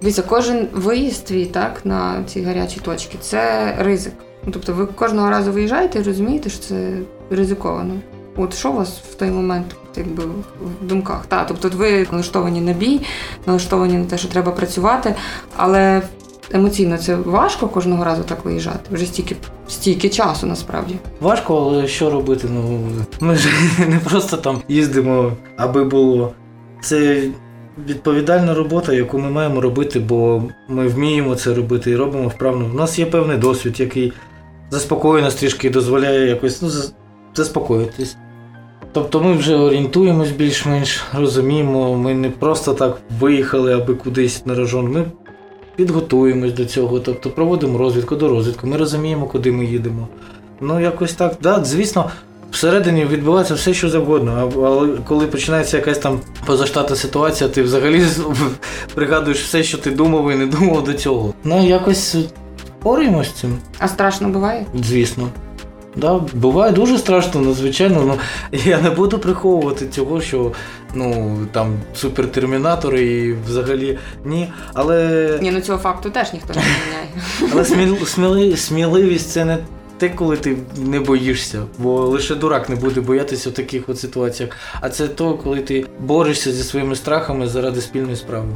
Дивіться, 0.00 0.22
кожен 0.22 0.68
виїзд 0.72 1.24
твій 1.24 1.46
так, 1.46 1.80
на 1.84 2.24
ці 2.26 2.42
гарячі 2.42 2.80
точки 2.80 3.18
це 3.20 3.74
ризик. 3.78 4.12
Ну, 4.44 4.52
тобто 4.52 4.72
ви 4.72 4.86
кожного 4.86 5.30
разу 5.30 5.52
виїжджаєте 5.52 5.98
і 5.98 6.02
розумієте, 6.02 6.50
що 6.50 6.58
це 6.58 6.92
ризиковано. 7.30 7.94
От 8.36 8.54
що 8.54 8.70
у 8.70 8.76
вас 8.76 9.00
в 9.10 9.14
той 9.14 9.30
момент 9.30 9.66
якби, 9.96 10.24
в 10.24 10.86
думках? 10.86 11.26
Та, 11.26 11.44
тобто 11.44 11.68
ви 11.68 12.06
налаштовані 12.10 12.60
на 12.60 12.72
бій, 12.72 13.00
налаштовані 13.46 13.98
на 13.98 14.04
те, 14.04 14.18
що 14.18 14.28
треба 14.28 14.52
працювати, 14.52 15.14
але 15.56 16.02
емоційно 16.52 16.98
це 16.98 17.14
важко 17.14 17.68
кожного 17.68 18.04
разу 18.04 18.22
так 18.22 18.44
виїжджати. 18.44 18.80
Вже 18.90 19.06
стільки, 19.06 19.36
стільки 19.68 20.08
часу 20.08 20.46
насправді. 20.46 20.94
Важко, 21.20 21.56
але 21.56 21.86
що 21.88 22.10
робити? 22.10 22.48
Ну, 22.54 22.80
ми 23.20 23.36
ж 23.36 23.48
не 23.88 23.98
просто 23.98 24.36
там 24.36 24.62
їздимо, 24.68 25.32
аби 25.56 25.84
було. 25.84 26.32
Це 26.80 27.22
відповідальна 27.86 28.54
робота, 28.54 28.92
яку 28.92 29.18
ми 29.18 29.30
маємо 29.30 29.60
робити, 29.60 30.00
бо 30.00 30.42
ми 30.68 30.88
вміємо 30.88 31.34
це 31.34 31.54
робити 31.54 31.90
і 31.90 31.96
робимо 31.96 32.28
вправно. 32.28 32.66
У 32.72 32.76
нас 32.76 32.98
є 32.98 33.06
певний 33.06 33.38
досвід, 33.38 33.80
який 33.80 34.12
заспокоює 34.70 35.22
нас 35.22 35.34
трішки 35.34 35.70
дозволяє 35.70 36.28
якось 36.28 36.62
ну, 36.62 36.70
заспокоїтись. 37.34 38.16
Тобто 38.92 39.20
ми 39.20 39.32
вже 39.32 39.56
орієнтуємось 39.56 40.30
більш-менш, 40.30 41.02
розуміємо, 41.18 41.96
ми 41.96 42.14
не 42.14 42.30
просто 42.30 42.74
так 42.74 42.98
виїхали, 43.20 43.74
аби 43.74 43.94
кудись 43.94 44.46
на 44.46 44.54
рожон. 44.54 44.92
Ми 44.92 45.04
підготуємось 45.78 46.52
до 46.52 46.64
цього, 46.64 47.00
тобто 47.00 47.30
проводимо 47.30 47.78
розвідку 47.78 48.16
до 48.16 48.28
розвідку, 48.28 48.66
ми 48.66 48.76
розуміємо, 48.76 49.26
куди 49.26 49.52
ми 49.52 49.64
їдемо. 49.64 50.08
Ну, 50.60 50.80
якось 50.80 51.12
так. 51.12 51.34
Да, 51.42 51.64
звісно, 51.64 52.10
всередині 52.50 53.04
відбувається 53.04 53.54
все, 53.54 53.74
що 53.74 53.88
завгодно. 53.90 54.50
Але 54.56 54.88
коли 55.08 55.26
починається 55.26 55.76
якась 55.76 55.98
там 55.98 56.20
позаштатна 56.46 56.96
ситуація, 56.96 57.50
ти 57.50 57.62
взагалі 57.62 58.02
пригадуєш 58.94 59.42
все, 59.42 59.62
що 59.62 59.78
ти 59.78 59.90
думав 59.90 60.30
і 60.32 60.34
не 60.34 60.46
думав 60.46 60.84
до 60.84 60.92
цього. 60.92 61.34
Ну, 61.44 61.66
якось 61.68 62.16
боремось 62.82 63.28
з 63.28 63.32
цим, 63.32 63.58
А 63.78 63.88
страшно 63.88 64.28
буває? 64.28 64.66
звісно. 64.84 65.28
Да, 65.96 66.20
буває 66.34 66.72
дуже 66.72 66.98
страшно, 66.98 67.40
надзвичайно. 67.40 68.02
Ну, 68.06 68.18
я 68.64 68.80
не 68.80 68.90
буду 68.90 69.18
приховувати 69.18 69.88
цього, 69.88 70.20
що 70.20 70.52
ну, 70.94 71.38
там 71.52 71.74
супертермінатори 71.94 73.04
і 73.04 73.32
взагалі 73.48 73.98
ні. 74.24 74.52
Але 74.74 75.38
Ні, 75.42 75.50
ну 75.50 75.60
цього 75.60 75.78
факту 75.78 76.10
теж 76.10 76.32
ніхто 76.32 76.54
не 76.54 76.60
міняє. 76.60 77.52
але 77.52 77.64
сміл, 77.64 78.06
сміли, 78.06 78.56
сміливість 78.56 79.30
це 79.30 79.44
не 79.44 79.58
те, 79.98 80.08
коли 80.08 80.36
ти 80.36 80.56
не 80.76 81.00
боїшся, 81.00 81.62
бо 81.78 82.00
лише 82.00 82.34
дурак 82.34 82.68
не 82.68 82.76
буде 82.76 83.00
боятися 83.00 83.50
в 83.50 83.52
таких 83.52 83.88
от 83.88 83.98
ситуаціях. 83.98 84.52
А 84.80 84.88
це 84.88 85.08
то, 85.08 85.34
коли 85.34 85.60
ти 85.60 85.86
борешся 86.00 86.52
зі 86.52 86.62
своїми 86.62 86.96
страхами 86.96 87.48
заради 87.48 87.80
спільної 87.80 88.16
справи. 88.16 88.48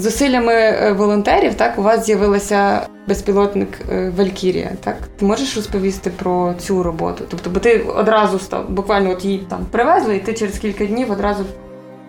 Зусиллями 0.00 0.52
е, 0.52 0.92
волонтерів, 0.92 1.54
так, 1.54 1.78
у 1.78 1.82
вас 1.82 2.06
з'явилася 2.06 2.86
безпілотник 3.08 3.68
е, 3.90 4.12
Валькірія. 4.16 4.72
Так, 4.84 4.96
ти 5.16 5.24
можеш 5.24 5.56
розповісти 5.56 6.10
про 6.10 6.54
цю 6.58 6.82
роботу? 6.82 7.24
Тобто, 7.28 7.50
бо 7.50 7.60
ти 7.60 7.78
одразу 7.78 8.38
став, 8.38 8.70
буквально 8.70 9.10
от 9.10 9.24
її 9.24 9.38
там 9.38 9.66
привезли, 9.70 10.16
і 10.16 10.20
ти 10.20 10.34
через 10.34 10.58
кілька 10.58 10.86
днів 10.86 11.10
одразу 11.10 11.44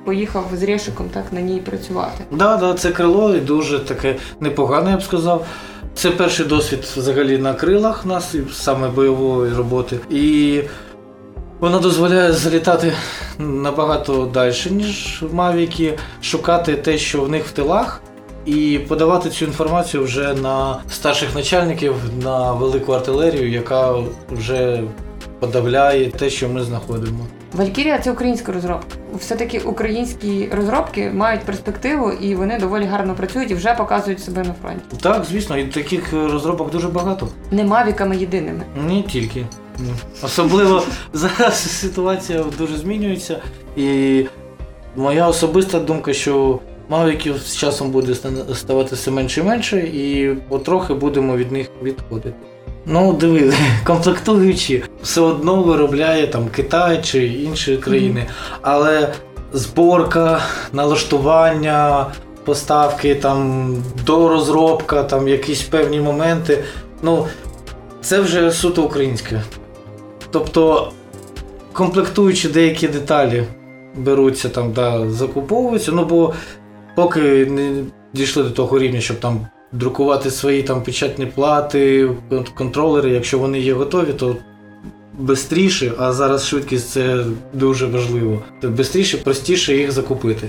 поїхав 0.05 0.45
з 0.53 0.63
Решиком 0.63 1.09
так 1.13 1.23
на 1.31 1.41
ній 1.41 1.59
працювати. 1.59 2.23
Да, 2.31 2.57
да, 2.57 2.73
це 2.73 2.91
крило 2.91 3.35
і 3.35 3.39
дуже 3.39 3.79
таке 3.79 4.15
непогане, 4.39 4.91
я 4.91 4.97
б 4.97 5.03
сказав. 5.03 5.45
Це 5.95 6.11
перший 6.11 6.45
досвід 6.45 6.79
взагалі 6.97 7.37
на 7.37 7.53
крилах 7.53 8.05
нас, 8.05 8.35
саме 8.53 8.89
бойової 8.89 9.53
роботи. 9.53 9.97
І 10.09 10.61
вона 11.61 11.79
дозволяє 11.79 12.33
залітати 12.33 12.93
набагато 13.39 14.25
далі, 14.25 14.53
ніж 14.71 15.23
мавіки, 15.33 15.97
шукати 16.21 16.75
те, 16.75 16.97
що 16.97 17.21
в 17.21 17.29
них 17.29 17.45
в 17.45 17.51
тилах, 17.51 18.01
і 18.45 18.79
подавати 18.87 19.29
цю 19.29 19.45
інформацію 19.45 20.03
вже 20.03 20.33
на 20.33 20.77
старших 20.89 21.35
начальників, 21.35 21.95
на 22.23 22.51
велику 22.51 22.91
артилерію, 22.91 23.51
яка 23.51 23.95
вже 24.31 24.83
подавляє 25.39 26.09
те, 26.09 26.29
що 26.29 26.49
ми 26.49 26.63
знаходимо. 26.63 27.25
Валькірія 27.53 27.99
це 27.99 28.11
українська 28.11 28.51
розробка. 28.51 28.95
Все-таки 29.19 29.59
українські 29.59 30.49
розробки 30.51 31.11
мають 31.13 31.41
перспективу 31.41 32.11
і 32.11 32.35
вони 32.35 32.59
доволі 32.59 32.85
гарно 32.85 33.13
працюють 33.13 33.51
і 33.51 33.55
вже 33.55 33.73
показують 33.73 34.23
себе 34.23 34.43
на 34.43 34.53
фронті. 34.61 34.81
Так, 35.01 35.25
звісно, 35.25 35.57
і 35.57 35.65
таких 35.65 36.13
розробок 36.13 36.71
дуже 36.71 36.87
багато. 36.87 37.27
Не 37.51 37.63
мавіками 37.63 38.17
єдиними. 38.17 38.63
Не 38.87 39.01
тільки. 39.01 39.45
Особливо 40.23 40.83
зараз 41.13 41.79
ситуація 41.79 42.45
дуже 42.57 42.77
змінюється. 42.77 43.39
І 43.77 44.23
моя 44.95 45.27
особиста 45.27 45.79
думка, 45.79 46.13
що 46.13 46.59
мавіків 46.89 47.37
з 47.37 47.57
часом 47.57 47.91
буде 47.91 48.15
ставати 48.55 48.95
все 48.95 49.11
менше 49.11 49.41
і 49.41 49.43
менше, 49.43 49.77
і 49.79 50.35
потрохи 50.49 50.93
будемо 50.93 51.37
від 51.37 51.51
них 51.51 51.67
відходити. 51.83 52.35
Ну, 52.85 53.13
диви, 53.13 53.53
комплектуючі 53.83 54.83
все 55.03 55.21
одно 55.21 55.63
виробляє 55.63 56.27
там 56.27 56.47
Китай 56.49 57.01
чи 57.03 57.27
інші 57.27 57.77
країни, 57.77 58.25
але 58.61 59.13
зборка, 59.53 60.41
налаштування, 60.73 62.05
поставки, 62.45 63.15
там, 63.15 63.75
дорозробка, 64.05 65.03
там 65.03 65.27
якісь 65.27 65.61
певні 65.61 65.99
моменти. 65.99 66.63
Ну, 67.01 67.27
це 68.01 68.19
вже 68.19 68.51
суто 68.51 68.83
українське. 68.83 69.41
Тобто, 70.31 70.91
комплектуючи 71.73 72.49
деякі 72.49 72.87
деталі 72.87 73.43
беруться 73.95 74.49
там, 74.49 74.71
да, 74.71 75.09
закуповуються, 75.09 75.91
ну 75.91 76.05
бо 76.05 76.33
поки 76.95 77.45
не 77.45 77.83
дійшли 78.13 78.43
до 78.43 78.49
того 78.49 78.79
рівня, 78.79 79.01
щоб 79.01 79.19
там 79.19 79.47
друкувати 79.71 80.31
свої 80.31 80.63
там 80.63 80.83
печатні 80.83 81.25
плати, 81.25 82.09
контролери, 82.55 83.09
якщо 83.09 83.39
вони 83.39 83.59
є 83.59 83.73
готові, 83.73 84.13
то 84.13 84.35
бистріше, 85.19 85.91
а 85.97 86.11
зараз 86.11 86.47
швидкість 86.47 86.89
це 86.89 87.25
дуже 87.53 87.87
важливо. 87.87 88.41
Бистріше, 88.63 89.17
простіше 89.17 89.77
їх 89.77 89.91
закупити. 89.91 90.47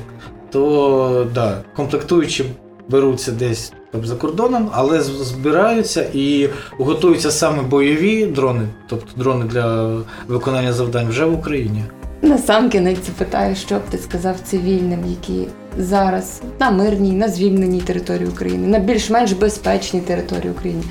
то 0.50 1.26
да, 1.34 1.60
комплектуючі 1.76 2.44
беруться 2.88 3.32
десь 3.32 3.72
там, 3.92 4.04
за 4.04 4.14
кордоном, 4.14 4.70
але 4.72 5.00
збираються 5.00 6.06
і 6.14 6.48
готуються 6.78 7.30
саме 7.30 7.62
бойові 7.62 8.26
дрони, 8.26 8.68
тобто 8.88 9.06
дрони 9.16 9.44
для 9.44 9.96
виконання 10.28 10.72
завдань 10.72 11.08
вже 11.08 11.24
в 11.24 11.34
Україні. 11.34 11.84
На 12.22 12.38
сам 12.38 12.70
кінець 12.70 13.06
запитаю, 13.06 13.56
що 13.56 13.74
б 13.74 13.82
ти 13.90 13.98
сказав 13.98 14.36
цивільним, 14.44 15.04
які 15.08 15.48
зараз 15.78 16.42
на 16.60 16.70
мирній, 16.70 17.12
на 17.12 17.28
звільненій 17.28 17.80
території 17.80 18.28
України, 18.28 18.66
на 18.66 18.78
більш-менш 18.78 19.32
безпечній 19.32 20.00
території 20.00 20.50
України. 20.50 20.82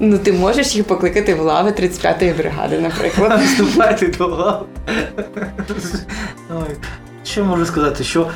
Ну, 0.00 0.18
ти 0.18 0.32
можеш 0.32 0.76
їх 0.76 0.84
покликати 0.84 1.34
в 1.34 1.40
лави 1.40 1.70
35-ї 1.70 2.36
бригади, 2.36 2.78
наприклад. 2.78 3.40
Вступати 3.44 4.14
до 4.18 4.26
лав. 4.26 4.66
Що 7.24 7.44
можу 7.44 7.66
сказати? 7.66 8.04
Що 8.04 8.30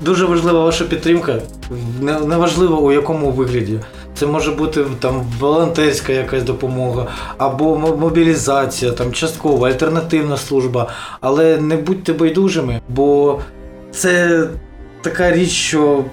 дуже 0.00 0.24
важлива 0.24 0.64
ваша 0.64 0.84
підтримка. 0.84 1.34
Не- 2.00 2.20
Неважливо 2.20 2.78
у 2.80 2.92
якому 2.92 3.30
вигляді. 3.30 3.80
Це 4.14 4.26
може 4.26 4.50
бути 4.50 4.84
там 5.00 5.26
волонтерська 5.40 6.12
якась 6.12 6.42
допомога, 6.42 7.06
або 7.38 7.76
мобілізація, 7.76 8.92
там 8.92 9.12
часткова, 9.12 9.68
альтернативна 9.68 10.36
служба. 10.36 10.86
Але 11.20 11.56
не 11.60 11.76
будьте 11.76 12.12
байдужими, 12.12 12.80
бо 12.88 13.40
це 13.90 14.44
така 15.02 15.32
річ, 15.32 15.50
що 15.50 16.04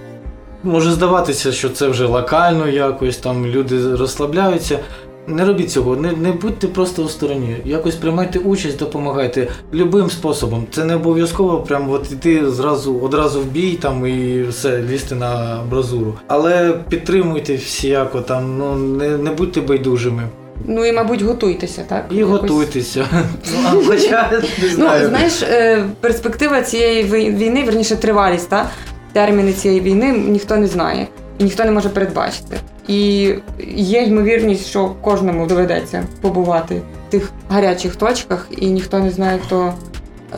може 0.63 0.91
здаватися, 0.91 1.51
що 1.51 1.69
це 1.69 1.87
вже 1.87 2.05
локально 2.05 2.67
якось, 2.67 3.17
там 3.17 3.45
люди 3.45 3.95
розслабляються. 3.95 4.79
Не 5.27 5.45
робіть 5.45 5.71
цього, 5.71 5.95
не, 5.95 6.11
не 6.11 6.31
будьте 6.31 6.67
просто 6.67 7.03
у 7.03 7.09
стороні. 7.09 7.57
Якось 7.65 7.95
приймайте 7.95 8.39
участь, 8.39 8.79
допомагайте 8.79 9.47
любим 9.73 10.09
способом. 10.09 10.67
Це 10.71 10.85
не 10.85 10.95
обов'язково 10.95 11.57
прям 11.59 11.89
от 11.89 12.11
іти 12.11 12.49
зразу 12.49 12.99
одразу 12.99 13.41
в 13.41 13.45
бій 13.45 13.79
там 13.81 14.05
і 14.05 14.43
все 14.49 14.81
лізти 14.81 15.15
на 15.15 15.61
бразуру. 15.69 16.13
Але 16.27 16.73
підтримуйте 16.89 17.55
всіяко 17.55 18.21
там, 18.21 18.57
ну 18.57 18.75
не, 18.75 19.17
не 19.17 19.31
будьте 19.31 19.61
байдужими. 19.61 20.23
Ну 20.67 20.85
і, 20.85 20.93
мабуть, 20.93 21.21
готуйтеся, 21.21 21.83
так? 21.87 22.05
І 22.11 22.15
Якось. 22.15 22.41
готуйтеся. 22.41 23.05
Ну, 23.53 23.59
а 23.65 23.87
хоча 23.87 24.31
не 24.31 24.37
Ну, 24.77 25.07
знаєш, 25.09 25.41
е, 25.41 25.85
перспектива 26.01 26.61
цієї 26.61 27.03
війни, 27.31 27.63
верніше 27.63 27.95
тривалість, 27.95 28.49
та? 28.49 28.69
терміни 29.15 29.53
цієї 29.53 29.81
війни 29.81 30.11
ніхто 30.11 30.57
не 30.57 30.67
знає 30.67 31.07
і 31.37 31.43
ніхто 31.43 31.63
не 31.63 31.71
може 31.71 31.89
передбачити. 31.89 32.57
І 32.87 33.33
є 33.75 34.03
ймовірність, 34.03 34.65
що 34.65 34.95
кожному 35.01 35.47
доведеться 35.47 36.07
побувати 36.21 36.81
в 37.07 37.11
тих 37.11 37.31
гарячих 37.49 37.95
точках, 37.95 38.47
і 38.57 38.67
ніхто 38.67 38.99
не 38.99 39.11
знає, 39.11 39.39
хто, 39.45 39.73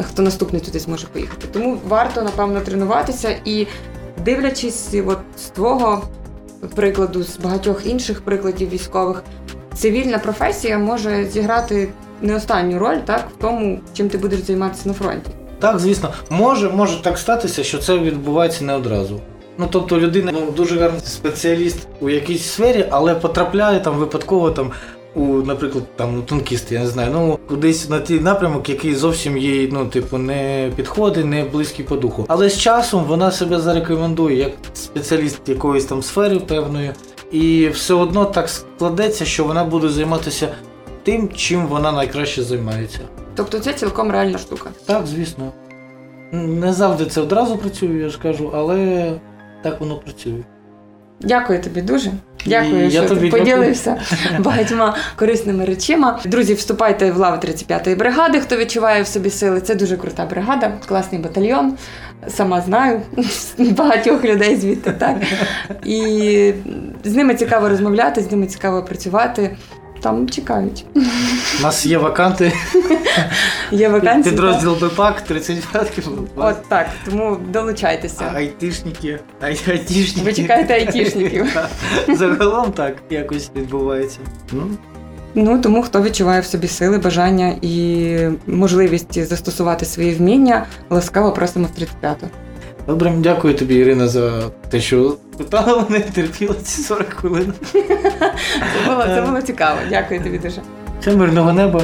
хто 0.01 0.21
наступний 0.21 0.61
туди 0.61 0.79
зможе 0.79 1.07
поїхати. 1.07 1.47
Тому 1.51 1.77
варто, 1.87 2.21
напевно, 2.21 2.61
тренуватися 2.61 3.35
і 3.45 3.67
дивлячись 4.25 4.95
от 5.07 5.19
з 5.37 5.43
твого 5.45 6.03
прикладу, 6.75 7.23
з 7.23 7.37
багатьох 7.37 7.85
інших 7.85 8.21
прикладів 8.21 8.69
військових, 8.69 9.23
цивільна 9.73 10.17
професія 10.17 10.77
може 10.77 11.25
зіграти 11.25 11.87
не 12.21 12.35
останню 12.35 12.79
роль 12.79 12.97
так, 12.97 13.27
в 13.37 13.41
тому, 13.41 13.79
чим 13.93 14.09
ти 14.09 14.17
будеш 14.17 14.39
займатися 14.39 14.81
на 14.85 14.93
фронті. 14.93 15.31
Так, 15.59 15.79
звісно, 15.79 16.13
може, 16.29 16.69
може 16.69 17.01
так 17.03 17.17
статися, 17.17 17.63
що 17.63 17.77
це 17.77 17.97
відбувається 17.97 18.63
не 18.63 18.73
одразу. 18.73 19.19
Ну 19.57 19.67
тобто 19.69 19.99
людина 19.99 20.31
ну, 20.33 20.51
дуже 20.51 20.79
гарний 20.79 21.01
спеціаліст 21.05 21.87
у 22.01 22.09
якійсь 22.09 22.43
сфері, 22.45 22.85
але 22.89 23.15
потрапляє 23.15 23.79
там 23.79 23.95
випадково 23.95 24.51
там. 24.51 24.71
У, 25.15 25.25
наприклад, 25.25 25.83
там 25.95 26.21
танкіст, 26.21 26.71
я 26.71 26.79
не 26.79 26.87
знаю, 26.87 27.09
ну 27.13 27.39
кудись 27.47 27.89
на 27.89 27.99
ті 27.99 28.19
напрямок, 28.19 28.69
який 28.69 28.95
зовсім 28.95 29.37
їй, 29.37 29.69
ну, 29.71 29.85
типу, 29.85 30.17
не 30.17 30.71
підходить, 30.75 31.25
не 31.25 31.43
близький 31.43 31.85
по 31.85 31.95
духу. 31.95 32.25
Але 32.27 32.49
з 32.49 32.57
часом 32.57 33.03
вона 33.03 33.31
себе 33.31 33.59
зарекомендує 33.59 34.37
як 34.37 34.51
спеціаліст 34.73 35.49
якоїсь 35.49 35.85
там 35.85 36.03
сфери 36.03 36.39
певної, 36.39 36.91
і 37.31 37.67
все 37.67 37.93
одно 37.93 38.25
так 38.25 38.49
складеться, 38.49 39.25
що 39.25 39.43
вона 39.43 39.63
буде 39.63 39.89
займатися 39.89 40.47
тим, 41.03 41.29
чим 41.35 41.67
вона 41.67 41.91
найкраще 41.91 42.43
займається. 42.43 42.99
Тобто 43.35 43.59
це 43.59 43.73
цілком 43.73 44.11
реальна 44.11 44.37
штука. 44.37 44.69
Так, 44.85 45.07
звісно. 45.07 45.51
Не 46.31 46.73
завжди 46.73 47.05
це 47.05 47.21
одразу 47.21 47.57
працює, 47.57 47.97
я 47.97 48.09
ж 48.09 48.19
кажу, 48.19 48.51
але 48.55 49.11
так 49.61 49.79
воно 49.79 49.95
працює. 49.95 50.43
Дякую 51.21 51.61
тобі 51.61 51.81
дуже. 51.81 52.11
Дякую, 52.45 52.85
І 52.85 52.89
я 52.89 53.01
що 53.01 53.09
тобі 53.09 53.29
ти 53.29 53.37
поділився 53.37 54.01
багатьма 54.39 54.95
корисними 55.15 55.65
речима. 55.65 56.19
Друзі, 56.25 56.53
вступайте 56.53 57.11
в 57.11 57.17
лави 57.17 57.37
35-ї 57.37 57.97
бригади, 57.97 58.39
хто 58.39 58.57
відчуває 58.57 59.03
в 59.03 59.07
собі 59.07 59.29
сили. 59.29 59.61
Це 59.61 59.75
дуже 59.75 59.97
крута 59.97 60.25
бригада, 60.25 60.71
класний 60.87 61.21
батальйон. 61.21 61.77
Сама 62.27 62.61
знаю 62.61 63.01
багатьох 63.57 64.23
людей 64.25 64.55
звідти, 64.55 64.91
так. 64.91 65.17
І 65.85 66.53
з 67.03 67.15
ними 67.15 67.35
цікаво 67.35 67.69
розмовляти, 67.69 68.21
з 68.21 68.31
ними 68.31 68.47
цікаво 68.47 68.83
працювати. 68.83 69.57
Там 70.07 70.29
чекають. 70.29 70.85
У 71.59 71.63
нас 71.63 71.85
є 71.85 71.97
ваканти. 71.97 72.53
Є 73.71 73.89
вакансії. 73.89 74.35
Підрозділ 74.35 74.73
БПАК 74.73 75.21
35 75.21 75.99
От 76.35 76.55
так, 76.69 76.87
тому 77.05 77.37
долучайтеся. 77.49 78.31
Айтишники. 78.35 79.19
Ай- 79.41 79.59
Айтішники. 79.67 80.25
Ви 80.25 80.33
чекаєте 80.33 80.73
айтішників. 80.73 81.57
Загалом 82.17 82.71
так 82.71 82.95
якось 83.09 83.51
відбувається. 83.55 84.19
Ну, 84.51 84.67
Ну 85.35 85.61
тому 85.61 85.83
хто 85.83 86.01
відчуває 86.01 86.41
в 86.41 86.45
собі 86.45 86.67
сили, 86.67 86.97
бажання 86.97 87.55
і 87.61 88.17
можливість 88.47 89.27
застосувати 89.27 89.85
свої 89.85 90.13
вміння, 90.13 90.65
ласкаво 90.89 91.31
просимо 91.31 91.67
в 91.77 91.81
35-ту. 91.81 92.27
Добре, 92.87 93.13
дякую 93.17 93.53
тобі, 93.53 93.75
Ірина, 93.75 94.07
за 94.07 94.49
те, 94.69 94.81
що 94.81 95.17
питала 95.37 95.85
мене, 95.89 96.05
терпіла 96.13 96.55
ці 96.63 96.81
40 96.81 97.07
хвилин. 97.13 97.53
Це 97.73 98.89
було, 98.89 99.03
це 99.05 99.21
було 99.21 99.41
цікаво. 99.41 99.79
Дякую 99.89 100.21
тобі 100.23 100.37
дуже. 100.37 100.61
Все 100.99 101.15
мирного 101.15 101.53
неба. 101.53 101.81